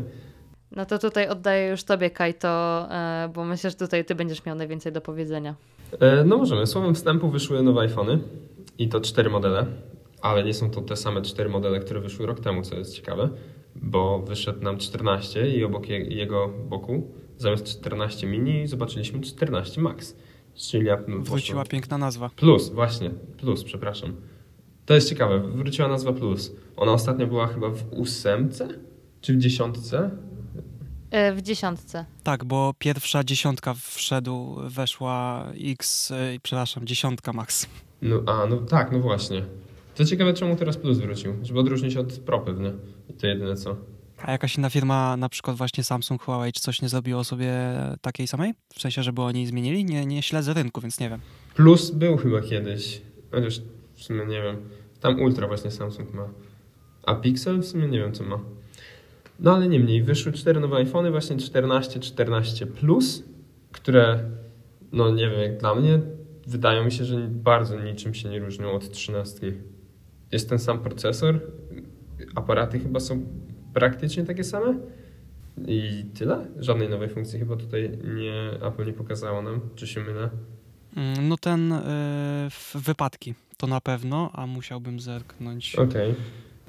No 0.76 0.86
to 0.86 0.98
tutaj 0.98 1.28
oddaję 1.28 1.68
już 1.68 1.84
tobie, 1.84 2.10
Kajto, 2.10 2.48
e, 2.90 3.30
bo 3.34 3.44
myślę, 3.44 3.70
że 3.70 3.76
tutaj 3.76 4.04
ty 4.04 4.14
będziesz 4.14 4.44
miał 4.44 4.56
najwięcej 4.56 4.92
do 4.92 5.00
powiedzenia. 5.00 5.54
E, 6.00 6.24
No 6.24 6.38
możemy. 6.38 6.66
Słowem 6.66 6.94
wstępu 6.94 7.28
wyszły 7.28 7.62
nowe 7.62 7.80
iPhony 7.80 8.18
i 8.78 8.88
to 8.88 9.00
cztery 9.00 9.30
modele, 9.30 9.66
ale 10.22 10.44
nie 10.44 10.54
są 10.54 10.70
to 10.70 10.80
te 10.80 10.96
same 10.96 11.22
cztery 11.22 11.48
modele, 11.48 11.80
które 11.80 12.00
wyszły 12.00 12.26
rok 12.26 12.40
temu, 12.40 12.62
co 12.62 12.76
jest 12.76 12.96
ciekawe, 12.96 13.28
bo 13.76 14.18
wyszedł 14.18 14.62
nam 14.62 14.78
14 14.78 15.48
i 15.50 15.64
obok 15.64 15.88
je, 15.88 15.98
jego 15.98 16.48
boku 16.48 17.10
zamiast 17.38 17.78
14 17.78 18.26
mini 18.26 18.66
zobaczyliśmy 18.66 19.20
14 19.20 19.80
Max. 19.80 20.16
Czyli 20.54 20.86
ja 20.86 20.96
Wróciła 20.96 21.62
poszło- 21.62 21.70
piękna 21.70 21.98
nazwa. 21.98 22.30
Plus, 22.36 22.68
właśnie, 22.70 23.10
plus, 23.38 23.64
przepraszam. 23.64 24.12
To 24.86 24.94
jest 24.94 25.08
ciekawe, 25.08 25.38
wróciła 25.38 25.88
nazwa 25.88 26.12
plus. 26.12 26.52
Ona 26.76 26.92
ostatnio 26.92 27.26
była 27.26 27.46
chyba 27.46 27.70
w 27.70 27.92
ósemce 27.92 28.68
czy 29.20 29.34
w 29.34 29.38
dziesiątce? 29.38 30.10
E, 31.10 31.34
w 31.34 31.42
dziesiątce. 31.42 32.04
Tak, 32.22 32.44
bo 32.44 32.74
pierwsza 32.78 33.24
dziesiątka 33.24 33.74
wszedł, 33.74 34.56
weszła 34.68 35.46
X, 35.64 36.10
y, 36.10 36.14
przepraszam, 36.42 36.86
dziesiątka 36.86 37.32
max. 37.32 37.66
No, 38.02 38.16
a, 38.26 38.46
no 38.46 38.56
tak, 38.56 38.92
no 38.92 38.98
właśnie. 39.00 39.44
To 39.94 40.04
ciekawe, 40.04 40.34
czemu 40.34 40.56
teraz 40.56 40.76
plus 40.76 40.98
wrócił, 40.98 41.34
żeby 41.42 41.60
odróżnić 41.60 41.92
się 41.92 42.00
od 42.00 42.12
Pro 42.12 42.38
pewnie. 42.40 42.72
I 43.10 43.12
to 43.14 43.26
jedyne 43.26 43.56
co. 43.56 43.76
A 44.26 44.32
jakaś 44.32 44.58
inna 44.58 44.70
firma, 44.70 45.16
na 45.16 45.28
przykład 45.28 45.56
właśnie 45.56 45.84
Samsung, 45.84 46.22
Huawei, 46.22 46.52
czy 46.52 46.60
coś 46.60 46.82
nie 46.82 46.88
zrobiło 46.88 47.24
sobie 47.24 47.52
takiej 48.00 48.26
samej? 48.26 48.54
W 48.74 48.80
sensie, 48.80 49.02
żeby 49.02 49.22
oni 49.22 49.46
zmienili? 49.46 49.84
Nie, 49.84 50.06
nie 50.06 50.22
śledzę 50.22 50.54
rynku, 50.54 50.80
więc 50.80 51.00
nie 51.00 51.10
wiem. 51.10 51.20
Plus 51.54 51.90
był 51.90 52.16
chyba 52.16 52.40
kiedyś, 52.40 53.02
chociaż 53.30 53.60
w 53.94 54.02
sumie 54.02 54.26
nie 54.26 54.42
wiem. 54.42 54.56
Tam 55.00 55.20
Ultra 55.22 55.48
właśnie 55.48 55.70
Samsung 55.70 56.14
ma. 56.14 56.28
A 57.02 57.14
Pixel 57.14 57.58
w 57.58 57.66
sumie 57.66 57.88
nie 57.88 57.98
wiem 57.98 58.12
co 58.12 58.24
ma. 58.24 58.40
No 59.40 59.54
ale 59.54 59.68
niemniej, 59.68 60.02
wyszły 60.02 60.32
cztery 60.32 60.60
nowe 60.60 60.76
iPhony, 60.76 61.10
właśnie 61.10 61.36
14, 61.36 62.00
14 62.00 62.66
Plus, 62.66 63.22
które, 63.72 64.30
no 64.92 65.10
nie 65.10 65.30
wiem, 65.30 65.40
jak 65.40 65.58
dla 65.58 65.74
mnie, 65.74 66.00
wydają 66.46 66.84
mi 66.84 66.92
się, 66.92 67.04
że 67.04 67.28
bardzo 67.28 67.80
niczym 67.80 68.14
się 68.14 68.28
nie 68.28 68.38
różnią 68.38 68.72
od 68.72 68.90
13. 68.90 69.52
Jest 70.32 70.48
ten 70.48 70.58
sam 70.58 70.78
procesor, 70.80 71.40
aparaty 72.34 72.80
chyba 72.80 73.00
są 73.00 73.26
praktycznie 73.74 74.24
takie 74.24 74.44
same 74.44 74.74
i 75.66 76.04
tyle. 76.14 76.46
Żadnej 76.58 76.88
nowej 76.88 77.08
funkcji 77.08 77.38
chyba 77.38 77.56
tutaj 77.56 77.90
nie, 78.04 78.66
Apple 78.66 78.86
nie 78.86 78.92
pokazało 78.92 79.42
nam, 79.42 79.60
czy 79.74 79.86
się 79.86 80.00
mylę. 80.00 80.30
No 81.22 81.36
ten 81.36 81.72
y, 81.72 81.80
w- 82.50 82.76
wypadki 82.76 83.34
to 83.56 83.66
na 83.66 83.80
pewno, 83.80 84.30
a 84.32 84.46
musiałbym 84.46 85.00
zerknąć. 85.00 85.76
Okej. 85.76 86.14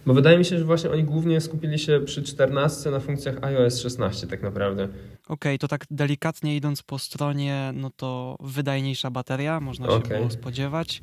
Bo 0.05 0.13
wydaje 0.13 0.37
mi 0.37 0.45
się, 0.45 0.59
że 0.59 0.65
właśnie 0.65 0.89
oni 0.91 1.03
głównie 1.03 1.41
skupili 1.41 1.79
się 1.79 1.99
przy 2.05 2.23
14 2.23 2.91
na 2.91 2.99
funkcjach 2.99 3.43
iOS 3.43 3.79
16 3.79 4.27
tak 4.27 4.41
naprawdę. 4.43 4.87
Okej, 5.27 5.59
to 5.59 5.67
tak 5.67 5.85
delikatnie 5.91 6.55
idąc 6.55 6.83
po 6.83 6.99
stronie, 6.99 7.71
no 7.75 7.89
to 7.97 8.37
wydajniejsza 8.39 9.11
bateria, 9.11 9.59
można 9.59 9.87
się 9.87 9.93
Okej. 9.93 10.17
było 10.17 10.29
spodziewać. 10.29 11.01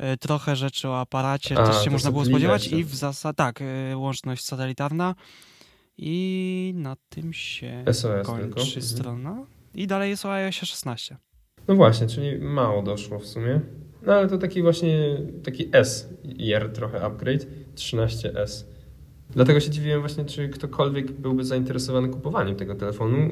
Y, 0.00 0.16
Trochę 0.16 0.56
rzeczy 0.56 0.88
o 0.88 1.00
aparacie 1.00 1.58
A, 1.58 1.66
też 1.66 1.84
się 1.84 1.90
można 1.90 2.10
było 2.10 2.24
spodziewać 2.24 2.68
i 2.68 2.84
w 2.84 2.94
zasadzie 2.94 3.34
tak, 3.34 3.60
y, 3.60 3.96
łączność 3.96 4.44
satelitarna 4.44 5.14
i 5.98 6.72
na 6.76 6.96
tym 7.08 7.32
się 7.32 7.84
SOS 7.92 8.26
kończy 8.26 8.44
tylko. 8.44 8.60
Mhm. 8.60 8.82
strona. 8.82 9.46
I 9.74 9.86
dalej 9.86 10.10
jest 10.10 10.26
o 10.26 10.32
iOS 10.32 10.54
16. 10.54 11.16
No 11.68 11.74
właśnie, 11.74 12.06
czyli 12.06 12.38
mało 12.38 12.82
doszło 12.82 13.18
w 13.18 13.26
sumie. 13.26 13.60
No 14.02 14.14
ale 14.14 14.28
to 14.28 14.38
taki 14.38 14.62
właśnie, 14.62 15.16
taki 15.44 15.68
S, 15.72 16.08
IR 16.24 16.72
trochę 16.72 17.02
upgrade, 17.02 17.46
13S. 17.74 18.64
Dlatego 19.30 19.60
się 19.60 19.70
dziwiłem 19.70 20.00
właśnie, 20.00 20.24
czy 20.24 20.48
ktokolwiek 20.48 21.12
byłby 21.12 21.44
zainteresowany 21.44 22.08
kupowaniem 22.08 22.56
tego 22.56 22.74
telefonu, 22.74 23.30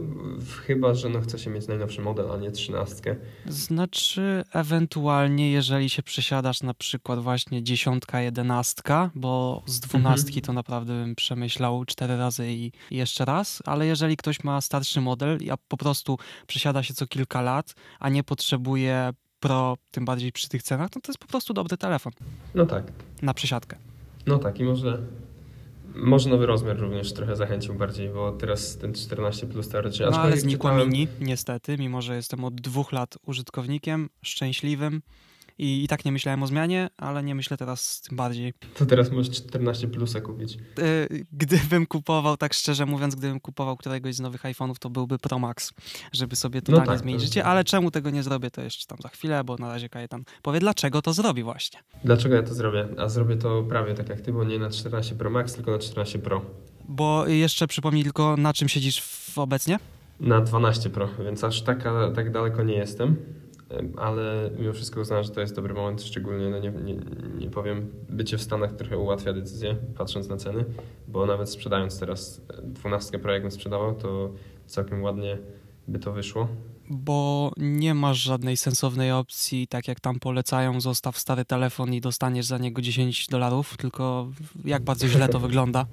chyba, 0.66 0.95
że 0.95 1.09
no 1.09 1.20
chce 1.20 1.38
się 1.38 1.51
mieć 1.51 1.66
najnowszy 1.68 2.01
model, 2.01 2.30
a 2.32 2.36
nie 2.36 2.51
13. 2.51 3.16
Znaczy, 3.47 4.45
ewentualnie, 4.53 5.51
jeżeli 5.53 5.90
się 5.90 6.03
przesiadasz 6.03 6.62
na 6.62 6.74
przykład 6.74 7.18
właśnie 7.20 7.62
dziesiątka, 7.62 8.20
jedenastka, 8.20 9.11
bo 9.14 9.62
z 9.66 9.80
dwunastki 9.80 10.28
Mhm. 10.38 10.43
to 10.47 10.53
naprawdę 10.53 10.93
bym 10.93 11.14
przemyślał 11.14 11.84
cztery 11.84 12.16
razy 12.16 12.53
i 12.53 12.72
jeszcze 12.90 13.24
raz, 13.24 13.62
ale 13.66 13.86
jeżeli 13.86 14.16
ktoś 14.16 14.45
ma 14.45 14.61
starszy 14.61 15.01
model, 15.01 15.38
a 15.51 15.57
po 15.68 15.76
prostu 15.76 16.18
przesiada 16.47 16.82
się 16.82 16.95
co 16.95 17.07
kilka 17.07 17.40
lat, 17.43 17.74
a 18.01 18.09
nie 18.09 18.24
potrzebuje 18.24 19.11
Pro, 19.40 19.76
tym 19.90 20.05
bardziej 20.05 20.32
przy 20.32 20.49
tych 20.49 20.62
cenach, 20.62 20.90
to 20.90 21.01
to 21.01 21.12
jest 21.12 21.18
po 21.18 21.26
prostu 21.26 21.55
dobry 21.55 21.76
telefon 21.76 22.12
No 22.55 22.66
tak. 22.66 22.84
na 23.22 23.34
przesiadkę. 23.34 23.76
No 24.26 24.38
tak 24.38 24.61
i 24.61 24.64
może, 24.64 24.99
może 25.95 26.30
nowy 26.30 26.47
rozmiar 26.47 26.76
również 26.78 27.12
trochę 27.12 27.36
zachęcił 27.36 27.74
bardziej, 27.74 28.09
bo 28.09 28.32
teraz 28.32 28.78
ten 28.78 28.95
14 28.95 29.47
plus 29.47 29.68
teoretycznie. 29.68 30.07
No 30.11 30.20
ale 30.20 30.36
znikła 30.36 30.70
czytałem- 30.70 30.88
mini, 30.93 31.09
niestety, 31.20 31.78
mimo 31.78 32.03
że 32.03 32.16
jestem 32.16 32.45
od 32.45 32.55
dwóch 32.55 32.93
lat 32.93 33.18
użytkownikiem, 33.26 34.09
szczęśliwym 34.22 35.03
i, 35.63 35.85
i 35.85 35.89
tak 35.89 36.05
nie 36.05 36.13
myślałem 36.13 36.43
o 36.43 36.47
zmianie, 36.47 36.89
ale 36.97 37.23
nie 37.23 37.35
myślę 37.35 37.57
teraz 37.57 38.01
tym 38.01 38.17
bardziej. 38.17 38.55
To 38.75 38.87
teraz 38.87 39.11
możesz 39.11 39.31
14 39.37 39.89
plusa 39.89 40.21
kupić. 40.21 40.59
Y, 40.79 41.27
gdybym 41.33 41.87
kupował, 41.87 42.37
tak 42.37 42.55
szczerze 42.55 42.87
mówiąc, 42.87 43.15
gdybym 43.15 43.41
kupował 43.41 43.77
któregoś 43.77 44.15
z 44.15 44.21
nowych 44.21 44.43
iPhone'ów, 44.43 44.75
to 44.79 44.91
byłby 44.91 45.19
Pro 45.19 45.39
Max, 45.39 45.73
żeby 46.13 46.37
sobie 46.37 46.63
totalnie 46.63 46.87
tak, 46.87 46.99
zmienić 46.99 47.23
to- 47.23 47.27
życie, 47.27 47.45
ale 47.45 47.65
czemu 47.65 47.91
tego 47.91 48.11
nie 48.11 48.23
zrobię, 48.23 48.51
to 48.51 48.63
jeszcze 48.63 48.87
tam 48.87 48.99
za 49.03 49.09
chwilę, 49.09 49.45
bo 49.45 49.57
na 49.57 49.69
razie 49.69 49.89
Kajetan 49.89 50.25
powie, 50.43 50.61
dlaczego 50.61 51.03
to 51.03 51.13
zrobi 51.13 51.43
właśnie. 51.43 51.81
Dlaczego 52.05 52.35
ja 52.35 52.43
to 52.43 52.55
zrobię? 52.55 52.89
A 52.99 53.09
zrobię 53.09 53.37
to 53.37 53.63
prawie 53.63 53.95
tak 53.95 54.09
jak 54.09 54.21
ty, 54.21 54.33
bo 54.33 54.45
nie 54.45 54.59
na 54.59 54.71
14 54.71 55.15
Pro 55.15 55.31
Max, 55.31 55.55
tylko 55.55 55.71
na 55.71 55.79
14 55.79 56.19
Pro. 56.19 56.43
Bo 56.89 57.27
jeszcze 57.27 57.67
przypomnij 57.67 58.03
tylko, 58.05 58.37
na 58.37 58.53
czym 58.53 58.69
siedzisz 58.69 59.03
obecnie? 59.37 59.79
Na 60.21 60.41
12 60.41 60.91
Pro, 60.91 61.09
więc 61.25 61.45
aż 61.45 61.63
taka, 61.63 62.11
tak 62.15 62.33
daleko 62.33 62.63
nie 62.63 62.75
jestem. 62.75 63.17
Ale 63.97 64.51
mimo 64.59 64.73
wszystko 64.73 65.01
uznałem, 65.01 65.25
że 65.25 65.31
to 65.31 65.41
jest 65.41 65.57
dobry 65.57 65.75
moment, 65.75 66.03
szczególnie, 66.03 66.51
no 66.51 66.59
nie, 66.59 66.70
nie, 66.70 66.97
nie 67.39 67.51
powiem, 67.51 67.91
bycie 68.09 68.39
w 68.39 68.43
Stanach 68.43 68.73
trochę 68.77 68.99
ułatwia 68.99 69.33
decyzję, 69.33 69.77
patrząc 69.99 70.29
na 70.29 70.37
ceny, 70.37 70.64
bo 71.09 71.27
nawet 71.27 71.51
sprzedając 71.51 71.99
teraz 72.01 72.41
12 72.64 73.18
Pro, 73.18 73.33
jakbym 73.33 73.51
sprzedawał, 73.51 73.95
to 73.95 74.33
całkiem 74.66 75.03
ładnie 75.03 75.39
by 75.89 75.99
to 75.99 76.12
wyszło. 76.12 76.49
Bo 76.91 77.53
nie 77.57 77.95
masz 77.95 78.18
żadnej 78.18 78.57
sensownej 78.57 79.12
opcji, 79.12 79.66
tak 79.68 79.89
jak 79.89 80.01
tam 80.01 80.20
polecają, 80.20 80.81
zostaw 80.81 81.18
stary 81.18 81.45
telefon 81.45 81.95
i 81.95 82.01
dostaniesz 82.01 82.47
za 82.47 82.59
niego 82.59 82.83
10 82.83 83.27
dolarów, 83.29 83.77
tylko 83.77 84.29
jak 84.64 84.83
bardzo 84.83 85.09
źle 85.09 85.29
to 85.29 85.39
wygląda. 85.41 85.87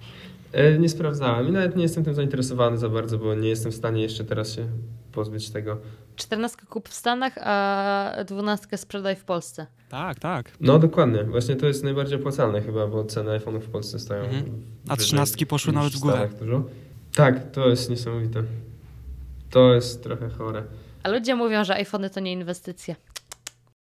E, 0.53 0.79
Nie 0.79 0.89
sprawdzałem 0.89 1.47
i 1.47 1.51
nawet 1.51 1.75
nie 1.75 1.83
jestem 1.83 2.03
tym 2.03 2.13
zainteresowany 2.13 2.77
za 2.77 2.89
bardzo, 2.89 3.17
bo 3.17 3.35
nie 3.35 3.49
jestem 3.49 3.71
w 3.71 3.75
stanie 3.75 4.01
jeszcze 4.01 4.23
teraz 4.25 4.55
się 4.55 4.67
pozbyć 5.11 5.49
tego. 5.49 5.77
14 6.19 6.57
kup 6.69 6.89
w 6.89 6.93
Stanach, 6.93 7.37
a 7.37 8.23
12 8.25 8.77
sprzedaj 8.77 9.15
w 9.15 9.23
Polsce. 9.23 9.67
Tak, 9.89 10.19
tak. 10.19 10.51
No 10.59 10.79
dokładnie, 10.79 11.23
właśnie 11.23 11.55
to 11.55 11.65
jest 11.65 11.83
najbardziej 11.83 12.19
opłacalne 12.19 12.61
chyba, 12.61 12.87
bo 12.87 13.05
ceny 13.05 13.39
iPhone'ów 13.39 13.59
w 13.59 13.69
Polsce 13.69 13.99
stoją 13.99 14.23
Mhm. 14.23 14.63
A 14.87 14.95
wyżej 14.95 15.07
trzynastki 15.07 15.45
poszły 15.45 15.73
niż 15.73 15.77
nawet 15.77 15.93
w 15.93 15.99
górę. 15.99 16.29
Dużo. 16.39 16.63
Tak, 17.15 17.51
to 17.51 17.69
jest 17.69 17.89
niesamowite. 17.89 18.43
To 19.49 19.73
jest 19.73 20.03
trochę 20.03 20.29
chore. 20.29 20.63
A 21.03 21.09
ludzie 21.09 21.35
mówią, 21.35 21.63
że 21.63 21.73
iPhony 21.73 22.09
to 22.09 22.19
nie 22.19 22.31
inwestycje. 22.31 22.95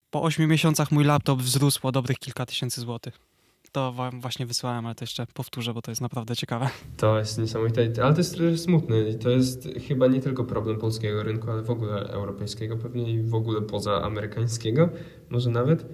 Po 0.10 0.22
8 0.24 0.50
miesiącach 0.50 0.92
mój 0.92 1.04
laptop 1.04 1.40
wzrósł 1.40 1.88
o 1.88 1.92
dobrych 1.92 2.20
kilka 2.20 2.46
tysięcy 2.46 2.82
złotych. 2.82 3.27
To 3.72 3.92
wam 3.92 4.22
właśnie 4.22 4.46
wysłałem, 4.46 4.86
ale 4.86 4.96
to 4.96 5.04
jeszcze 5.04 5.28
powtórzę, 5.34 5.74
bo 5.74 5.82
to 5.82 5.92
jest 5.92 6.02
naprawdę 6.02 6.36
ciekawe. 6.36 6.70
To 6.98 7.20
jest 7.20 7.38
niesamowite, 7.38 8.04
ale 8.04 8.14
to 8.14 8.20
jest 8.20 8.36
trochę 8.36 8.58
smutne 8.58 9.10
i 9.10 9.16
to 9.16 9.30
jest 9.30 9.68
chyba 9.88 10.08
nie 10.08 10.22
tylko 10.22 10.44
problem 10.44 10.78
polskiego 10.78 11.24
rynku, 11.24 11.52
ale 11.52 11.64
w 11.64 11.70
ogóle 11.70 12.10
europejskiego 12.10 12.78
pewnie 12.78 13.12
i 13.12 13.24
w 13.24 13.36
ogóle 13.36 13.62
poza 13.62 14.02
amerykańskiego, 14.02 14.90
może 15.30 15.50
nawet. 15.50 15.86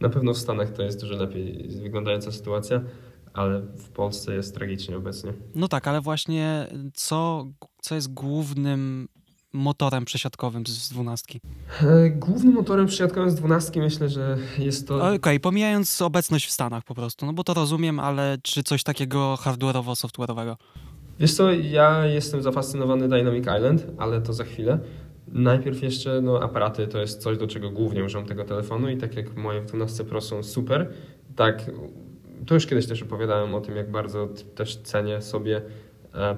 Na 0.00 0.08
pewno 0.08 0.34
w 0.34 0.38
Stanach 0.38 0.70
to 0.70 0.82
jest 0.82 1.00
dużo 1.00 1.14
lepiej 1.14 1.68
wyglądająca 1.82 2.32
sytuacja, 2.32 2.82
ale 3.32 3.60
w 3.60 3.88
Polsce 3.88 4.34
jest 4.34 4.54
tragicznie 4.54 4.96
obecnie. 4.96 5.32
No 5.54 5.68
tak, 5.68 5.88
ale 5.88 6.00
właśnie 6.00 6.66
co, 6.94 7.46
co 7.80 7.94
jest 7.94 8.14
głównym 8.14 9.08
motorem 9.52 10.04
przesiadkowym 10.04 10.66
z- 10.66 10.88
dwunastki? 10.88 11.40
E, 11.82 12.10
Głównym 12.10 12.54
motorem 12.54 12.86
przesiadkowym 12.86 13.30
z 13.30 13.34
12 13.34 13.80
myślę, 13.80 14.08
że 14.08 14.38
jest 14.58 14.88
to 14.88 15.12
Okej, 15.14 15.40
pomijając 15.40 16.02
obecność 16.02 16.46
w 16.46 16.50
Stanach 16.50 16.84
po 16.84 16.94
prostu, 16.94 17.26
no 17.26 17.32
bo 17.32 17.44
to 17.44 17.54
rozumiem, 17.54 18.00
ale 18.00 18.38
czy 18.42 18.62
coś 18.62 18.82
takiego 18.82 19.34
hardware'owo-software'owego? 19.42 20.56
Wiesz 21.20 21.34
co, 21.34 21.52
ja 21.52 22.06
jestem 22.06 22.42
zafascynowany 22.42 23.08
Dynamic 23.08 23.44
Island, 23.56 23.86
ale 23.98 24.20
to 24.20 24.32
za 24.32 24.44
chwilę. 24.44 24.78
Najpierw 25.28 25.82
jeszcze 25.82 26.20
no, 26.22 26.42
aparaty 26.42 26.86
to 26.86 26.98
jest 26.98 27.22
coś, 27.22 27.38
do 27.38 27.46
czego 27.46 27.70
głównie 27.70 28.04
używam 28.04 28.26
tego 28.26 28.44
telefonu 28.44 28.88
i 28.90 28.96
tak 28.96 29.16
jak 29.16 29.36
moje 29.36 29.60
w 29.60 29.66
12 29.66 30.04
Pro 30.04 30.20
są 30.20 30.42
super, 30.42 30.92
tak 31.36 31.70
to 32.46 32.54
już 32.54 32.66
kiedyś 32.66 32.86
też 32.86 33.02
opowiadałem 33.02 33.54
o 33.54 33.60
tym, 33.60 33.76
jak 33.76 33.90
bardzo 33.90 34.28
też 34.54 34.76
cenię 34.76 35.22
sobie 35.22 35.62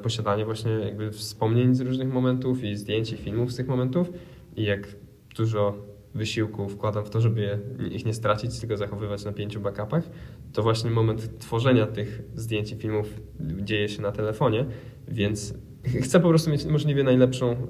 posiadanie 0.02 0.44
właśnie 0.44 0.70
jakby 0.70 1.10
wspomnień 1.10 1.74
z 1.74 1.80
różnych 1.80 2.12
momentów 2.12 2.64
i 2.64 2.76
zdjęć 2.76 3.12
i 3.12 3.16
filmów 3.16 3.52
z 3.52 3.56
tych 3.56 3.68
momentów 3.68 4.10
i 4.56 4.62
jak 4.62 4.96
dużo 5.36 5.74
wysiłku 6.14 6.68
wkładam 6.68 7.04
w 7.04 7.10
to, 7.10 7.20
żeby 7.20 7.58
ich 7.90 8.04
nie 8.04 8.14
stracić, 8.14 8.60
tylko 8.60 8.76
zachowywać 8.76 9.24
na 9.24 9.32
pięciu 9.32 9.60
backupach, 9.60 10.10
to 10.52 10.62
właśnie 10.62 10.90
moment 10.90 11.38
tworzenia 11.38 11.86
tych 11.86 12.22
zdjęć 12.34 12.72
i 12.72 12.76
filmów 12.76 13.20
dzieje 13.40 13.88
się 13.88 14.02
na 14.02 14.12
telefonie, 14.12 14.66
więc 15.08 15.54
Chcę 16.02 16.20
po 16.20 16.28
prostu 16.28 16.50
mieć 16.50 16.64
możliwie 16.64 17.02
najlepszą 17.02 17.66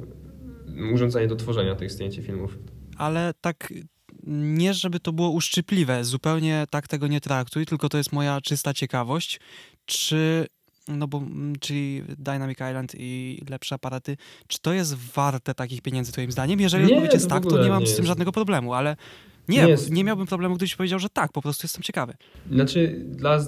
urządzenie 0.94 1.26
do 1.26 1.36
tworzenia 1.36 1.74
tych 1.74 1.90
zdjęć 1.90 2.18
i 2.18 2.22
filmów. 2.22 2.58
Ale 2.96 3.34
tak 3.40 3.72
nie 4.26 4.74
żeby 4.74 5.00
to 5.00 5.12
było 5.12 5.30
uszczypliwe, 5.30 6.04
zupełnie 6.04 6.64
tak 6.70 6.88
tego 6.88 7.06
nie 7.06 7.20
traktuj, 7.20 7.66
tylko 7.66 7.88
to 7.88 7.98
jest 7.98 8.12
moja 8.12 8.40
czysta 8.40 8.74
ciekawość, 8.74 9.40
czy 9.86 10.46
no 10.88 11.08
bo, 11.08 11.18
mm, 11.18 11.56
czyli 11.60 12.02
Dynamic 12.18 12.58
Island 12.58 12.92
i 12.98 13.42
lepsze 13.50 13.74
aparaty, 13.74 14.16
czy 14.46 14.58
to 14.60 14.72
jest 14.72 14.94
warte 14.94 15.54
takich 15.54 15.82
pieniędzy 15.82 16.12
twoim 16.12 16.32
zdaniem? 16.32 16.60
Jeżeli 16.60 16.84
Nie, 16.84 16.90
odpowiedź 16.90 17.12
jest 17.14 17.28
to 17.28 17.34
w 17.36 17.42
tak, 17.42 17.50
to 17.52 17.62
nie 17.64 17.68
mam 17.68 17.80
nie 17.80 17.86
z 17.86 17.90
tym 17.90 18.02
jest. 18.02 18.08
żadnego 18.08 18.32
problemu, 18.32 18.74
ale 18.74 18.96
Nie 19.48 19.62
nie, 19.62 19.68
jest. 19.68 19.90
nie 19.90 20.04
miałbym 20.04 20.26
problemu, 20.26 20.54
gdybyś 20.54 20.76
powiedział, 20.76 20.98
że 20.98 21.08
tak, 21.08 21.32
po 21.32 21.42
prostu 21.42 21.64
jestem 21.64 21.82
ciekawy. 21.82 22.14
Znaczy, 22.52 23.00
dla, 23.08 23.38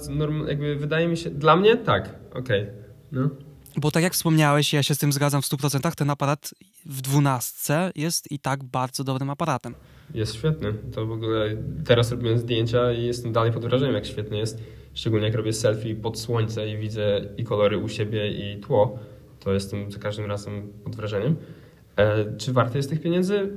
jakby 0.47 0.75
wydaje 0.75 1.07
mi 1.07 1.17
się, 1.17 1.29
dla 1.29 1.55
mnie 1.55 1.77
tak, 1.77 2.15
okej. 2.33 2.65
No. 3.11 3.29
Bo 3.77 3.91
tak 3.91 4.03
jak 4.03 4.13
wspomniałeś, 4.13 4.73
ja 4.73 4.83
się 4.83 4.95
z 4.95 4.97
tym 4.97 5.13
zgadzam 5.13 5.41
w 5.41 5.45
100%, 5.45 5.95
ten 5.95 6.09
aparat 6.09 6.53
w 6.85 7.01
dwunastce 7.01 7.91
jest 7.95 8.31
i 8.31 8.39
tak 8.39 8.63
bardzo 8.63 9.03
dobrym 9.03 9.29
aparatem. 9.29 9.75
Jest 10.13 10.35
świetny. 10.35 10.73
To 10.93 11.05
w 11.05 11.11
ogóle 11.11 11.57
teraz 11.85 12.11
robiłem 12.11 12.39
zdjęcia 12.39 12.91
i 12.91 13.03
jestem 13.03 13.31
dalej 13.33 13.51
pod 13.51 13.65
wrażeniem, 13.65 13.95
jak 13.95 14.05
świetny 14.05 14.37
jest. 14.37 14.63
Szczególnie 14.97 15.25
jak 15.25 15.35
robię 15.35 15.53
selfie 15.53 15.95
pod 15.95 16.19
słońce 16.19 16.69
i 16.69 16.77
widzę 16.77 17.21
i 17.37 17.43
kolory 17.43 17.77
u 17.77 17.89
siebie, 17.89 18.31
i 18.31 18.59
tło. 18.59 18.99
To 19.39 19.53
jestem 19.53 19.91
za 19.91 19.99
każdym 19.99 20.25
razem 20.25 20.67
pod 20.83 20.95
wrażeniem. 20.95 21.35
E, 21.95 22.37
czy 22.37 22.53
warte 22.53 22.77
jest 22.77 22.89
tych 22.89 23.01
pieniędzy? 23.01 23.49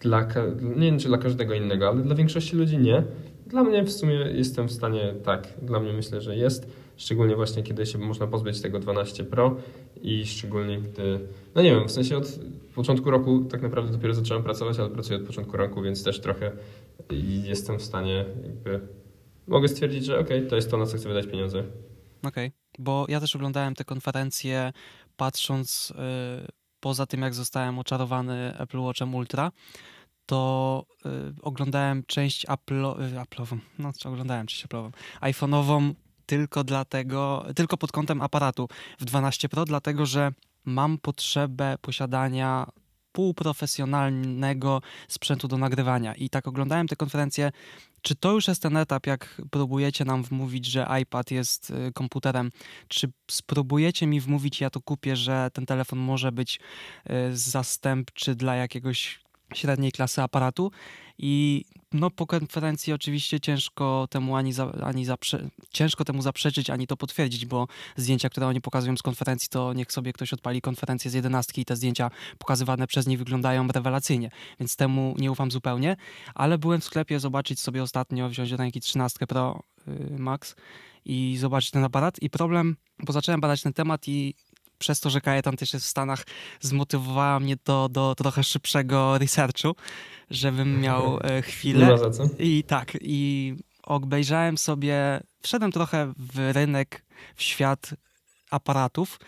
Dla, 0.00 0.28
nie 0.76 0.86
wiem, 0.86 0.98
czy 0.98 1.08
dla 1.08 1.18
każdego 1.18 1.54
innego, 1.54 1.88
ale 1.88 2.02
dla 2.02 2.14
większości 2.14 2.56
ludzi 2.56 2.78
nie. 2.78 3.02
Dla 3.46 3.64
mnie 3.64 3.84
w 3.84 3.92
sumie 3.92 4.14
jestem 4.14 4.68
w 4.68 4.72
stanie 4.72 5.14
tak. 5.24 5.48
Dla 5.62 5.80
mnie 5.80 5.92
myślę, 5.92 6.20
że 6.20 6.36
jest. 6.36 6.70
Szczególnie 6.96 7.36
właśnie, 7.36 7.62
kiedy 7.62 7.86
się 7.86 7.98
można 7.98 8.26
pozbyć 8.26 8.60
tego 8.60 8.78
12 8.78 9.24
Pro 9.24 9.56
i 10.02 10.26
szczególnie 10.26 10.78
gdy, 10.78 11.20
no 11.54 11.62
nie 11.62 11.70
wiem, 11.70 11.88
w 11.88 11.92
sensie 11.92 12.16
od 12.16 12.38
początku 12.74 13.10
roku 13.10 13.44
tak 13.50 13.62
naprawdę 13.62 13.92
dopiero 13.92 14.14
zacząłem 14.14 14.42
pracować, 14.42 14.78
ale 14.78 14.90
pracuję 14.90 15.18
od 15.18 15.26
początku 15.26 15.56
roku, 15.56 15.82
więc 15.82 16.04
też 16.04 16.20
trochę 16.20 16.52
jestem 17.44 17.78
w 17.78 17.82
stanie 17.82 18.24
jakby, 18.42 18.80
mogę 19.46 19.68
stwierdzić, 19.68 20.04
że 20.04 20.18
okej, 20.18 20.46
to 20.46 20.56
jest 20.56 20.70
to, 20.70 20.76
na 20.76 20.86
co 20.86 20.96
chcę 20.96 21.08
wydać 21.08 21.26
pieniądze. 21.26 21.64
Okej, 22.22 22.52
bo 22.78 23.06
ja 23.08 23.20
też 23.20 23.36
oglądałem 23.36 23.74
te 23.74 23.84
konferencje 23.84 24.72
patrząc 25.16 25.90
y, 25.90 25.94
poza 26.80 27.06
tym, 27.06 27.22
jak 27.22 27.34
zostałem 27.34 27.78
oczarowany 27.78 28.58
Apple 28.58 28.78
Watchem 28.78 29.14
Ultra, 29.14 29.52
to 30.26 30.84
y, 31.06 31.08
oglądałem 31.42 32.02
część 32.06 32.44
y, 32.44 32.48
Apple'ową, 32.48 33.58
no 33.78 33.92
czy 33.98 34.08
oglądałem 34.08 34.46
część 34.46 34.66
Apple'ową, 34.66 34.90
iPhone'ową 35.20 35.94
tylko 36.26 36.64
dlatego, 36.64 37.46
tylko 37.56 37.76
pod 37.76 37.92
kątem 37.92 38.22
aparatu 38.22 38.68
w 38.98 39.04
12 39.04 39.48
Pro, 39.48 39.64
dlatego 39.64 40.06
że 40.06 40.32
mam 40.64 40.98
potrzebę 40.98 41.76
posiadania 41.80 42.66
półprofesjonalnego 43.12 44.82
sprzętu 45.08 45.48
do 45.48 45.58
nagrywania. 45.58 46.14
I 46.14 46.30
tak 46.30 46.48
oglądałem 46.48 46.88
te 46.88 46.96
konferencje. 46.96 47.50
Czy 48.02 48.14
to 48.14 48.32
już 48.32 48.48
jest 48.48 48.62
ten 48.62 48.76
etap, 48.76 49.06
jak 49.06 49.42
próbujecie 49.50 50.04
nam 50.04 50.22
wmówić, 50.22 50.66
że 50.66 50.86
iPad 51.02 51.30
jest 51.30 51.70
y, 51.70 51.92
komputerem? 51.92 52.50
Czy 52.88 53.12
spróbujecie 53.30 54.06
mi 54.06 54.20
wmówić, 54.20 54.60
ja 54.60 54.70
to 54.70 54.80
kupię, 54.80 55.16
że 55.16 55.50
ten 55.52 55.66
telefon 55.66 55.98
może 55.98 56.32
być 56.32 56.60
y, 57.10 57.36
zastępczy 57.36 58.34
dla 58.34 58.56
jakiegoś 58.56 59.20
średniej 59.54 59.92
klasy 59.92 60.22
aparatu? 60.22 60.70
I 61.22 61.64
no, 61.92 62.10
po 62.10 62.26
konferencji 62.26 62.92
oczywiście 62.92 63.40
ciężko 63.40 64.06
temu 64.10 64.36
ani, 64.36 64.52
za, 64.52 64.72
ani 64.72 65.06
zaprze- 65.06 65.48
ciężko 65.70 66.04
temu 66.04 66.22
zaprzeczyć, 66.22 66.70
ani 66.70 66.86
to 66.86 66.96
potwierdzić, 66.96 67.46
bo 67.46 67.66
zdjęcia, 67.96 68.28
które 68.28 68.46
oni 68.46 68.60
pokazują 68.60 68.96
z 68.96 69.02
konferencji, 69.02 69.48
to 69.48 69.72
niech 69.72 69.92
sobie 69.92 70.12
ktoś 70.12 70.32
odpali 70.32 70.60
konferencję 70.60 71.10
z 71.10 71.14
jedenastki 71.14 71.60
i 71.60 71.64
te 71.64 71.76
zdjęcia 71.76 72.10
pokazywane 72.38 72.86
przez 72.86 73.06
nich 73.06 73.18
wyglądają 73.18 73.68
rewelacyjnie, 73.68 74.30
więc 74.60 74.76
temu 74.76 75.14
nie 75.18 75.32
ufam 75.32 75.50
zupełnie, 75.50 75.96
ale 76.34 76.58
byłem 76.58 76.80
w 76.80 76.84
sklepie 76.84 77.20
zobaczyć 77.20 77.60
sobie 77.60 77.82
ostatnio, 77.82 78.28
wziąć 78.28 78.50
do 78.50 78.56
ręki 78.56 78.80
13 78.80 79.26
Pro 79.26 79.62
y, 79.88 80.18
Max 80.18 80.54
i 81.04 81.36
zobaczyć 81.40 81.70
ten 81.70 81.84
aparat. 81.84 82.22
I 82.22 82.30
problem, 82.30 82.76
bo 82.98 83.12
zacząłem 83.12 83.40
badać 83.40 83.62
ten 83.62 83.72
temat 83.72 84.08
i 84.08 84.34
przez 84.80 85.00
to, 85.00 85.10
że 85.10 85.20
Kajetan 85.20 85.56
też 85.56 85.72
jest 85.72 85.86
w 85.86 85.88
Stanach, 85.88 86.24
zmotywowała 86.60 87.40
mnie 87.40 87.56
to 87.56 87.88
do 87.88 88.14
trochę 88.14 88.44
szybszego 88.44 89.18
researchu, 89.18 89.76
żebym 90.30 90.80
miał 90.80 91.18
e, 91.22 91.42
chwilę. 91.42 91.96
I 92.38 92.64
tak, 92.64 92.98
i 93.00 93.54
obejrzałem 93.82 94.58
sobie, 94.58 95.20
wszedłem 95.42 95.72
trochę 95.72 96.12
w 96.16 96.52
rynek, 96.52 97.04
w 97.36 97.42
świat 97.42 97.94
aparatów 98.50 99.20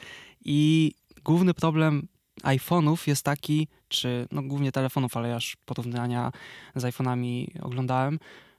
i 0.44 0.92
główny 1.24 1.54
problem 1.54 2.08
iPhone'ów 2.42 3.08
jest 3.08 3.24
taki, 3.24 3.68
czy 3.88 4.28
no 4.32 4.42
głównie 4.42 4.72
telefonów, 4.72 5.16
ale 5.16 5.28
ja 5.28 5.34
już 5.34 5.56
porównania 5.66 6.32
z 6.74 6.84
iPhone'ami 6.84 7.46
oglądałem, 7.62 8.18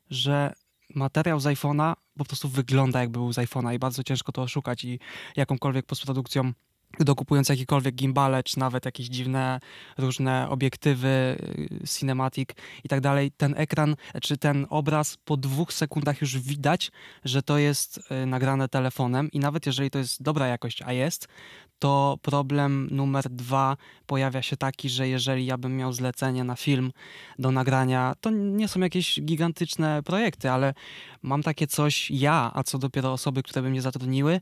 że 0.09 0.53
materiał 0.95 1.39
z 1.39 1.45
iPhone'a 1.45 1.93
po 2.17 2.25
prostu 2.25 2.49
wygląda 2.49 2.99
jakby 2.99 3.19
był 3.19 3.33
z 3.33 3.37
iPhone'a 3.37 3.75
i 3.75 3.79
bardzo 3.79 4.03
ciężko 4.03 4.31
to 4.31 4.41
oszukać 4.41 4.83
i 4.83 4.99
jakąkolwiek 5.35 5.85
postprodukcją 5.85 6.53
dokupując 6.99 7.49
jakiekolwiek 7.49 7.95
gimbale, 7.95 8.43
czy 8.43 8.59
nawet 8.59 8.85
jakieś 8.85 9.07
dziwne 9.07 9.59
różne 9.97 10.49
obiektywy, 10.49 11.37
y, 11.83 11.87
cinematic 11.87 12.49
i 12.83 12.89
tak 12.89 13.01
dalej, 13.01 13.31
ten 13.37 13.53
ekran, 13.57 13.95
czy 14.21 14.37
ten 14.37 14.67
obraz 14.69 15.17
po 15.25 15.37
dwóch 15.37 15.73
sekundach 15.73 16.21
już 16.21 16.39
widać, 16.39 16.91
że 17.25 17.43
to 17.43 17.57
jest 17.57 17.99
y, 18.23 18.25
nagrane 18.25 18.69
telefonem 18.69 19.31
i 19.31 19.39
nawet 19.39 19.65
jeżeli 19.65 19.89
to 19.89 19.99
jest 19.99 20.23
dobra 20.23 20.47
jakość, 20.47 20.81
a 20.81 20.93
jest, 20.93 21.27
to 21.79 22.17
problem 22.21 22.87
numer 22.91 23.29
dwa 23.29 23.77
pojawia 24.05 24.41
się 24.41 24.57
taki, 24.57 24.89
że 24.89 25.07
jeżeli 25.07 25.45
ja 25.45 25.57
bym 25.57 25.77
miał 25.77 25.93
zlecenie 25.93 26.43
na 26.43 26.55
film 26.55 26.91
do 27.39 27.51
nagrania, 27.51 28.15
to 28.21 28.29
nie 28.29 28.67
są 28.67 28.79
jakieś 28.79 29.21
gigantyczne 29.21 30.03
projekty, 30.03 30.51
ale 30.51 30.73
mam 31.21 31.43
takie 31.43 31.67
coś 31.67 32.11
ja, 32.11 32.51
a 32.53 32.63
co 32.63 32.79
dopiero 32.79 33.13
osoby, 33.13 33.43
które 33.43 33.61
by 33.61 33.69
mnie 33.69 33.81
zatrudniły, 33.81 34.39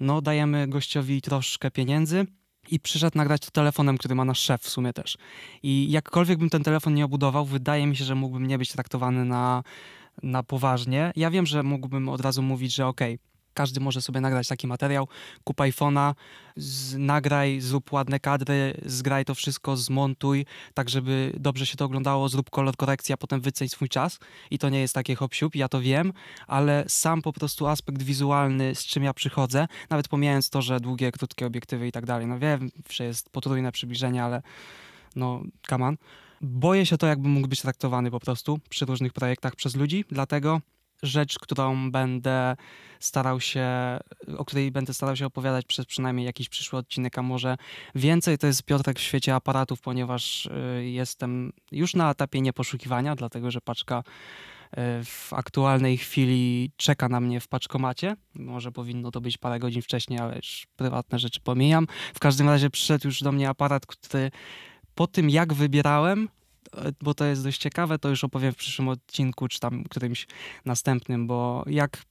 no 0.00 0.20
dajemy 0.20 0.68
gościowi 0.68 1.22
troszkę 1.22 1.70
pieniędzy 1.70 2.26
i 2.70 2.80
przyszedł 2.80 3.18
nagrać 3.18 3.40
to 3.40 3.50
telefonem, 3.50 3.98
który 3.98 4.14
ma 4.14 4.24
nasz 4.24 4.40
szef 4.40 4.62
w 4.62 4.68
sumie 4.68 4.92
też. 4.92 5.18
I 5.62 5.90
jakkolwiek 5.90 6.38
bym 6.38 6.50
ten 6.50 6.62
telefon 6.62 6.94
nie 6.94 7.04
obudował, 7.04 7.44
wydaje 7.44 7.86
mi 7.86 7.96
się, 7.96 8.04
że 8.04 8.14
mógłbym 8.14 8.46
nie 8.46 8.58
być 8.58 8.72
traktowany 8.72 9.24
na, 9.24 9.62
na 10.22 10.42
poważnie. 10.42 11.12
Ja 11.16 11.30
wiem, 11.30 11.46
że 11.46 11.62
mógłbym 11.62 12.08
od 12.08 12.20
razu 12.20 12.42
mówić, 12.42 12.74
że 12.74 12.86
okej, 12.86 13.18
każdy 13.54 13.80
może 13.80 14.02
sobie 14.02 14.20
nagrać 14.20 14.48
taki 14.48 14.66
materiał, 14.66 15.08
kup 15.44 15.56
iPhone'a, 15.56 16.14
z, 16.56 16.96
nagraj, 16.96 17.60
zrób 17.60 17.92
ładne 17.92 18.20
kadry, 18.20 18.80
zgraj 18.86 19.24
to 19.24 19.34
wszystko, 19.34 19.76
zmontuj, 19.76 20.46
tak 20.74 20.88
żeby 20.88 21.32
dobrze 21.40 21.66
się 21.66 21.76
to 21.76 21.84
oglądało, 21.84 22.28
zrób 22.28 22.50
kolor 22.50 22.76
korekcji, 22.76 23.12
a 23.12 23.16
potem 23.16 23.40
wyceń 23.40 23.68
swój 23.68 23.88
czas. 23.88 24.18
I 24.50 24.58
to 24.58 24.68
nie 24.68 24.80
jest 24.80 24.94
takie 24.94 25.14
hop 25.14 25.32
ja 25.54 25.68
to 25.68 25.80
wiem, 25.80 26.12
ale 26.46 26.84
sam 26.88 27.22
po 27.22 27.32
prostu 27.32 27.66
aspekt 27.66 28.02
wizualny, 28.02 28.74
z 28.74 28.84
czym 28.84 29.02
ja 29.02 29.14
przychodzę, 29.14 29.68
nawet 29.90 30.08
pomijając 30.08 30.50
to, 30.50 30.62
że 30.62 30.80
długie, 30.80 31.12
krótkie 31.12 31.46
obiektywy 31.46 31.88
i 31.88 31.92
tak 31.92 32.06
dalej, 32.06 32.26
no 32.26 32.38
wiem, 32.38 32.70
że 32.90 33.04
jest 33.04 33.30
potrójne 33.30 33.72
przybliżenie, 33.72 34.24
ale 34.24 34.42
no, 35.16 35.42
on. 35.70 35.96
Boję 36.40 36.86
się 36.86 36.98
to, 36.98 37.06
jakby 37.06 37.28
mógł 37.28 37.48
być 37.48 37.60
traktowany 37.60 38.10
po 38.10 38.20
prostu 38.20 38.58
przy 38.68 38.84
różnych 38.84 39.12
projektach 39.12 39.56
przez 39.56 39.76
ludzi, 39.76 40.04
dlatego 40.10 40.60
rzecz, 41.02 41.38
którą 41.38 41.90
będę 41.90 42.56
starał 43.00 43.40
się, 43.40 43.66
o 44.36 44.44
której 44.44 44.70
będę 44.70 44.94
starał 44.94 45.16
się 45.16 45.26
opowiadać 45.26 45.66
przez 45.66 45.86
przynajmniej 45.86 46.26
jakiś 46.26 46.48
przyszły 46.48 46.78
odcinek, 46.78 47.18
a 47.18 47.22
może 47.22 47.56
więcej, 47.94 48.38
to 48.38 48.46
jest 48.46 48.62
Piotrek 48.62 48.98
w 48.98 49.02
świecie 49.02 49.34
aparatów, 49.34 49.80
ponieważ 49.80 50.46
y, 50.46 50.84
jestem 50.90 51.52
już 51.72 51.94
na 51.94 52.10
etapie 52.10 52.40
nieposzukiwania, 52.40 53.16
dlatego 53.16 53.50
że 53.50 53.60
paczka 53.60 53.98
y, 53.98 55.04
w 55.04 55.32
aktualnej 55.32 55.98
chwili 55.98 56.70
czeka 56.76 57.08
na 57.08 57.20
mnie 57.20 57.40
w 57.40 57.48
paczkomacie. 57.48 58.16
Może 58.34 58.72
powinno 58.72 59.10
to 59.10 59.20
być 59.20 59.38
parę 59.38 59.58
godzin 59.58 59.82
wcześniej, 59.82 60.18
ale 60.18 60.36
już 60.36 60.66
prywatne 60.76 61.18
rzeczy 61.18 61.40
pomijam. 61.40 61.86
W 62.14 62.18
każdym 62.18 62.48
razie 62.48 62.70
przyszedł 62.70 63.08
już 63.08 63.22
do 63.22 63.32
mnie 63.32 63.48
aparat, 63.48 63.86
który 63.86 64.30
po 64.94 65.06
tym 65.06 65.30
jak 65.30 65.54
wybierałem, 65.54 66.28
bo 67.02 67.14
to 67.14 67.24
jest 67.24 67.44
dość 67.44 67.58
ciekawe, 67.58 67.98
to 67.98 68.08
już 68.08 68.24
opowiem 68.24 68.52
w 68.52 68.56
przyszłym 68.56 68.88
odcinku, 68.88 69.48
czy 69.48 69.60
tam 69.60 69.84
którymś 69.84 70.26
następnym, 70.64 71.26
bo 71.26 71.64
jak 71.66 72.02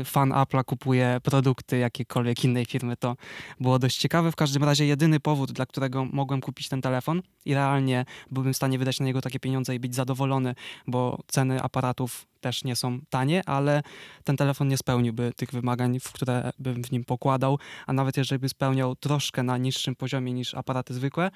y, 0.00 0.04
fan 0.04 0.30
Apple'a 0.30 0.64
kupuje 0.64 1.20
produkty 1.22 1.78
jakiejkolwiek 1.78 2.44
innej 2.44 2.64
firmy, 2.64 2.96
to 2.96 3.16
było 3.60 3.78
dość 3.78 3.98
ciekawe. 3.98 4.32
W 4.32 4.36
każdym 4.36 4.64
razie 4.64 4.86
jedyny 4.86 5.20
powód, 5.20 5.52
dla 5.52 5.66
którego 5.66 6.04
mogłem 6.04 6.40
kupić 6.40 6.68
ten 6.68 6.82
telefon 6.82 7.22
i 7.44 7.54
realnie 7.54 8.04
byłbym 8.30 8.52
w 8.52 8.56
stanie 8.56 8.78
wydać 8.78 9.00
na 9.00 9.06
niego 9.06 9.20
takie 9.20 9.40
pieniądze 9.40 9.74
i 9.74 9.80
być 9.80 9.94
zadowolony, 9.94 10.54
bo 10.86 11.18
ceny 11.26 11.62
aparatów 11.62 12.26
też 12.40 12.64
nie 12.64 12.76
są 12.76 12.98
tanie, 13.10 13.42
ale 13.46 13.82
ten 14.24 14.36
telefon 14.36 14.68
nie 14.68 14.76
spełniłby 14.78 15.32
tych 15.36 15.50
wymagań, 15.50 16.00
w 16.00 16.12
które 16.12 16.50
bym 16.58 16.84
w 16.84 16.90
nim 16.92 17.04
pokładał, 17.04 17.58
a 17.86 17.92
nawet 17.92 18.16
jeżeli 18.16 18.38
by 18.38 18.48
spełniał 18.48 18.96
troszkę 18.96 19.42
na 19.42 19.58
niższym 19.58 19.96
poziomie 19.96 20.32
niż 20.32 20.54
aparaty 20.54 20.94
zwykłe, 20.94 21.30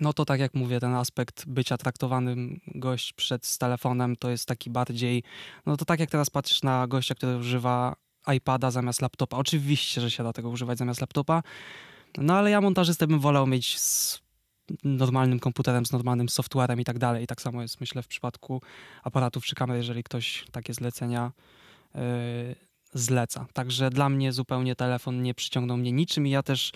no 0.00 0.12
to 0.12 0.24
tak 0.24 0.40
jak 0.40 0.54
mówię, 0.54 0.80
ten 0.80 0.94
aspekt 0.94 1.44
bycia 1.46 1.78
traktowanym 1.78 2.60
gość 2.66 3.12
przed 3.12 3.46
z 3.46 3.58
telefonem 3.58 4.16
to 4.16 4.30
jest 4.30 4.48
taki 4.48 4.70
bardziej, 4.70 5.22
no 5.66 5.76
to 5.76 5.84
tak 5.84 6.00
jak 6.00 6.10
teraz 6.10 6.30
patrzysz 6.30 6.62
na 6.62 6.86
gościa, 6.86 7.14
który 7.14 7.36
używa 7.36 7.96
iPada 8.36 8.70
zamiast 8.70 9.02
laptopa. 9.02 9.36
Oczywiście, 9.36 10.00
że 10.00 10.10
się 10.10 10.22
da 10.22 10.32
tego 10.32 10.48
używać 10.48 10.78
zamiast 10.78 11.00
laptopa. 11.00 11.42
No 12.18 12.34
ale 12.34 12.50
ja 12.50 12.60
montażystę 12.60 13.06
bym 13.06 13.20
wolał 13.20 13.46
mieć 13.46 13.78
z 13.78 14.22
normalnym 14.84 15.40
komputerem, 15.40 15.86
z 15.86 15.92
normalnym 15.92 16.28
softwarem 16.28 16.80
i 16.80 16.84
tak 16.84 16.98
dalej. 16.98 17.24
I 17.24 17.26
tak 17.26 17.42
samo 17.42 17.62
jest, 17.62 17.80
myślę, 17.80 18.02
w 18.02 18.06
przypadku 18.06 18.62
aparatów 19.02 19.44
czy 19.44 19.54
kamer, 19.54 19.76
jeżeli 19.76 20.02
ktoś 20.02 20.44
takie 20.52 20.74
zlecenia 20.74 21.32
yy, 21.94 22.00
zleca. 22.94 23.46
Także 23.52 23.90
dla 23.90 24.08
mnie 24.08 24.32
zupełnie 24.32 24.76
telefon 24.76 25.22
nie 25.22 25.34
przyciągnął 25.34 25.76
mnie 25.76 25.92
niczym 25.92 26.26
i 26.26 26.30
ja 26.30 26.42
też 26.42 26.72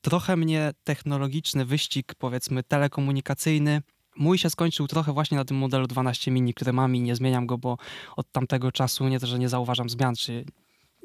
trochę 0.00 0.36
mnie 0.36 0.70
technologiczny 0.84 1.64
wyścig, 1.64 2.14
powiedzmy 2.18 2.62
telekomunikacyjny, 2.62 3.82
mój 4.16 4.38
się 4.38 4.50
skończył 4.50 4.86
trochę 4.86 5.12
właśnie 5.12 5.36
na 5.36 5.44
tym 5.44 5.56
modelu 5.56 5.86
12 5.86 6.30
mini, 6.30 6.54
który 6.54 6.72
mam 6.72 6.96
i 6.96 7.00
nie 7.00 7.16
zmieniam 7.16 7.46
go, 7.46 7.58
bo 7.58 7.76
od 8.16 8.32
tamtego 8.32 8.72
czasu 8.72 9.08
nie 9.08 9.20
to, 9.20 9.26
że 9.26 9.38
nie 9.38 9.48
zauważam 9.48 9.88
zmian, 9.90 10.14
czy 10.14 10.44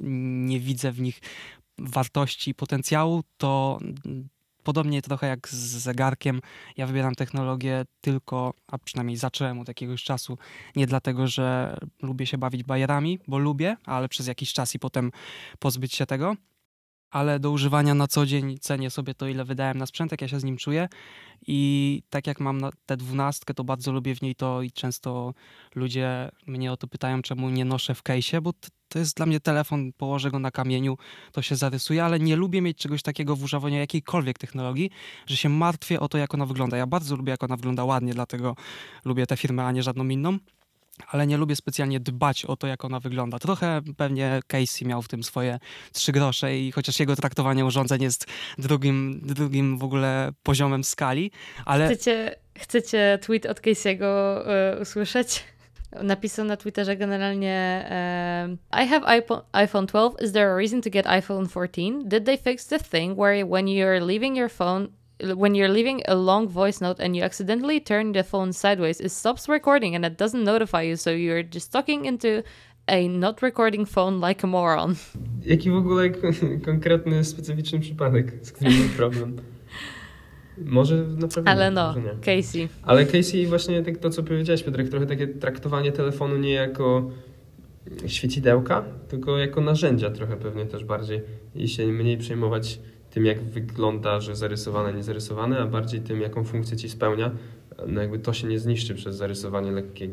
nie 0.02 0.60
widzę 0.60 0.92
w 0.92 1.02
nich 1.02 1.20
wartości 1.78 2.52
i 2.52 2.56
potencjału, 2.56 3.24
to 3.38 3.80
podobnie 4.64 5.02
trochę 5.02 5.28
jak 5.28 5.50
z 5.50 5.56
zegarkiem, 5.56 6.42
ja 6.78 6.88
wybieram 6.88 7.16
technologię 7.16 7.86
tylko, 8.02 8.54
a 8.68 8.78
przynajmniej 8.78 9.18
zacząłem 9.18 9.60
od 9.60 9.68
jakiegoś 9.68 10.04
czasu, 10.04 10.38
nie 10.76 10.88
dlatego, 10.88 11.28
że 11.28 11.78
lubię 12.02 12.26
się 12.26 12.38
bawić 12.38 12.64
bajerami, 12.64 13.20
bo 13.28 13.38
lubię, 13.38 13.78
ale 13.86 14.10
przez 14.10 14.28
jakiś 14.28 14.54
czas 14.54 14.76
i 14.76 14.80
potem 14.80 15.12
pozbyć 15.60 15.96
się 15.96 16.06
tego, 16.06 16.36
ale 17.14 17.40
do 17.40 17.52
używania 17.52 17.94
na 17.94 18.08
co 18.08 18.26
dzień 18.26 18.58
cenię 18.60 18.90
sobie 18.90 19.14
to, 19.16 19.28
ile 19.28 19.46
wydałem 19.46 19.78
na 19.78 19.86
sprzęt, 19.86 20.12
jak 20.12 20.22
ja 20.22 20.28
się 20.28 20.40
z 20.40 20.44
nim 20.44 20.58
czuję. 20.58 20.90
I 21.48 22.02
tak 22.10 22.28
jak 22.28 22.40
mam 22.40 22.62
tę 22.86 22.98
dwunastkę, 22.98 23.54
to 23.54 23.64
bardzo 23.64 23.92
lubię 23.92 24.16
w 24.16 24.22
niej 24.22 24.36
to 24.36 24.62
i 24.62 24.72
często 24.72 25.34
ludzie 25.76 26.32
mnie 26.48 26.72
o 26.72 26.78
to 26.78 26.88
pytają, 26.88 27.22
czemu 27.22 27.50
nie 27.50 27.66
noszę 27.66 27.96
w 27.96 28.04
case'ie, 28.04 28.42
bo 28.42 28.54
to 28.88 29.00
jest 29.00 29.18
dla 29.18 29.26
mnie 29.26 29.40
telefon, 29.40 29.94
położę 29.94 30.32
go 30.32 30.40
na 30.40 30.52
kamieniu, 30.52 30.98
to 31.32 31.42
się 31.42 31.56
zarysuje, 31.56 32.04
ale 32.04 32.20
nie 32.20 32.36
lubię 32.36 32.62
mieć 32.62 32.78
czegoś 32.78 33.02
takiego 33.02 33.36
w 33.36 33.44
używaniu 33.44 33.78
jakiejkolwiek 33.78 34.40
technologii, 34.40 34.90
że 35.28 35.38
się 35.38 35.50
martwię 35.50 36.00
o 36.00 36.10
to, 36.10 36.18
jak 36.18 36.34
ona 36.34 36.46
wygląda. 36.46 36.78
Ja 36.78 36.88
bardzo 36.88 37.16
lubię, 37.16 37.32
jak 37.32 37.44
ona 37.44 37.56
wygląda 37.56 37.84
ładnie, 37.84 38.14
dlatego 38.14 38.56
lubię 39.06 39.28
tę 39.28 39.38
firmę, 39.38 39.66
a 39.66 39.72
nie 39.72 39.84
żadną 39.84 40.10
inną 40.10 40.38
ale 41.08 41.28
nie 41.28 41.38
lubię 41.38 41.56
specjalnie 41.56 42.00
dbać 42.00 42.46
o 42.46 42.56
to, 42.56 42.68
jak 42.68 42.86
ona 42.86 43.00
wygląda. 43.00 43.40
Trochę 43.40 43.82
pewnie 43.98 44.40
Casey 44.48 44.86
miał 44.86 45.02
w 45.02 45.08
tym 45.08 45.24
swoje 45.24 45.60
trzy 45.92 46.12
grosze 46.12 46.58
i 46.58 46.72
chociaż 46.72 47.00
jego 47.00 47.16
traktowanie 47.16 47.66
urządzeń 47.66 48.02
jest 48.02 48.26
drugim, 48.58 49.22
drugim 49.24 49.78
w 49.78 49.84
ogóle 49.84 50.32
poziomem 50.44 50.84
skali, 50.84 51.32
ale... 51.66 51.86
Chcecie, 51.86 52.36
chcecie 52.60 53.20
tweet 53.22 53.46
od 53.46 53.62
Casey'ego 53.62 54.42
y, 54.78 54.82
usłyszeć? 54.82 55.44
Napisał 56.04 56.46
na 56.46 56.58
Twitterze 56.58 56.98
generalnie 56.98 57.86
I 58.84 58.88
have 58.88 59.24
iPhone 59.52 59.88
12. 59.88 60.26
Is 60.26 60.32
there 60.32 60.52
a 60.52 60.56
reason 60.56 60.82
to 60.82 60.90
get 60.90 61.08
iPhone 61.08 61.48
14? 61.50 62.04
Did 62.06 62.26
they 62.26 62.38
fix 62.38 62.68
the 62.68 62.80
thing 62.80 63.20
where 63.20 63.46
when 63.46 63.66
you're 63.66 64.06
leaving 64.06 64.38
your 64.38 64.50
phone 64.52 64.88
when 65.36 65.56
you're 65.56 65.70
leaving 65.70 66.02
a 66.08 66.16
long 66.16 66.48
voice 66.48 66.82
note 66.82 67.00
and 67.00 67.16
you 67.16 67.24
accidentally 67.24 67.82
turn 67.82 68.14
the 68.14 68.24
phone 68.24 68.54
sideways, 68.54 69.02
it 69.02 69.12
stops 69.12 69.50
recording 69.50 69.96
and 69.96 70.06
it 70.06 70.18
doesn't 70.18 70.44
notify 70.44 70.82
you, 70.82 70.96
so 70.96 71.10
you're 71.12 71.44
just 71.44 71.72
talking 71.72 72.06
into 72.06 72.44
a 72.88 73.08
not 73.08 73.42
recording 73.42 73.86
phone 73.86 74.20
like 74.20 74.44
a 74.44 74.48
moron. 74.48 74.96
Jaki 75.46 75.72
w 75.72 75.76
ogóle 75.76 76.10
konkretny, 76.66 77.24
specyficzny 77.24 77.80
przypadek, 77.80 78.34
z 78.42 78.52
którym 78.52 78.74
mam 78.80 78.90
problem? 78.90 79.36
Może 80.58 80.96
naprawdę. 80.96 81.52
Ale 81.52 81.72
no, 81.72 81.96
Casey. 82.22 82.70
Ale 82.84 83.06
Casey 83.06 83.48
właśnie 83.48 83.84
tak 83.84 83.98
to, 83.98 84.10
co 84.10 84.24
powiedziałeś, 84.24 84.64
Piotrek, 84.64 84.90
trochę 84.90 85.06
takie 85.06 85.28
traktowanie 85.28 85.92
telefonu 85.92 86.38
nie 86.38 86.54
jako 86.54 87.10
świecidełka, 88.08 88.84
tylko 89.08 89.38
jako 89.38 89.62
narzędzia 89.62 90.10
trochę 90.10 90.38
pewnie 90.38 90.66
też 90.66 90.86
bardziej 90.86 91.22
i 91.56 91.68
się 91.68 91.88
mniej 91.88 92.18
przejmować 92.18 92.80
tym, 93.14 93.26
jak 93.26 93.44
wygląda, 93.44 94.20
że 94.20 94.36
zarysowane, 94.36 94.94
nie 94.94 95.04
zarysowane, 95.04 95.60
a 95.60 95.66
bardziej 95.66 96.02
tym, 96.02 96.22
jaką 96.22 96.44
funkcję 96.44 96.78
ci 96.78 96.90
spełnia. 96.90 97.32
No 97.88 98.02
jakby 98.02 98.20
to 98.20 98.34
się 98.34 98.48
nie 98.48 98.60
zniszczy 98.60 98.96
przez 98.96 99.16
zarysowanie 99.16 99.72
lekkiej 99.72 100.10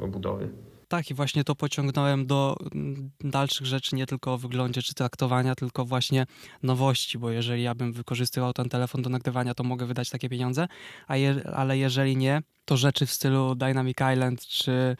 obudowy. 0.00 0.48
Tak, 0.88 1.10
i 1.10 1.14
właśnie 1.14 1.44
to 1.44 1.54
pociągnąłem 1.54 2.26
do 2.26 2.56
mm, 2.74 3.10
dalszych 3.20 3.66
rzeczy, 3.66 3.96
nie 3.96 4.06
tylko 4.06 4.34
o 4.34 4.38
wyglądzie 4.38 4.82
czy 4.82 4.94
traktowania, 4.94 5.54
tylko 5.54 5.84
właśnie 5.84 6.26
nowości, 6.62 7.18
bo 7.18 7.30
jeżeli 7.30 7.62
ja 7.62 7.74
bym 7.74 7.92
wykorzystywał 7.92 8.52
ten 8.52 8.68
telefon 8.68 9.02
do 9.02 9.10
nagrywania, 9.10 9.54
to 9.54 9.64
mogę 9.64 9.86
wydać 9.86 10.10
takie 10.10 10.28
pieniądze, 10.28 10.68
je, 11.10 11.50
ale 11.54 11.78
jeżeli 11.78 12.16
nie, 12.16 12.42
to 12.64 12.76
rzeczy 12.76 13.06
w 13.06 13.10
stylu 13.10 13.54
Dynamic 13.54 13.96
Island 14.12 14.46
czy 14.46 14.96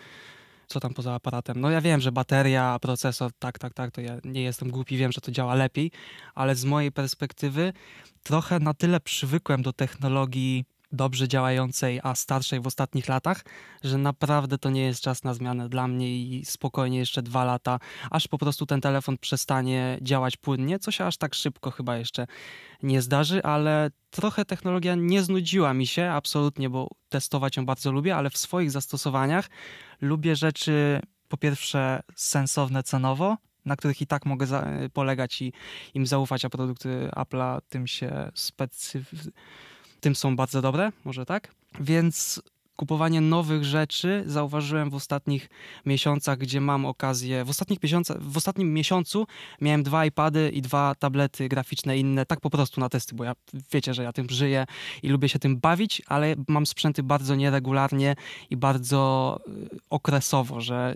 co 0.69 0.81
tam 0.81 0.95
poza 0.95 1.15
aparatem. 1.15 1.61
No 1.61 1.71
ja 1.71 1.81
wiem, 1.81 2.01
że 2.01 2.13
bateria, 2.13 2.79
procesor, 2.79 3.31
tak, 3.39 3.59
tak, 3.59 3.75
tak, 3.75 3.91
to 3.91 4.01
ja 4.01 4.17
nie 4.25 4.43
jestem 4.43 4.71
głupi, 4.71 4.97
wiem, 4.97 5.13
że 5.13 5.21
to 5.21 5.31
działa 5.31 5.55
lepiej, 5.55 5.91
ale 6.35 6.55
z 6.55 6.65
mojej 6.65 6.93
perspektywy 6.93 7.73
trochę 8.23 8.59
na 8.59 8.75
tyle 8.75 9.01
przywykłem 9.01 9.63
do 9.63 9.73
technologii 9.73 10.65
dobrze 10.93 11.29
działającej, 11.29 12.01
a 12.03 12.15
starszej 12.15 12.61
w 12.61 12.67
ostatnich 12.67 13.09
latach, 13.09 13.45
że 13.85 13.99
naprawdę 13.99 14.59
to 14.59 14.71
nie 14.71 14.83
jest 14.83 15.01
czas 15.01 15.25
na 15.25 15.35
zmianę 15.35 15.69
dla 15.69 15.89
mnie 15.89 16.19
i 16.19 16.45
spokojnie 16.45 16.99
jeszcze 16.99 17.23
dwa 17.23 17.45
lata, 17.45 17.79
aż 18.11 18.29
po 18.29 18.39
prostu 18.39 18.67
ten 18.67 18.81
telefon 18.81 19.19
przestanie 19.19 19.99
działać 20.03 20.37
płynnie, 20.37 20.79
co 20.79 20.91
się 20.91 21.05
aż 21.05 21.17
tak 21.17 21.35
szybko 21.35 21.71
chyba 21.71 21.97
jeszcze 21.97 22.27
nie 22.83 23.03
zdarzy, 23.03 23.43
ale 23.43 23.91
trochę 24.11 24.45
technologia 24.45 24.95
nie 24.95 25.23
znudziła 25.23 25.75
mi 25.75 25.87
się 25.87 26.11
absolutnie, 26.11 26.71
bo 26.71 26.89
testować 27.09 27.57
ją 27.57 27.67
bardzo 27.67 27.93
lubię, 27.93 28.17
ale 28.17 28.31
w 28.31 28.39
swoich 28.39 28.71
zastosowaniach 28.71 29.49
lubię 30.01 30.37
rzeczy 30.37 31.01
po 31.29 31.37
pierwsze 31.37 32.03
sensowne 32.17 32.83
cenowo, 32.83 33.37
na 33.65 33.77
których 33.77 34.01
i 34.03 34.07
tak 34.07 34.27
mogę 34.27 34.47
polegać 34.93 35.43
i 35.43 35.53
im 35.95 36.07
zaufać, 36.07 36.45
a 36.45 36.51
produkty 36.51 37.11
Apple'a 37.17 37.61
tym 37.69 37.87
się 37.87 38.31
specyf- 38.35 39.31
tym 40.01 40.15
są 40.15 40.37
bardzo 40.37 40.63
dobre, 40.63 40.93
może 41.05 41.27
tak. 41.27 41.55
Więc 41.81 42.43
kupowanie 42.79 43.21
nowych 43.21 43.65
rzeczy 43.65 44.23
zauważyłem 44.27 44.91
w 44.91 44.95
ostatnich 44.95 45.49
miesiącach, 45.87 46.39
gdzie 46.39 46.61
mam 46.61 46.87
okazję. 46.87 47.45
W, 47.45 47.51
ostatnich 47.51 47.83
miesiącach, 47.83 48.23
w 48.23 48.37
ostatnim 48.37 48.75
miesiącu 48.75 49.27
miałem 49.61 49.83
dwa 49.83 50.05
iPady 50.05 50.51
i 50.55 50.63
dwa 50.63 50.95
tablety 50.99 51.49
graficzne 51.49 51.99
inne, 51.99 52.27
tak 52.27 52.41
po 52.41 52.51
prostu 52.51 52.81
na 52.81 52.89
testy, 52.89 53.15
bo 53.15 53.25
ja 53.25 53.33
wiecie, 53.73 53.95
że 53.95 54.03
ja 54.03 54.13
tym 54.13 54.27
żyję 54.31 54.67
i 55.03 55.09
lubię 55.09 55.29
się 55.29 55.39
tym 55.39 55.57
bawić, 55.57 56.03
ale 56.07 56.35
mam 56.49 56.67
sprzęty 56.67 57.03
bardzo 57.03 57.35
nieregularnie 57.35 58.15
i 58.51 58.57
bardzo 58.57 59.41
y, 59.49 59.79
okresowo, 59.91 60.61
że 60.61 60.95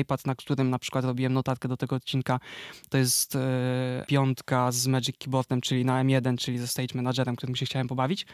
iPad, 0.00 0.26
na 0.26 0.34
którym 0.34 0.70
na 0.70 0.78
przykład 0.78 1.04
robiłem 1.04 1.32
notatkę 1.32 1.68
do 1.68 1.76
tego 1.76 1.96
odcinka, 1.96 2.40
to 2.88 2.98
jest 2.98 3.34
yy, 3.34 3.40
piątka 4.06 4.72
z 4.72 4.86
Magic 4.86 5.16
Keyboardem, 5.18 5.60
czyli 5.60 5.84
na 5.84 6.04
M1, 6.04 6.36
czyli 6.36 6.58
ze 6.58 6.66
Stage 6.66 6.94
Managerem, 6.94 7.36
którym 7.36 7.56
się 7.56 7.66
chciałem 7.66 7.88
pobawić 7.88 8.26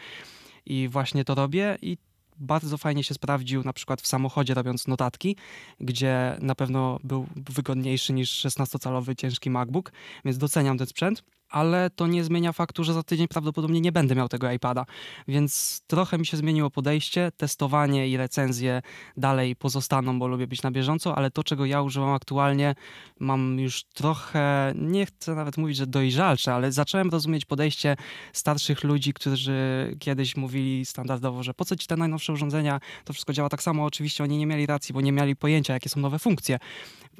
i 0.67 0.89
właśnie 0.89 1.25
to 1.25 1.35
robię 1.35 1.79
i 1.83 1.97
bardzo 2.41 2.79
fajnie 2.79 3.05
się 3.05 3.15
sprawdził 3.15 3.63
na 3.65 3.73
przykład 3.73 4.01
w 4.01 4.07
samochodzie 4.07 4.55
robiąc 4.55 4.87
notatki, 4.87 5.37
gdzie 5.81 6.37
na 6.41 6.55
pewno 6.55 6.99
był 7.05 7.27
wygodniejszy 7.37 8.13
niż 8.13 8.47
16-calowy 8.47 9.15
ciężki 9.15 9.51
MacBook, 9.51 9.93
więc 10.25 10.39
doceniam 10.39 10.79
ten 10.79 10.87
sprzęt 10.87 11.23
ale 11.51 11.91
to 11.91 12.07
nie 12.07 12.25
zmienia 12.25 12.53
faktu, 12.53 12.85
że 12.85 12.95
za 12.95 13.03
tydzień 13.03 13.29
prawdopodobnie 13.29 13.81
nie 13.81 13.93
będę 13.93 14.15
miał 14.15 14.29
tego 14.29 14.53
iPada. 14.53 14.85
Więc 15.29 15.83
trochę 15.87 16.19
mi 16.19 16.27
się 16.27 16.37
zmieniło 16.37 16.71
podejście, 16.71 17.33
testowanie 17.37 18.09
i 18.09 18.17
recenzje 18.17 18.83
dalej 19.17 19.57
pozostaną, 19.57 20.19
bo 20.19 20.29
lubię 20.29 20.47
być 20.47 20.63
na 20.63 20.71
bieżąco, 20.71 21.17
ale 21.17 21.31
to, 21.31 21.45
czego 21.45 21.67
ja 21.67 21.83
używam 21.83 22.11
aktualnie, 22.11 22.75
mam 23.21 23.59
już 23.59 23.85
trochę, 23.85 24.73
nie 24.77 25.07
chcę 25.07 25.35
nawet 25.35 25.57
mówić, 25.57 25.77
że 25.77 25.87
dojrzalsze, 25.87 26.55
ale 26.55 26.73
zacząłem 26.73 27.11
rozumieć 27.11 27.45
podejście 27.45 27.97
starszych 28.33 28.85
ludzi, 28.85 29.13
którzy 29.13 29.97
kiedyś 29.99 30.37
mówili 30.37 30.85
standardowo, 30.85 31.43
że 31.43 31.55
po 31.55 31.65
co 31.65 31.77
ci 31.77 31.87
te 31.87 31.97
najnowsze 31.97 32.33
urządzenia, 32.33 32.81
to 33.05 33.13
wszystko 33.13 33.33
działa 33.33 33.49
tak 33.49 33.63
samo. 33.63 33.85
Oczywiście 33.85 34.25
oni 34.25 34.39
nie 34.39 34.47
mieli 34.47 34.67
racji, 34.67 34.93
bo 34.93 35.01
nie 35.01 35.13
mieli 35.13 35.37
pojęcia, 35.37 35.73
jakie 35.73 35.89
są 35.89 36.01
nowe 36.01 36.19
funkcje, 36.19 36.59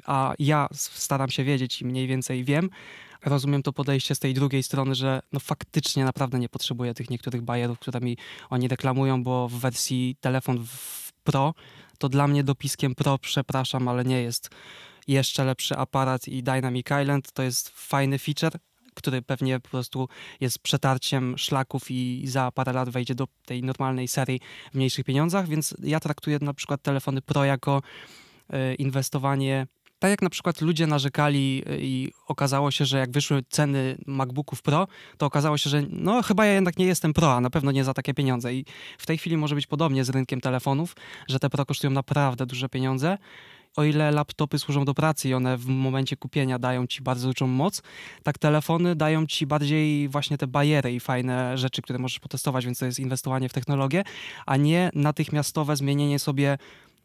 a 0.05 0.33
ja 0.39 0.67
staram 0.71 1.29
się 1.29 1.43
wiedzieć 1.43 1.81
i 1.81 1.85
mniej 1.85 2.07
więcej 2.07 2.43
wiem, 2.43 2.69
rozumiem 3.25 3.63
to 3.63 3.73
podejście 3.73 4.15
z 4.15 4.19
tej 4.19 4.33
drugiej 4.33 4.63
strony, 4.63 4.95
że 4.95 5.21
no 5.33 5.39
faktycznie 5.39 6.05
naprawdę 6.05 6.39
nie 6.39 6.49
potrzebuję 6.49 6.93
tych 6.93 7.09
niektórych 7.09 7.41
bajerów, 7.41 7.79
które 7.79 7.99
mi 7.99 8.17
oni 8.49 8.67
reklamują, 8.67 9.23
bo 9.23 9.47
w 9.47 9.53
wersji 9.53 10.15
telefon 10.21 10.65
w 10.65 11.09
Pro 11.23 11.53
to 11.97 12.09
dla 12.09 12.27
mnie 12.27 12.43
dopiskiem 12.43 12.95
Pro, 12.95 13.17
przepraszam, 13.17 13.87
ale 13.87 14.03
nie 14.03 14.21
jest 14.21 14.49
jeszcze 15.07 15.43
lepszy 15.43 15.77
aparat 15.77 16.27
i 16.27 16.43
Dynamic 16.43 16.87
Island. 17.01 17.31
To 17.31 17.43
jest 17.43 17.69
fajny 17.69 18.19
feature, 18.19 18.59
który 18.93 19.21
pewnie 19.21 19.59
po 19.59 19.69
prostu 19.69 20.09
jest 20.39 20.59
przetarciem 20.59 21.37
szlaków 21.37 21.91
i 21.91 22.23
za 22.27 22.51
parę 22.51 22.73
lat 22.73 22.89
wejdzie 22.89 23.15
do 23.15 23.27
tej 23.45 23.63
normalnej 23.63 24.07
serii 24.07 24.39
w 24.71 24.75
mniejszych 24.75 25.05
pieniądzach, 25.05 25.47
więc 25.47 25.75
ja 25.83 25.99
traktuję 25.99 26.37
na 26.41 26.53
przykład 26.53 26.81
telefony 26.81 27.21
Pro 27.21 27.45
jako 27.45 27.81
y, 28.53 28.75
inwestowanie 28.75 29.67
tak 29.99 30.11
jak 30.11 30.21
na 30.21 30.29
przykład 30.29 30.61
ludzie 30.61 30.87
narzekali 30.87 31.63
y, 31.69 31.77
i 31.81 32.11
okazało 32.27 32.71
się, 32.71 32.85
że 32.85 32.97
jak 32.97 33.11
wyszły 33.11 33.43
ceny 33.49 33.97
MacBooków 34.05 34.61
Pro, 34.61 34.87
to 35.17 35.25
okazało 35.25 35.57
się, 35.57 35.69
że 35.69 35.83
no 35.89 36.21
chyba 36.23 36.45
ja 36.45 36.53
jednak 36.53 36.77
nie 36.77 36.85
jestem 36.85 37.13
Pro, 37.13 37.33
a 37.33 37.41
na 37.41 37.49
pewno 37.49 37.71
nie 37.71 37.83
za 37.83 37.93
takie 37.93 38.13
pieniądze. 38.13 38.53
I 38.53 38.65
w 38.97 39.05
tej 39.05 39.17
chwili 39.17 39.37
może 39.37 39.55
być 39.55 39.67
podobnie 39.67 40.03
z 40.05 40.09
rynkiem 40.09 40.41
telefonów, 40.41 40.95
że 41.27 41.39
te 41.39 41.49
Pro 41.49 41.65
kosztują 41.65 41.91
naprawdę 41.91 42.45
duże 42.45 42.69
pieniądze. 42.69 43.17
o 43.75 43.83
ile 43.83 44.11
laptopy 44.11 44.59
służą 44.59 44.85
do 44.85 44.93
pracy 44.93 45.29
i 45.29 45.33
one 45.33 45.57
w 45.57 45.65
momencie 45.65 46.17
kupienia 46.17 46.59
dają 46.59 46.87
ci 46.87 47.01
bardzo 47.01 47.27
dużą 47.33 47.47
moc, 47.47 47.81
tak 48.23 48.37
telefony 48.37 48.95
dają 48.95 49.25
ci 49.25 49.47
bardziej 49.47 50.09
właśnie 50.09 50.37
te 50.37 50.47
bariery 50.47 50.93
i 50.93 50.99
fajne 50.99 51.57
rzeczy, 51.57 51.81
które 51.81 51.99
możesz 51.99 52.19
potestować, 52.19 52.65
więc 52.65 52.79
to 52.79 52.85
jest 52.85 52.99
inwestowanie 52.99 53.49
w 53.49 53.53
technologię, 53.53 54.03
a 54.45 54.57
nie 54.57 54.89
natychmiastowe 54.93 55.75
zmienienie 55.75 56.19
sobie, 56.19 56.57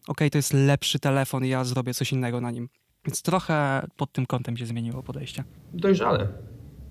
ok, 0.07 0.19
to 0.33 0.39
jest 0.39 0.53
lepszy 0.53 0.99
telefon 0.99 1.45
i 1.45 1.49
ja 1.49 1.65
zrobię 1.65 1.95
coś 1.95 2.13
innego 2.13 2.41
na 2.41 2.51
nim. 2.51 2.69
Więc 3.07 3.23
trochę 3.23 3.87
pod 3.97 4.13
tym 4.13 4.27
kątem 4.27 4.57
się 4.57 4.67
zmieniło 4.67 5.03
podejście. 5.03 5.45
Dojrzale. 5.73 6.29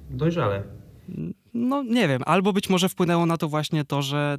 Dojrzale. 0.09 0.63
No 1.53 1.83
nie 1.83 2.07
wiem, 2.07 2.21
albo 2.25 2.53
być 2.53 2.69
może 2.69 2.89
wpłynęło 2.89 3.25
na 3.25 3.37
to 3.37 3.49
właśnie 3.49 3.85
to, 3.85 4.01
że 4.01 4.37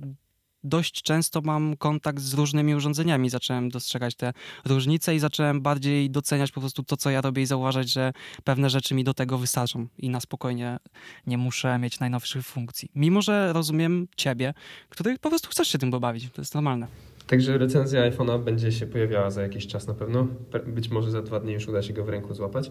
dość 0.65 1.03
często 1.03 1.41
mam 1.41 1.77
kontakt 1.77 2.21
z 2.21 2.35
różnymi 2.35 2.75
urządzeniami. 2.75 3.31
Zacząłem 3.31 3.69
dostrzegać 3.69 4.15
te 4.15 4.33
różnice 4.65 5.15
i 5.15 5.19
zacząłem 5.19 5.61
bardziej 5.61 6.11
doceniać 6.11 6.53
po 6.53 6.61
prostu 6.61 6.83
to, 6.83 6.97
co 6.97 7.11
ja 7.11 7.21
robię 7.21 7.43
i 7.43 7.47
zauważać, 7.47 7.93
że 7.93 8.13
pewne 8.45 8.71
rzeczy 8.71 8.95
mi 8.95 9.05
do 9.05 9.15
tego 9.15 9.39
wystarczą 9.39 9.87
i 9.99 10.11
na 10.11 10.21
spokojnie 10.21 10.79
nie 11.27 11.39
muszę 11.39 11.79
mieć 11.79 12.01
najnowszych 12.01 12.47
funkcji. 12.47 12.91
Mimo, 12.95 13.23
że 13.23 13.53
rozumiem 13.53 14.09
ciebie, 14.17 14.55
który 14.89 15.19
po 15.19 15.29
prostu 15.29 15.49
chcesz 15.49 15.69
się 15.69 15.79
tym 15.79 15.91
pobawić. 15.91 16.31
To 16.33 16.43
jest 16.43 16.55
normalne. 16.55 16.87
Także 17.27 17.59
recenzja 17.59 18.11
iPhone'a 18.11 18.45
będzie 18.45 18.73
się 18.73 18.87
pojawiała 18.87 19.31
za 19.31 19.43
jakiś 19.43 19.67
czas 19.67 19.87
na 19.87 19.95
pewno. 19.95 20.27
Być 20.67 20.91
może 20.91 21.11
za 21.11 21.23
dwa 21.23 21.41
dni 21.41 21.53
już 21.53 21.69
uda 21.69 21.83
się 21.83 21.93
go 21.93 22.05
w 22.05 22.09
ręku 22.09 22.35
złapać. 22.35 22.71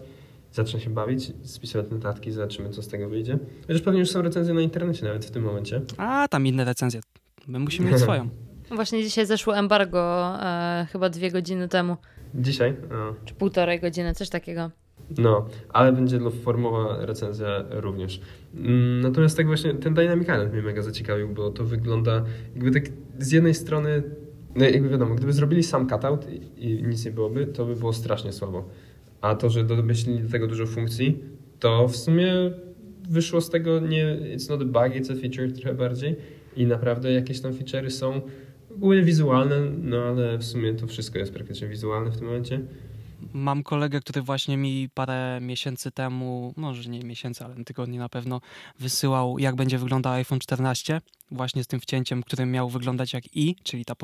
Zacznę 0.52 0.80
się 0.80 0.90
bawić, 0.90 1.32
spisywać 1.42 1.90
notatki, 1.90 2.30
zobaczymy, 2.30 2.70
co 2.70 2.82
z 2.82 2.88
tego 2.88 3.08
wyjdzie. 3.08 3.38
Chociaż 3.66 3.82
pewnie 3.82 4.00
już 4.00 4.10
są 4.10 4.22
recenzje 4.22 4.54
na 4.54 4.60
internecie 4.60 5.04
nawet 5.04 5.24
w 5.24 5.30
tym 5.30 5.42
momencie. 5.42 5.80
A, 5.96 6.28
tam 6.28 6.46
inne 6.46 6.64
recenzje. 6.64 7.00
My 7.46 7.58
musimy 7.58 7.90
mieć 7.90 8.00
swoją. 8.08 8.28
Właśnie 8.70 9.02
dzisiaj 9.02 9.26
zeszło 9.26 9.56
embargo, 9.56 10.34
e, 10.42 10.86
chyba 10.92 11.08
dwie 11.08 11.30
godziny 11.30 11.68
temu. 11.68 11.96
Dzisiaj? 12.34 12.76
No. 12.90 13.14
Czy 13.24 13.34
półtorej 13.34 13.80
godziny, 13.80 14.14
coś 14.14 14.28
takiego. 14.28 14.70
No, 15.18 15.46
ale 15.68 15.92
będzie 15.92 16.18
formowa 16.44 17.06
recenzja 17.06 17.64
również. 17.70 18.20
Mm, 18.54 19.00
natomiast 19.00 19.36
tak 19.36 19.46
właśnie 19.46 19.74
ten 19.74 19.94
Dynamic 19.94 20.28
Island 20.28 20.52
mnie 20.52 20.62
mega 20.62 20.82
zaciekawił, 20.82 21.28
bo 21.28 21.50
to 21.50 21.64
wygląda 21.64 22.24
jakby 22.54 22.70
tak 22.70 22.82
z 23.18 23.32
jednej 23.32 23.54
strony, 23.54 24.02
no 24.56 24.64
jakby 24.64 24.88
wiadomo, 24.88 25.14
gdyby 25.14 25.32
zrobili 25.32 25.62
sam 25.62 25.88
cutout 25.88 26.26
i, 26.32 26.64
i 26.64 26.82
nic 26.82 27.04
nie 27.04 27.10
byłoby, 27.10 27.46
to 27.46 27.66
by 27.66 27.76
było 27.76 27.92
strasznie 27.92 28.32
słabo. 28.32 28.68
A 29.20 29.34
to, 29.34 29.50
że 29.50 29.64
domyślili 29.64 30.20
do 30.20 30.30
tego 30.30 30.46
dużo 30.46 30.66
funkcji, 30.66 31.18
to 31.58 31.88
w 31.88 31.96
sumie 31.96 32.32
wyszło 33.08 33.40
z 33.40 33.50
tego 33.50 33.80
nie 33.80 34.18
it's 34.36 34.50
not 34.50 34.62
a 34.62 34.64
bug, 34.64 34.96
it's 34.96 35.12
a 35.12 35.16
feature 35.20 35.52
trochę 35.52 35.74
bardziej 35.74 36.16
i 36.56 36.66
naprawdę 36.66 37.12
jakieś 37.12 37.40
tam 37.40 37.52
feature'y 37.52 37.90
są 37.90 38.20
ogólnie 38.76 39.02
wizualne, 39.02 39.56
no 39.82 40.02
ale 40.02 40.38
w 40.38 40.44
sumie 40.44 40.74
to 40.74 40.86
wszystko 40.86 41.18
jest 41.18 41.32
praktycznie 41.32 41.68
wizualne 41.68 42.10
w 42.10 42.16
tym 42.16 42.26
momencie. 42.26 42.60
Mam 43.32 43.62
kolegę, 43.62 44.00
który 44.00 44.22
właśnie 44.22 44.56
mi 44.56 44.88
parę 44.94 45.38
miesięcy 45.40 45.90
temu, 45.90 46.54
może 46.56 46.90
nie 46.90 47.00
miesięcy, 47.00 47.44
ale 47.44 47.64
tygodni 47.64 47.98
na 47.98 48.08
pewno, 48.08 48.40
wysyłał, 48.78 49.38
jak 49.38 49.56
będzie 49.56 49.78
wyglądał 49.78 50.12
iPhone 50.12 50.38
14, 50.38 51.00
właśnie 51.30 51.64
z 51.64 51.66
tym 51.66 51.80
wcięciem, 51.80 52.22
którym 52.22 52.50
miał 52.50 52.68
wyglądać 52.68 53.12
jak 53.12 53.36
i, 53.36 53.56
czyli 53.62 53.84
ta 53.84 53.94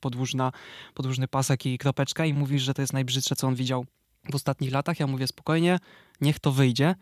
podłużna, 0.00 0.52
podłużny 0.94 1.28
pasek 1.28 1.66
i 1.66 1.78
kropeczka 1.78 2.26
i 2.26 2.34
mówi, 2.34 2.58
że 2.58 2.74
to 2.74 2.82
jest 2.82 2.92
najbrzydsze, 2.92 3.36
co 3.36 3.46
on 3.46 3.54
widział 3.54 3.86
w 4.30 4.34
ostatnich 4.34 4.72
latach. 4.72 5.00
Ja 5.00 5.06
mówię 5.06 5.26
spokojnie, 5.26 5.78
niech 6.20 6.38
to 6.38 6.52
wyjdzie. 6.52 6.94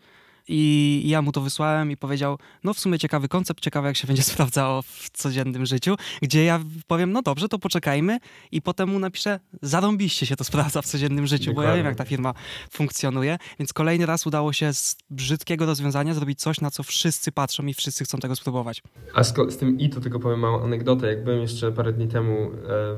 I 0.47 1.01
ja 1.05 1.21
mu 1.21 1.31
to 1.31 1.41
wysłałem 1.41 1.91
i 1.91 1.97
powiedział, 1.97 2.37
no 2.63 2.73
w 2.73 2.79
sumie 2.79 2.99
ciekawy 2.99 3.27
koncept, 3.27 3.59
ciekawe 3.59 3.87
jak 3.87 3.97
się 3.97 4.07
będzie 4.07 4.23
sprawdzało 4.33 4.81
w 4.81 5.09
codziennym 5.13 5.65
życiu, 5.65 5.95
gdzie 6.21 6.45
ja 6.45 6.59
powiem, 6.87 7.11
no 7.11 7.21
dobrze, 7.21 7.49
to 7.49 7.59
poczekajmy 7.59 8.19
i 8.51 8.61
potem 8.61 8.89
mu 8.89 8.99
napiszę, 8.99 9.39
zarąbiście 9.61 10.25
się 10.25 10.35
to 10.35 10.43
sprawdza 10.43 10.81
w 10.81 10.85
codziennym 10.85 11.27
życiu, 11.27 11.45
Dokładnie. 11.45 11.67
bo 11.67 11.69
ja 11.69 11.77
wiem 11.77 11.85
jak 11.85 11.95
ta 11.95 12.05
firma 12.05 12.33
funkcjonuje, 12.71 13.37
więc 13.59 13.73
kolejny 13.73 14.05
raz 14.05 14.27
udało 14.27 14.53
się 14.53 14.73
z 14.73 14.97
brzydkiego 15.09 15.65
rozwiązania 15.65 16.13
zrobić 16.13 16.39
coś, 16.39 16.61
na 16.61 16.71
co 16.71 16.83
wszyscy 16.83 17.31
patrzą 17.31 17.65
i 17.65 17.73
wszyscy 17.73 18.03
chcą 18.03 18.17
tego 18.17 18.35
spróbować. 18.35 18.81
A 19.13 19.23
z, 19.23 19.33
z 19.49 19.57
tym 19.57 19.79
i 19.79 19.89
to 19.89 20.01
tylko 20.01 20.19
powiem 20.19 20.39
małą 20.39 20.63
anegdotę, 20.63 21.07
jak 21.07 21.23
byłem 21.23 21.41
jeszcze 21.41 21.71
parę 21.71 21.93
dni 21.93 22.07
temu 22.07 22.33
e, 22.33 22.49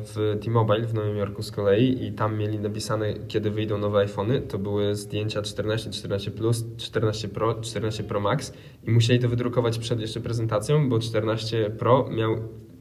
w 0.04 0.38
T-Mobile 0.43 0.88
w 0.88 0.93
Nowym 0.93 1.18
Jorku 1.18 1.43
z 1.43 1.52
kolei 1.52 2.06
i 2.06 2.12
tam 2.12 2.38
mieli 2.38 2.60
napisane, 2.60 3.14
kiedy 3.28 3.52
wyjdą 3.52 3.78
nowe 3.78 4.00
iPhony, 4.00 4.41
to 4.41 4.60
były 4.60 4.95
zdjęcia 4.95 5.41
14, 5.41 5.89
14 5.89 6.32
Plus, 6.32 6.66
14 6.78 7.30
Pro, 7.38 7.62
14 7.62 8.04
Pro 8.04 8.20
Max 8.20 8.54
i 8.88 8.92
musieli 8.92 9.20
to 9.20 9.30
wydrukować 9.30 9.78
przed 9.78 10.00
jeszcze 10.00 10.22
prezentacją, 10.22 10.90
bo 10.90 11.00
14 11.00 11.70
Pro 11.70 12.10
miał 12.10 12.38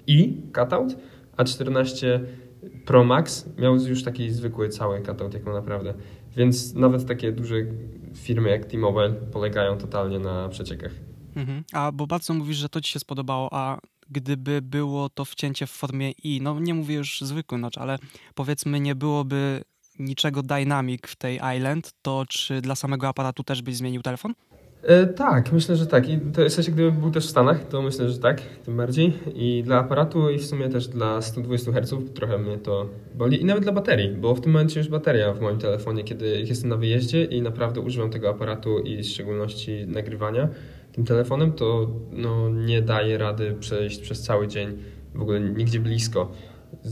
i 0.07 0.43
cutout, 0.55 0.97
a 1.37 1.45
14 1.45 2.21
Pro 2.85 3.05
Max 3.05 3.49
miał 3.59 3.77
już 3.77 4.03
taki 4.03 4.31
zwykły 4.31 4.69
cały 4.69 5.03
cutout, 5.03 5.35
jak 5.35 5.45
ma 5.45 5.53
naprawdę. 5.53 5.95
Więc 6.37 6.75
nawet 6.75 7.07
takie 7.07 7.33
duże 7.33 7.55
firmy 8.15 8.51
jak 8.51 8.65
T-Mobile 8.65 9.13
polegają 9.13 9.79
totalnie 9.79 10.19
na 10.19 10.49
przeciekach. 10.49 10.93
Mhm. 11.37 11.65
A 11.73 11.93
bo 11.93 12.07
bardzo 12.07 12.35
mówisz, 12.35 12.57
że 12.57 12.69
to 12.69 12.81
ci 12.81 12.93
się 12.93 12.99
spodobało, 12.99 13.49
a 13.53 13.79
gdyby 14.11 14.63
było 14.63 15.09
to 15.09 15.25
wcięcie 15.25 15.67
w 15.67 15.71
formie 15.71 16.11
i, 16.11 16.41
no 16.43 16.61
nie 16.61 16.75
mówię 16.75 16.95
już 16.95 17.21
zwykły 17.21 17.59
notch, 17.59 17.79
ale 17.79 17.99
powiedzmy 18.35 18.81
nie 18.81 18.95
byłoby 18.95 19.65
niczego 19.99 20.43
dynamic 20.43 21.03
w 21.07 21.17
tej 21.17 21.41
Island, 21.57 21.93
to 22.03 22.25
czy 22.29 22.61
dla 22.61 22.75
samego 22.75 23.09
aparatu 23.09 23.45
też 23.45 23.63
byś 23.63 23.77
zmienił 23.77 24.03
telefon? 24.03 24.35
E, 24.87 25.07
tak, 25.07 25.53
myślę, 25.53 25.77
że 25.77 25.87
tak. 25.87 26.09
I 26.09 26.19
to 26.19 26.45
w 26.45 26.53
sensie, 26.53 26.73
gdybym 26.73 27.01
był 27.01 27.11
też 27.11 27.27
w 27.27 27.31
Stanach, 27.31 27.69
to 27.69 27.83
myślę, 27.83 28.09
że 28.09 28.19
tak, 28.19 28.43
tym 28.65 28.77
bardziej. 28.77 29.13
I 29.35 29.63
dla 29.63 29.79
aparatu 29.79 30.31
i 30.31 30.39
w 30.39 30.47
sumie 30.47 30.69
też 30.69 30.89
dla 30.89 31.23
120 31.23 31.73
Hz 31.73 31.95
trochę 32.15 32.39
mnie 32.39 32.59
to 32.59 32.89
boli. 33.15 33.43
I 33.43 33.45
nawet 33.45 33.63
dla 33.63 33.73
baterii, 33.73 34.09
bo 34.09 34.35
w 34.35 34.41
tym 34.41 34.53
momencie 34.53 34.81
już 34.81 34.89
bateria 34.89 35.33
w 35.33 35.41
moim 35.41 35.59
telefonie, 35.59 36.05
kiedy 36.05 36.41
jestem 36.41 36.71
na 36.71 36.77
wyjeździe 36.77 37.25
i 37.25 37.43
naprawdę 37.43 37.81
używam 37.81 38.11
tego 38.11 38.29
aparatu 38.29 38.79
i 38.79 39.03
w 39.03 39.07
szczególności 39.07 39.85
nagrywania 39.87 40.49
tym 40.93 41.05
telefonem, 41.05 41.53
to 41.53 41.91
no, 42.13 42.49
nie 42.49 42.83
daje 42.83 43.19
rady 43.19 43.57
przejść 43.61 44.01
przez 44.01 44.23
cały 44.23 44.49
dzień 44.49 44.79
w 45.15 45.23
ogóle 45.23 45.41
nigdzie 45.41 45.81
blisko 45.81 46.33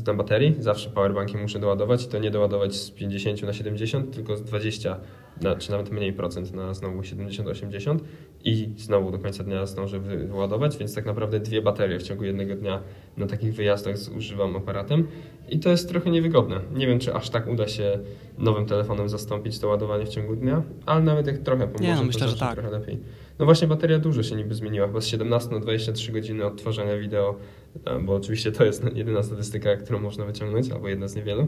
na 0.07 0.15
baterii. 0.15 0.57
Zawsze 0.59 0.91
powerbanki 0.91 1.37
muszę 1.37 1.59
doładować 1.59 2.05
i 2.05 2.09
to 2.09 2.19
nie 2.19 2.31
doładować 2.31 2.77
z 2.77 2.91
50 2.91 3.43
na 3.43 3.53
70, 3.53 4.15
tylko 4.15 4.37
z 4.37 4.43
20 4.43 5.01
na, 5.41 5.57
czy 5.57 5.71
nawet 5.71 5.93
mniej 5.93 6.13
procent 6.13 6.53
na 6.53 6.75
znowu 6.75 7.01
70-80 7.01 7.99
i 8.45 8.75
znowu 8.77 9.11
do 9.11 9.19
końca 9.19 9.45
dnia 9.45 9.67
zdążę 9.67 10.01
wyładować, 10.01 10.79
więc 10.79 10.95
tak 10.95 11.07
naprawdę 11.07 11.41
dwie 11.41 11.63
baterie 11.63 11.99
w 11.99 12.03
ciągu 12.03 12.25
jednego 12.25 12.55
dnia 12.55 12.83
na 13.17 13.27
takich 13.27 13.55
wyjazdach 13.55 13.97
używam 14.17 14.57
aparatem 14.57 15.07
i 15.49 15.59
to 15.59 15.71
jest 15.71 15.89
trochę 15.89 16.11
niewygodne. 16.11 16.61
Nie 16.75 16.87
wiem, 16.87 16.99
czy 16.99 17.15
aż 17.15 17.31
tak 17.31 17.49
uda 17.49 17.69
się 17.69 17.99
nowym 18.39 18.67
telefonem 18.67 19.09
zastąpić 19.09 19.59
to 19.59 19.69
ładowanie 19.69 20.07
w 20.07 20.09
ciągu 20.09 20.37
dnia, 20.37 20.63
ale 20.87 21.03
nawet 21.03 21.27
jak 21.27 21.39
trochę 21.39 21.67
pomoże, 21.67 21.85
Nie, 21.85 21.95
no, 21.95 22.05
myślę, 22.05 22.21
to 22.21 22.29
że 22.29 22.37
tak. 22.37 22.55
trochę 22.55 22.71
lepiej. 22.71 22.99
No 23.39 23.45
właśnie 23.45 23.69
bateria 23.69 23.99
dużo 23.99 24.23
się 24.23 24.37
niby 24.37 24.55
zmieniła, 24.55 24.87
chyba 24.87 25.01
z 25.01 25.07
17 25.07 25.51
na 25.51 25.61
23 25.61 26.13
godziny 26.13 26.45
odtwarzania 26.45 26.99
wideo, 26.99 27.37
e, 27.85 28.01
bo 28.01 28.15
oczywiście 28.15 28.53
to 28.53 28.65
jest 28.65 28.85
jedyna 28.95 29.23
statystyka, 29.23 29.77
którą 29.77 30.01
można 30.01 30.25
wyciągnąć, 30.25 30.71
albo 30.71 30.89
jedna 30.89 31.09
z 31.09 31.17
niewielu. 31.17 31.47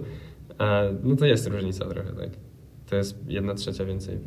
E, 0.61 0.95
no 1.03 1.17
to 1.17 1.27
jest 1.27 1.47
różnica 1.47 1.89
trochę, 1.89 2.13
tak 2.13 2.31
to 2.87 2.97
jest 2.97 3.17
jedna 3.27 3.55
trzecia 3.55 3.85
więcej. 3.85 4.19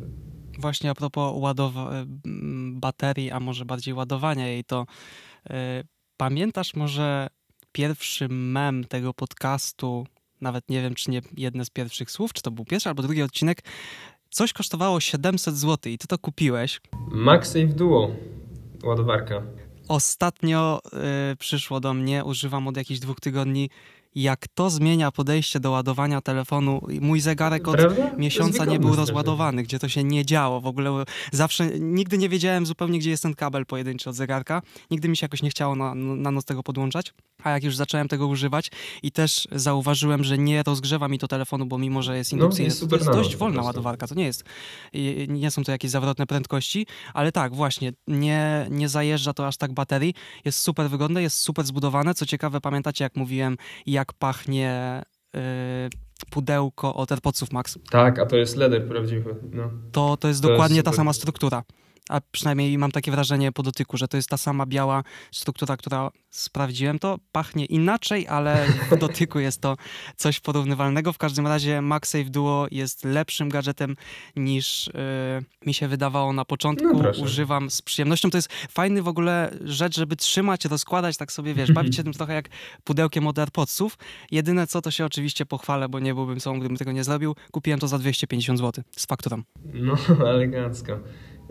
Właśnie 0.58 0.90
a 0.90 0.94
propos 0.94 1.34
ładowa- 1.36 2.06
baterii, 2.72 3.30
a 3.30 3.40
może 3.40 3.64
bardziej 3.64 3.94
ładowania 3.94 4.48
jej, 4.48 4.64
to 4.64 4.86
yy, 5.50 5.56
pamiętasz 6.16 6.74
może 6.74 7.28
pierwszy 7.72 8.28
mem 8.28 8.84
tego 8.84 9.14
podcastu, 9.14 10.06
nawet 10.40 10.68
nie 10.68 10.82
wiem, 10.82 10.94
czy 10.94 11.10
nie 11.10 11.20
jedne 11.36 11.64
z 11.64 11.70
pierwszych 11.70 12.10
słów, 12.10 12.32
czy 12.32 12.42
to 12.42 12.50
był 12.50 12.64
pierwszy 12.64 12.88
albo 12.88 13.02
drugi 13.02 13.22
odcinek, 13.22 13.62
coś 14.30 14.52
kosztowało 14.52 15.00
700 15.00 15.56
zł 15.56 15.92
i 15.92 15.98
ty 15.98 16.06
to 16.06 16.18
kupiłeś. 16.18 16.80
MagSafe 17.12 17.66
Duo, 17.66 18.10
ładowarka. 18.84 19.42
Ostatnio 19.88 20.80
yy, 20.92 21.36
przyszło 21.36 21.80
do 21.80 21.94
mnie, 21.94 22.24
używam 22.24 22.68
od 22.68 22.76
jakichś 22.76 23.00
dwóch 23.00 23.20
tygodni 23.20 23.70
jak 24.14 24.48
to 24.54 24.70
zmienia 24.70 25.12
podejście 25.12 25.60
do 25.60 25.70
ładowania 25.70 26.20
telefonu. 26.20 26.80
Mój 27.00 27.20
zegarek 27.20 27.68
od 27.68 27.76
Prawda? 27.76 28.10
miesiąca 28.18 28.64
nie 28.64 28.78
był 28.78 28.96
rozładowany, 28.96 29.62
gdzie 29.62 29.78
to 29.78 29.88
się 29.88 30.04
nie 30.04 30.24
działo. 30.24 30.60
W 30.60 30.66
ogóle 30.66 31.04
zawsze, 31.32 31.66
nigdy 31.80 32.18
nie 32.18 32.28
wiedziałem 32.28 32.66
zupełnie, 32.66 32.98
gdzie 32.98 33.10
jest 33.10 33.22
ten 33.22 33.34
kabel 33.34 33.66
pojedynczy 33.66 34.10
od 34.10 34.16
zegarka. 34.16 34.62
Nigdy 34.90 35.08
mi 35.08 35.16
się 35.16 35.24
jakoś 35.24 35.42
nie 35.42 35.50
chciało 35.50 35.76
na, 35.76 35.94
na 35.94 36.30
noc 36.30 36.44
tego 36.44 36.62
podłączać. 36.62 37.14
A 37.44 37.50
jak 37.50 37.64
już 37.64 37.76
zacząłem 37.76 38.08
tego 38.08 38.26
używać 38.26 38.70
i 39.02 39.12
też 39.12 39.48
zauważyłem, 39.52 40.24
że 40.24 40.38
nie 40.38 40.62
rozgrzewa 40.62 41.08
mi 41.08 41.18
to 41.18 41.28
telefonu, 41.28 41.66
bo 41.66 41.78
mimo, 41.78 42.02
że 42.02 42.16
jest 42.16 42.32
indukcyjny, 42.32 42.74
no, 42.82 42.88
to 42.88 42.96
jest 42.96 43.10
dość 43.10 43.36
wolna 43.36 43.62
ładowarka. 43.62 44.06
To 44.06 44.14
nie 44.14 44.24
jest, 44.24 44.44
nie 45.28 45.50
są 45.50 45.64
to 45.64 45.72
jakieś 45.72 45.90
zawrotne 45.90 46.26
prędkości, 46.26 46.86
ale 47.14 47.32
tak, 47.32 47.54
właśnie, 47.54 47.92
nie, 48.06 48.66
nie 48.70 48.88
zajeżdża 48.88 49.32
to 49.32 49.46
aż 49.46 49.56
tak 49.56 49.72
baterii. 49.72 50.14
Jest 50.44 50.58
super 50.58 50.90
wygodne, 50.90 51.22
jest 51.22 51.36
super 51.36 51.64
zbudowane. 51.64 52.14
Co 52.14 52.26
ciekawe, 52.26 52.60
pamiętacie, 52.60 53.04
jak 53.04 53.16
mówiłem, 53.16 53.56
jak 53.86 54.12
pachnie 54.12 55.02
yy, 55.34 55.40
pudełko 56.30 56.94
od 56.94 57.12
AirPodsów 57.12 57.52
Max. 57.52 57.78
Tak, 57.90 58.18
a 58.18 58.26
to 58.26 58.36
jest 58.36 58.56
leder 58.56 58.88
prawdziwy. 58.88 59.36
No. 59.52 59.70
To, 59.92 60.16
to 60.16 60.28
jest 60.28 60.42
to 60.42 60.48
dokładnie 60.48 60.76
jest 60.76 60.86
ta 60.86 60.92
sama 60.92 61.12
struktura. 61.12 61.62
A 62.08 62.20
przynajmniej 62.32 62.78
mam 62.78 62.90
takie 62.90 63.10
wrażenie 63.10 63.52
po 63.52 63.62
dotyku, 63.62 63.96
że 63.96 64.08
to 64.08 64.16
jest 64.16 64.28
ta 64.28 64.36
sama 64.36 64.66
biała 64.66 65.02
struktura, 65.32 65.76
która 65.76 66.10
sprawdziłem 66.30 66.98
to. 66.98 67.18
Pachnie 67.32 67.64
inaczej, 67.64 68.28
ale 68.28 68.66
w 68.90 68.98
dotyku 69.06 69.38
jest 69.38 69.60
to 69.60 69.76
coś 70.16 70.40
porównywalnego. 70.40 71.12
W 71.12 71.18
każdym 71.18 71.46
razie 71.46 71.82
MagSafe 71.82 72.24
Duo 72.24 72.66
jest 72.70 73.04
lepszym 73.04 73.48
gadżetem 73.48 73.96
niż 74.36 74.86
yy, 74.86 75.66
mi 75.66 75.74
się 75.74 75.88
wydawało 75.88 76.32
na 76.32 76.44
początku. 76.44 77.02
No. 77.02 77.10
Używam 77.22 77.70
z 77.70 77.82
przyjemnością. 77.82 78.30
To 78.30 78.38
jest 78.38 78.52
fajny 78.70 79.02
w 79.02 79.08
ogóle 79.08 79.56
rzecz, 79.64 79.96
żeby 79.96 80.16
trzymać, 80.16 80.64
rozkładać, 80.64 81.16
tak 81.16 81.32
sobie 81.32 81.54
wiesz, 81.54 81.72
bawić 81.72 81.96
się 81.96 82.04
tym 82.04 82.12
trochę 82.12 82.34
jak 82.34 82.48
pudełkiem 82.84 83.26
od 83.26 83.38
AirPodsów. 83.38 83.98
Jedyne 84.30 84.66
co, 84.66 84.82
to 84.82 84.90
się 84.90 85.04
oczywiście 85.04 85.46
pochwalę, 85.46 85.88
bo 85.88 86.00
nie 86.00 86.14
byłbym 86.14 86.40
sobą, 86.40 86.58
gdybym 86.58 86.76
tego 86.76 86.92
nie 86.92 87.04
zrobił. 87.04 87.36
Kupiłem 87.50 87.80
to 87.80 87.88
za 87.88 87.98
250 87.98 88.58
zł 88.58 88.84
z 88.96 89.06
fakturą. 89.06 89.42
No, 89.74 89.96
elegancko. 90.34 90.98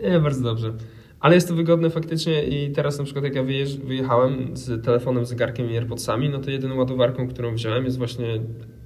Nie, 0.02 0.20
bardzo 0.20 0.42
dobrze. 0.42 0.72
Ale 1.20 1.34
jest 1.34 1.48
to 1.48 1.54
wygodne 1.54 1.90
faktycznie 1.90 2.42
i 2.42 2.72
teraz 2.72 2.98
na 2.98 3.04
przykład 3.04 3.24
jak 3.24 3.34
ja 3.34 3.42
wyjechałem 3.84 4.56
z 4.56 4.84
telefonem, 4.84 5.26
zegarkiem 5.26 5.70
i 5.70 5.76
AirPodsami, 5.76 6.28
no 6.28 6.38
to 6.38 6.50
jedyną 6.50 6.76
ładowarką, 6.76 7.28
którą 7.28 7.54
wziąłem 7.54 7.84
jest 7.84 7.98
właśnie 7.98 8.40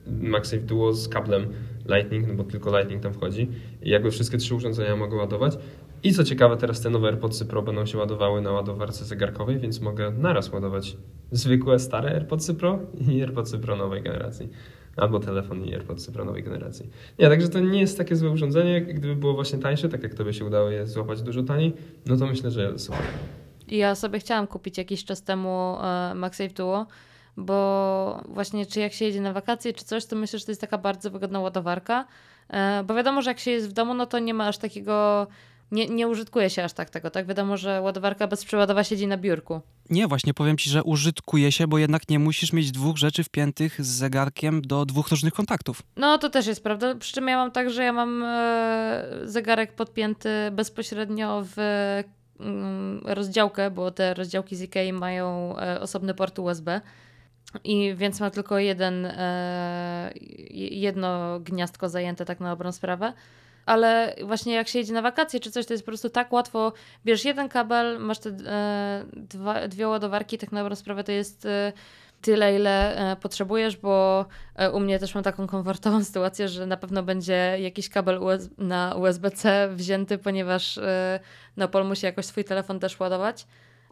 MagSafe 0.07 0.63
Duo 0.63 0.93
z 0.93 1.09
kablem 1.09 1.47
Lightning, 1.89 2.29
no 2.29 2.35
bo 2.35 2.45
tylko 2.45 2.79
Lightning 2.79 3.03
tam 3.03 3.13
wchodzi 3.13 3.49
i 3.83 3.91
jakby 3.91 4.11
wszystkie 4.11 4.39
trzy 4.39 4.55
urządzenia 4.55 4.97
mogę 4.97 5.17
ładować. 5.17 5.59
I 6.03 6.13
co 6.13 6.25
ciekawe, 6.25 6.57
teraz 6.57 6.81
te 6.81 6.91
nowe 6.91 7.09
AirPodsy 7.09 7.47
Pro 7.47 7.63
będą 7.63 7.87
się 7.87 7.99
ładowały 7.99 8.41
na 8.43 8.53
ładowarce 8.53 9.05
zegarkowej, 9.05 9.59
więc 9.59 9.81
mogę 9.81 10.11
naraz 10.11 10.53
ładować 10.53 10.97
zwykłe, 11.31 11.79
stare 11.79 12.11
AirPodsy 12.11 12.55
Pro 12.55 12.79
i 13.09 13.21
AirPodsy 13.21 13.59
Pro 13.59 13.77
nowej 13.77 14.03
generacji. 14.03 14.49
Albo 14.97 15.21
telefon 15.21 15.65
i 15.65 15.75
AirPodsy 15.75 16.13
Pro 16.13 16.25
nowej 16.25 16.43
generacji. 16.43 16.91
Nie, 17.19 17.29
także 17.29 17.49
to 17.49 17.61
nie 17.61 17.81
jest 17.81 17.99
takie 17.99 18.17
złe 18.17 18.31
urządzenie. 18.31 18.81
Gdyby 18.81 19.17
było 19.17 19.35
właśnie 19.35 19.59
tańsze, 19.59 19.89
tak 19.89 20.03
jak 20.03 20.15
tobie 20.15 20.33
się 20.33 20.45
udało 20.45 20.71
je 20.71 20.87
złapać 20.87 21.23
dużo 21.23 21.43
taniej, 21.43 21.73
no 22.07 22.17
to 22.17 22.27
myślę, 22.27 22.51
że 22.51 22.79
super. 22.79 23.01
Ja 23.69 23.95
sobie 23.95 24.19
chciałam 24.19 24.47
kupić 24.47 24.79
jakiś 24.79 25.05
czas 25.05 25.23
temu 25.23 25.77
e, 25.83 26.15
MagSafe 26.15 26.55
Duo, 26.55 26.87
bo 27.37 28.21
właśnie 28.29 28.67
czy 28.67 28.81
jak 28.81 28.93
się 28.93 29.05
jedzie 29.05 29.21
na 29.21 29.33
wakacje 29.33 29.73
czy 29.73 29.85
coś, 29.85 30.07
to 30.07 30.17
myślę, 30.17 30.39
że 30.39 30.45
to 30.45 30.51
jest 30.51 30.61
taka 30.61 30.79
bardzo 30.79 31.11
wygodna 31.11 31.41
ładowarka, 31.41 32.07
e, 32.49 32.85
bo 32.85 32.95
wiadomo, 32.95 33.23
że 33.23 33.31
jak 33.31 33.39
się 33.39 33.51
jest 33.51 33.69
w 33.69 33.73
domu, 33.73 33.95
no 33.95 34.07
to 34.07 34.19
nie 34.19 34.35
ma 34.35 34.49
aż 34.49 34.59
takiego, 34.59 35.27
nie, 35.75 35.89
nie 35.89 36.09
użytkuje 36.09 36.51
się 36.51 36.65
aż 36.65 36.73
tak 36.73 36.91
tego, 36.91 37.11
tak? 37.11 37.27
Wiadomo, 37.27 37.57
że 37.57 37.81
ładowarka 37.81 38.27
bezprzewodowa 38.27 38.85
siedzi 38.85 39.07
na 39.07 39.17
biurku. 39.17 39.61
Nie, 39.91 40.07
właśnie 40.07 40.35
powiem 40.35 40.57
ci, 40.57 40.71
że 40.71 40.83
użytkuje 40.83 41.53
się, 41.53 41.67
bo 41.67 41.79
jednak 41.79 42.09
nie 42.09 42.19
musisz 42.19 42.53
mieć 42.53 42.71
dwóch 42.71 42.97
rzeczy 42.97 43.25
wpiętych 43.25 43.85
z 43.85 43.89
zegarkiem 43.89 44.63
do 44.63 44.85
dwóch 44.85 45.09
różnych 45.09 45.35
kontaktów. 45.35 45.83
No 45.97 46.19
to 46.19 46.31
też 46.31 46.47
jest 46.47 46.63
prawda, 46.63 46.95
przy 46.95 47.13
czym 47.13 47.29
ja 47.29 47.37
mam 47.37 47.51
tak, 47.51 47.71
że 47.71 47.85
ja 47.85 47.93
mam 47.93 48.23
e, 48.23 49.05
zegarek 49.25 49.73
podpięty 49.73 50.29
bezpośrednio 50.53 51.45
w 51.57 51.59
mm, 52.41 53.01
rozdziałkę, 53.05 53.71
bo 53.71 53.91
te 53.91 54.15
rozdziałki 54.15 54.57
z 54.57 54.63
IKEA 54.63 54.93
mają 54.93 55.59
e, 55.59 55.81
osobny 55.81 56.15
port 56.15 56.39
USB. 56.39 56.81
I 57.65 57.95
więc 57.97 58.21
mam 58.21 58.31
tylko 58.31 58.59
jeden, 58.59 59.07
e, 59.07 60.11
jedno 60.55 61.41
gniazdko 61.41 61.89
zajęte 61.89 62.25
tak 62.25 62.41
na 62.41 62.51
dobrą 62.51 62.73
sprawę. 62.73 63.13
Ale 63.67 64.17
właśnie 64.25 64.55
jak 64.55 64.69
się 64.69 64.79
jedzie 64.79 64.93
na 64.93 65.03
wakacje 65.03 65.41
czy 65.41 65.51
coś, 65.51 65.67
to 65.67 65.75
jest 65.75 65.85
po 65.85 65.91
prostu 65.91 66.11
tak 66.11 66.33
łatwo. 66.33 66.73
Bierzesz 67.05 67.25
jeden 67.25 67.49
kabel, 67.49 68.01
masz 68.01 68.19
te 68.19 68.31
e, 68.31 69.05
dwa, 69.13 69.69
dwie 69.69 69.89
ładowarki, 69.89 70.39
tak 70.39 70.53
na 70.53 70.61
dobrą 70.61 70.77
sprawę 70.77 71.05
to 71.05 71.13
jest 71.13 71.47
e, 71.47 71.73
tyle, 72.25 72.57
ile 72.57 72.97
e, 73.13 73.17
potrzebujesz, 73.17 73.77
bo 73.77 74.27
e, 74.57 74.71
u 74.71 74.81
mnie 74.81 74.99
też 74.99 75.15
mam 75.15 75.25
taką 75.25 75.47
komfortową 75.47 76.05
sytuację, 76.05 76.49
że 76.49 76.67
na 76.67 76.77
pewno 76.77 77.03
będzie 77.03 77.57
jakiś 77.61 77.89
kabel 77.89 78.23
US 78.23 78.49
na 78.59 78.95
USB-C 78.95 79.69
wzięty, 79.73 80.19
ponieważ 80.19 80.79
e, 80.79 81.21
no, 81.57 81.69
Pol 81.69 81.87
musi 81.87 82.07
jakoś 82.07 82.27
swój 82.27 82.45
telefon 82.45 82.81
też 82.81 83.01
ładować. 83.01 83.47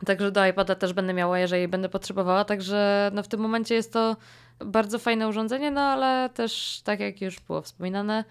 Także 0.07 0.31
do 0.31 0.47
iPada 0.47 0.75
też 0.75 0.93
będę 0.93 1.13
miała, 1.13 1.39
jeżeli 1.39 1.69
będę 1.69 1.89
potrzebowała. 1.89 2.45
Także 2.45 3.11
no, 3.15 3.23
w 3.23 3.29
tym 3.29 3.41
momencie 3.41 3.75
jest 3.75 3.93
to 3.93 4.17
bardzo 4.65 4.99
fajne 4.99 5.29
urządzenie, 5.29 5.71
no 5.71 5.81
ale 5.81 6.31
też, 6.35 6.81
tak 6.85 7.01
jak 7.01 7.21
już 7.21 7.41
było 7.41 7.63
wspominane, 7.63 8.25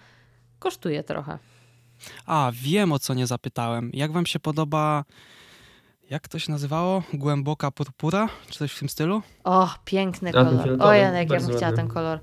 kosztuje 0.61 1.03
trochę. 1.03 1.39
A, 2.25 2.51
wiem 2.53 2.91
o 2.91 2.99
co 2.99 3.13
nie 3.13 3.27
zapytałem. 3.27 3.89
Jak 3.93 4.11
wam 4.11 4.25
się 4.25 4.39
podoba, 4.39 5.03
jak 6.09 6.27
to 6.27 6.39
się 6.39 6.51
nazywało? 6.51 7.03
Głęboka 7.13 7.71
purpura? 7.71 8.29
Czy 8.49 8.59
coś 8.59 8.71
w 8.73 8.79
tym 8.79 8.89
stylu? 8.89 9.21
O, 9.43 9.69
piękny 9.85 10.31
kolor. 10.31 10.77
O, 10.79 10.93
Janek, 10.93 11.29
ja 11.29 11.39
bym 11.39 11.47
chciała 11.47 11.61
ładny. 11.61 11.77
ten 11.77 11.87
kolor. 11.87 12.19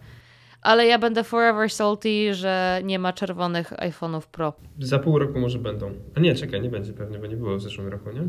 Ale 0.63 0.87
ja 0.87 0.99
będę 0.99 1.25
forever 1.25 1.71
salty, 1.71 2.35
że 2.35 2.81
nie 2.85 2.99
ma 2.99 3.13
czerwonych 3.13 3.73
iPhone'ów 3.73 4.21
Pro. 4.23 4.53
Za 4.79 4.99
pół 4.99 5.19
roku 5.19 5.39
może 5.39 5.59
będą. 5.59 5.93
A 6.17 6.21
nie, 6.21 6.35
czekaj, 6.35 6.61
nie 6.61 6.71
będzie 6.71 6.93
pewnie, 6.93 7.19
bo 7.19 7.27
nie 7.27 7.37
było 7.37 7.57
w 7.57 7.63
zeszłym 7.63 7.89
roku, 7.89 8.11
nie? 8.11 8.23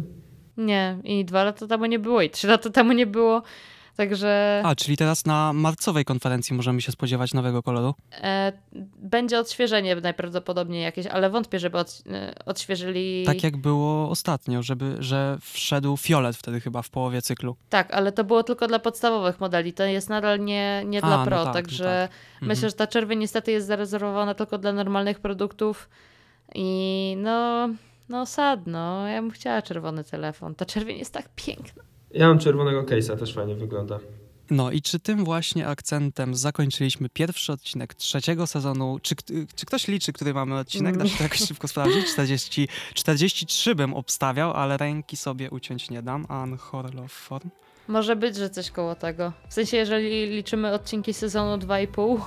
Nie, 0.66 0.98
i 1.04 1.26
dwa 1.26 1.44
lata 1.44 1.68
temu 1.68 1.86
nie 1.86 2.00
było, 2.00 2.22
i 2.22 2.30
trzy 2.30 2.48
lata 2.48 2.70
temu 2.70 2.92
nie 2.92 3.08
było. 3.08 3.42
Także 3.96 4.62
A, 4.66 4.76
czyli 4.76 4.98
teraz 4.98 5.26
na 5.26 5.54
marcowej 5.54 6.06
konferencji 6.06 6.56
możemy 6.56 6.82
się 6.82 6.92
spodziewać 6.92 7.34
nowego 7.34 7.64
koloru. 7.64 7.94
e, 8.12 8.54
będzie 8.98 9.40
odświeżenie 9.40 9.96
najprawdopodobniej 9.96 10.84
jakieś, 10.84 11.06
ale 11.06 11.30
wątpię, 11.30 11.60
żeby 11.60 11.78
od, 11.78 12.02
e, 12.12 12.34
odświeżyli. 12.46 13.24
Tak 13.26 13.44
jak 13.44 13.58
było 13.58 14.10
ostatnio, 14.10 14.64
żeby, 14.64 14.96
że 15.00 15.38
wszedł 15.42 15.98
fiolet 15.98 16.36
wtedy 16.36 16.62
chyba 16.62 16.82
w 16.82 16.90
połowie 16.90 17.22
cyklu. 17.22 17.56
Tak, 17.70 17.94
ale 17.94 18.12
to 18.12 18.24
było 18.24 18.44
tylko 18.44 18.68
dla 18.68 18.80
podstawowych 18.80 19.40
modeli. 19.40 19.74
To 19.74 19.84
jest 19.84 20.10
nadal 20.10 20.40
nie, 20.40 20.84
nie 20.86 21.04
A, 21.04 21.08
dla 21.08 21.18
no 21.18 21.26
Pro, 21.26 21.38
tak, 21.38 21.48
no 21.48 21.54
także 21.54 22.10
tak. 22.12 22.18
Mhm. 22.34 22.48
myślę, 22.50 22.70
że 22.70 22.76
ta 22.76 22.88
czerwień 22.88 23.20
niestety 23.20 23.52
jest 23.52 23.68
zarezerwowana 23.68 24.34
tylko 24.34 24.58
dla 24.58 24.74
normalnych 24.74 25.20
produktów. 25.20 25.90
I 26.56 27.16
no, 27.18 27.70
no 28.10 28.26
sad, 28.26 28.60
no. 28.68 29.08
Ja 29.08 29.22
bym 29.22 29.32
chciała 29.32 29.62
czerwony 29.62 30.04
telefon. 30.04 30.56
Ta 30.56 30.66
czerwień 30.66 30.98
jest 30.98 31.14
tak 31.14 31.30
piękna. 31.36 31.84
Ja 32.14 32.28
mam 32.28 32.40
czerwonego 32.40 32.84
case'a, 32.84 33.18
też 33.18 33.34
fajnie 33.34 33.56
wygląda. 33.56 34.00
No 34.52 34.72
i 34.72 34.82
czy 34.82 35.00
tym 35.00 35.26
właśnie 35.26 35.68
akcentem 35.68 36.36
zakończyliśmy 36.36 37.10
pierwszy 37.10 37.52
odcinek 37.52 37.94
trzeciego 37.94 38.48
sezonu? 38.48 39.00
Czy, 39.02 39.16
czy 39.56 39.66
ktoś 39.66 39.88
liczy, 39.88 40.14
który 40.14 40.34
mamy 40.34 40.58
odcinek? 40.58 40.98
Da 40.98 41.08
się 41.08 41.18
to 41.18 41.24
jakoś 41.24 41.40
szybko 41.40 41.68
sprawdzić? 41.68 42.06
40, 42.14 42.68
43 42.94 43.76
bym 43.76 43.94
obstawiał, 43.94 44.54
ale 44.54 44.78
ręki 44.78 45.18
sobie 45.18 45.50
uciąć 45.50 45.90
nie 45.90 46.02
dam. 46.02 46.26
Anchor 46.30 46.96
Love 46.96 47.08
Form. 47.10 47.50
Może 47.88 48.16
być, 48.16 48.36
że 48.36 48.50
coś 48.50 48.72
koło 48.72 48.96
tego. 48.96 49.34
W 49.50 49.54
sensie, 49.54 49.78
jeżeli 49.78 50.30
liczymy 50.30 50.74
odcinki 50.74 51.14
sezonu 51.14 51.66
2,5. 51.66 52.20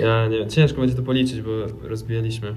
Ja 0.00 0.28
nie 0.28 0.38
wiem, 0.38 0.50
ciężko 0.50 0.80
będzie 0.80 0.96
to 0.96 1.02
policzyć, 1.02 1.40
bo 1.42 1.50
rozbijaliśmy. 1.82 2.54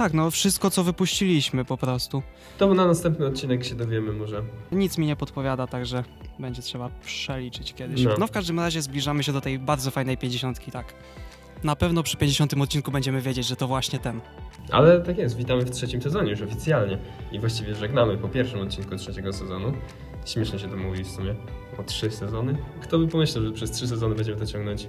Tak, 0.00 0.14
no 0.14 0.30
wszystko 0.30 0.70
co 0.70 0.84
wypuściliśmy 0.84 1.64
po 1.64 1.76
prostu. 1.76 2.22
To 2.58 2.74
na 2.74 2.86
następny 2.86 3.26
odcinek 3.26 3.64
się 3.64 3.74
dowiemy 3.74 4.12
może. 4.12 4.42
Nic 4.72 4.98
mi 4.98 5.06
nie 5.06 5.16
podpowiada, 5.16 5.66
także 5.66 6.04
będzie 6.38 6.62
trzeba 6.62 6.90
przeliczyć 7.04 7.74
kiedyś. 7.74 8.04
No. 8.04 8.14
No, 8.18 8.26
w 8.26 8.30
każdym 8.30 8.60
razie 8.60 8.82
zbliżamy 8.82 9.22
się 9.22 9.32
do 9.32 9.40
tej 9.40 9.58
bardzo 9.58 9.90
fajnej 9.90 10.16
50, 10.18 10.72
tak. 10.72 10.94
Na 11.64 11.76
pewno 11.76 12.02
przy 12.02 12.16
50 12.16 12.54
odcinku 12.54 12.90
będziemy 12.90 13.20
wiedzieć, 13.20 13.46
że 13.46 13.56
to 13.56 13.66
właśnie 13.66 13.98
ten. 13.98 14.20
Ale 14.70 15.00
tak 15.00 15.18
jest, 15.18 15.36
witamy 15.36 15.62
w 15.62 15.70
trzecim 15.70 16.02
sezonie 16.02 16.30
już 16.30 16.42
oficjalnie. 16.42 16.98
I 17.32 17.40
właściwie 17.40 17.74
żegnamy 17.74 18.18
po 18.18 18.28
pierwszym 18.28 18.60
odcinku 18.60 18.96
trzeciego 18.96 19.32
sezonu. 19.32 19.72
Śmiesznie 20.26 20.58
się 20.58 20.68
to 20.68 20.76
mówi 20.76 21.04
w 21.04 21.10
sumie. 21.10 21.34
O 21.78 21.82
trzy 21.82 22.10
sezony. 22.10 22.56
Kto 22.82 22.98
by 22.98 23.08
pomyślał, 23.08 23.44
że 23.44 23.52
przez 23.52 23.70
trzy 23.70 23.88
sezony 23.88 24.14
będziemy 24.14 24.38
to 24.38 24.46
ciągnąć? 24.46 24.88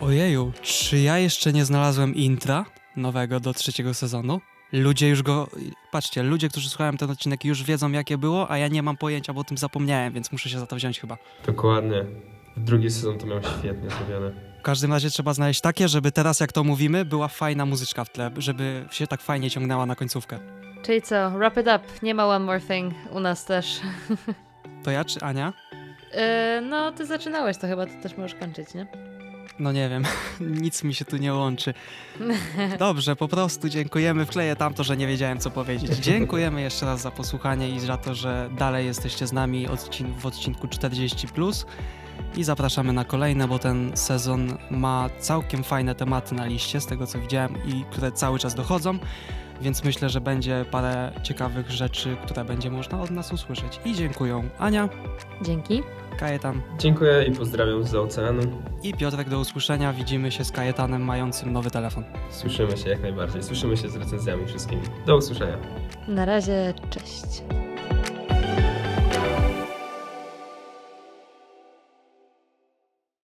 Ojeju, 0.00 0.52
czy 0.62 0.98
ja 0.98 1.18
jeszcze 1.18 1.52
nie 1.52 1.64
znalazłem 1.64 2.14
intra 2.14 2.64
nowego 2.96 3.40
do 3.40 3.54
trzeciego 3.54 3.94
sezonu? 3.94 4.40
Ludzie 4.72 5.08
już 5.08 5.22
go. 5.22 5.48
Patrzcie, 5.92 6.22
ludzie, 6.22 6.48
którzy 6.48 6.68
słuchają 6.68 6.96
ten 6.96 7.10
odcinek, 7.10 7.44
już 7.44 7.62
wiedzą, 7.62 7.92
jakie 7.92 8.18
było, 8.18 8.50
a 8.50 8.58
ja 8.58 8.68
nie 8.68 8.82
mam 8.82 8.96
pojęcia, 8.96 9.32
bo 9.32 9.40
o 9.40 9.44
tym 9.44 9.58
zapomniałem, 9.58 10.12
więc 10.12 10.32
muszę 10.32 10.48
się 10.48 10.58
za 10.58 10.66
to 10.66 10.76
wziąć 10.76 11.00
chyba. 11.00 11.16
Dokładnie. 11.46 12.04
Drugi 12.56 12.90
sezon 12.90 13.18
to 13.18 13.26
miał 13.26 13.40
świetnie 13.58 13.90
zrobione. 13.90 14.32
W 14.58 14.62
każdym 14.62 14.92
razie 14.92 15.10
trzeba 15.10 15.34
znaleźć 15.34 15.60
takie, 15.60 15.88
żeby 15.88 16.12
teraz, 16.12 16.40
jak 16.40 16.52
to 16.52 16.64
mówimy, 16.64 17.04
była 17.04 17.28
fajna 17.28 17.66
muzyczka 17.66 18.04
w 18.04 18.10
tle, 18.10 18.30
żeby 18.36 18.84
się 18.90 19.06
tak 19.06 19.20
fajnie 19.20 19.50
ciągnęła 19.50 19.86
na 19.86 19.96
końcówkę. 19.96 20.38
Czyli 20.82 21.02
co, 21.02 21.30
wrap 21.30 21.56
it 21.56 21.66
up. 21.66 21.80
Nie 22.02 22.14
ma 22.14 22.26
one 22.26 22.44
more 22.44 22.60
thing 22.60 22.94
u 23.10 23.20
nas 23.20 23.44
też. 23.44 23.80
To 24.84 24.90
ja 24.90 25.04
czy 25.04 25.20
Ania? 25.20 25.52
Yy, 26.12 26.60
no, 26.70 26.92
ty 26.92 27.06
zaczynałeś, 27.06 27.58
to 27.58 27.66
chyba 27.66 27.86
ty 27.86 28.02
też 28.02 28.16
możesz 28.16 28.34
kończyć, 28.34 28.74
nie? 28.74 28.86
No 29.58 29.72
nie 29.72 29.88
wiem, 29.88 30.04
nic 30.62 30.84
mi 30.84 30.94
się 30.94 31.04
tu 31.04 31.16
nie 31.16 31.34
łączy. 31.34 31.74
Dobrze, 32.78 33.16
po 33.16 33.28
prostu 33.28 33.68
dziękujemy. 33.68 34.26
Wkleję 34.26 34.56
tamto, 34.56 34.84
że 34.84 34.96
nie 34.96 35.06
wiedziałem, 35.06 35.38
co 35.38 35.50
powiedzieć. 35.50 35.92
Dziękujemy 35.98 36.60
jeszcze 36.60 36.86
raz 36.86 37.00
za 37.00 37.10
posłuchanie 37.10 37.68
i 37.68 37.80
za 37.80 37.96
to, 37.96 38.14
że 38.14 38.50
dalej 38.58 38.86
jesteście 38.86 39.26
z 39.26 39.32
nami 39.32 39.66
w 40.18 40.26
odcinku 40.26 40.68
40. 40.68 41.26
I 42.36 42.44
zapraszamy 42.44 42.92
na 42.92 43.04
kolejne, 43.04 43.48
bo 43.48 43.58
ten 43.58 43.96
sezon 43.96 44.58
ma 44.70 45.10
całkiem 45.18 45.64
fajne 45.64 45.94
tematy 45.94 46.34
na 46.34 46.46
liście, 46.46 46.80
z 46.80 46.86
tego 46.86 47.06
co 47.06 47.18
widziałem, 47.18 47.56
i 47.66 47.84
które 47.90 48.12
cały 48.12 48.38
czas 48.38 48.54
dochodzą. 48.54 48.98
Więc 49.60 49.84
myślę, 49.84 50.08
że 50.08 50.20
będzie 50.20 50.64
parę 50.70 51.12
ciekawych 51.22 51.70
rzeczy, 51.70 52.16
które 52.24 52.44
będzie 52.44 52.70
można 52.70 53.00
od 53.00 53.10
nas 53.10 53.32
usłyszeć. 53.32 53.80
I 53.84 53.94
dziękuję 53.94 54.48
Ania, 54.58 54.88
Dzięki. 55.42 55.82
Kajetan 56.18 56.60
Dziękuję 56.78 57.24
i 57.24 57.32
pozdrawiam 57.32 57.84
z 57.84 57.94
oceanu. 57.94 58.42
i 58.82 58.94
Piotrek 58.94 59.28
do 59.28 59.40
usłyszenia. 59.40 59.92
Widzimy 59.92 60.30
się 60.30 60.44
z 60.44 60.50
Kajetanem 60.50 61.02
mającym 61.04 61.52
nowy 61.52 61.70
telefon. 61.70 62.04
Słyszymy 62.30 62.76
się 62.76 62.90
jak 62.90 63.02
najbardziej. 63.02 63.42
Słyszymy 63.42 63.76
się 63.76 63.88
z 63.88 63.96
recenzjami 63.96 64.46
wszystkimi. 64.46 64.82
Do 65.06 65.16
usłyszenia. 65.16 65.56
Na 66.08 66.24
razie, 66.24 66.74
cześć. 66.90 67.42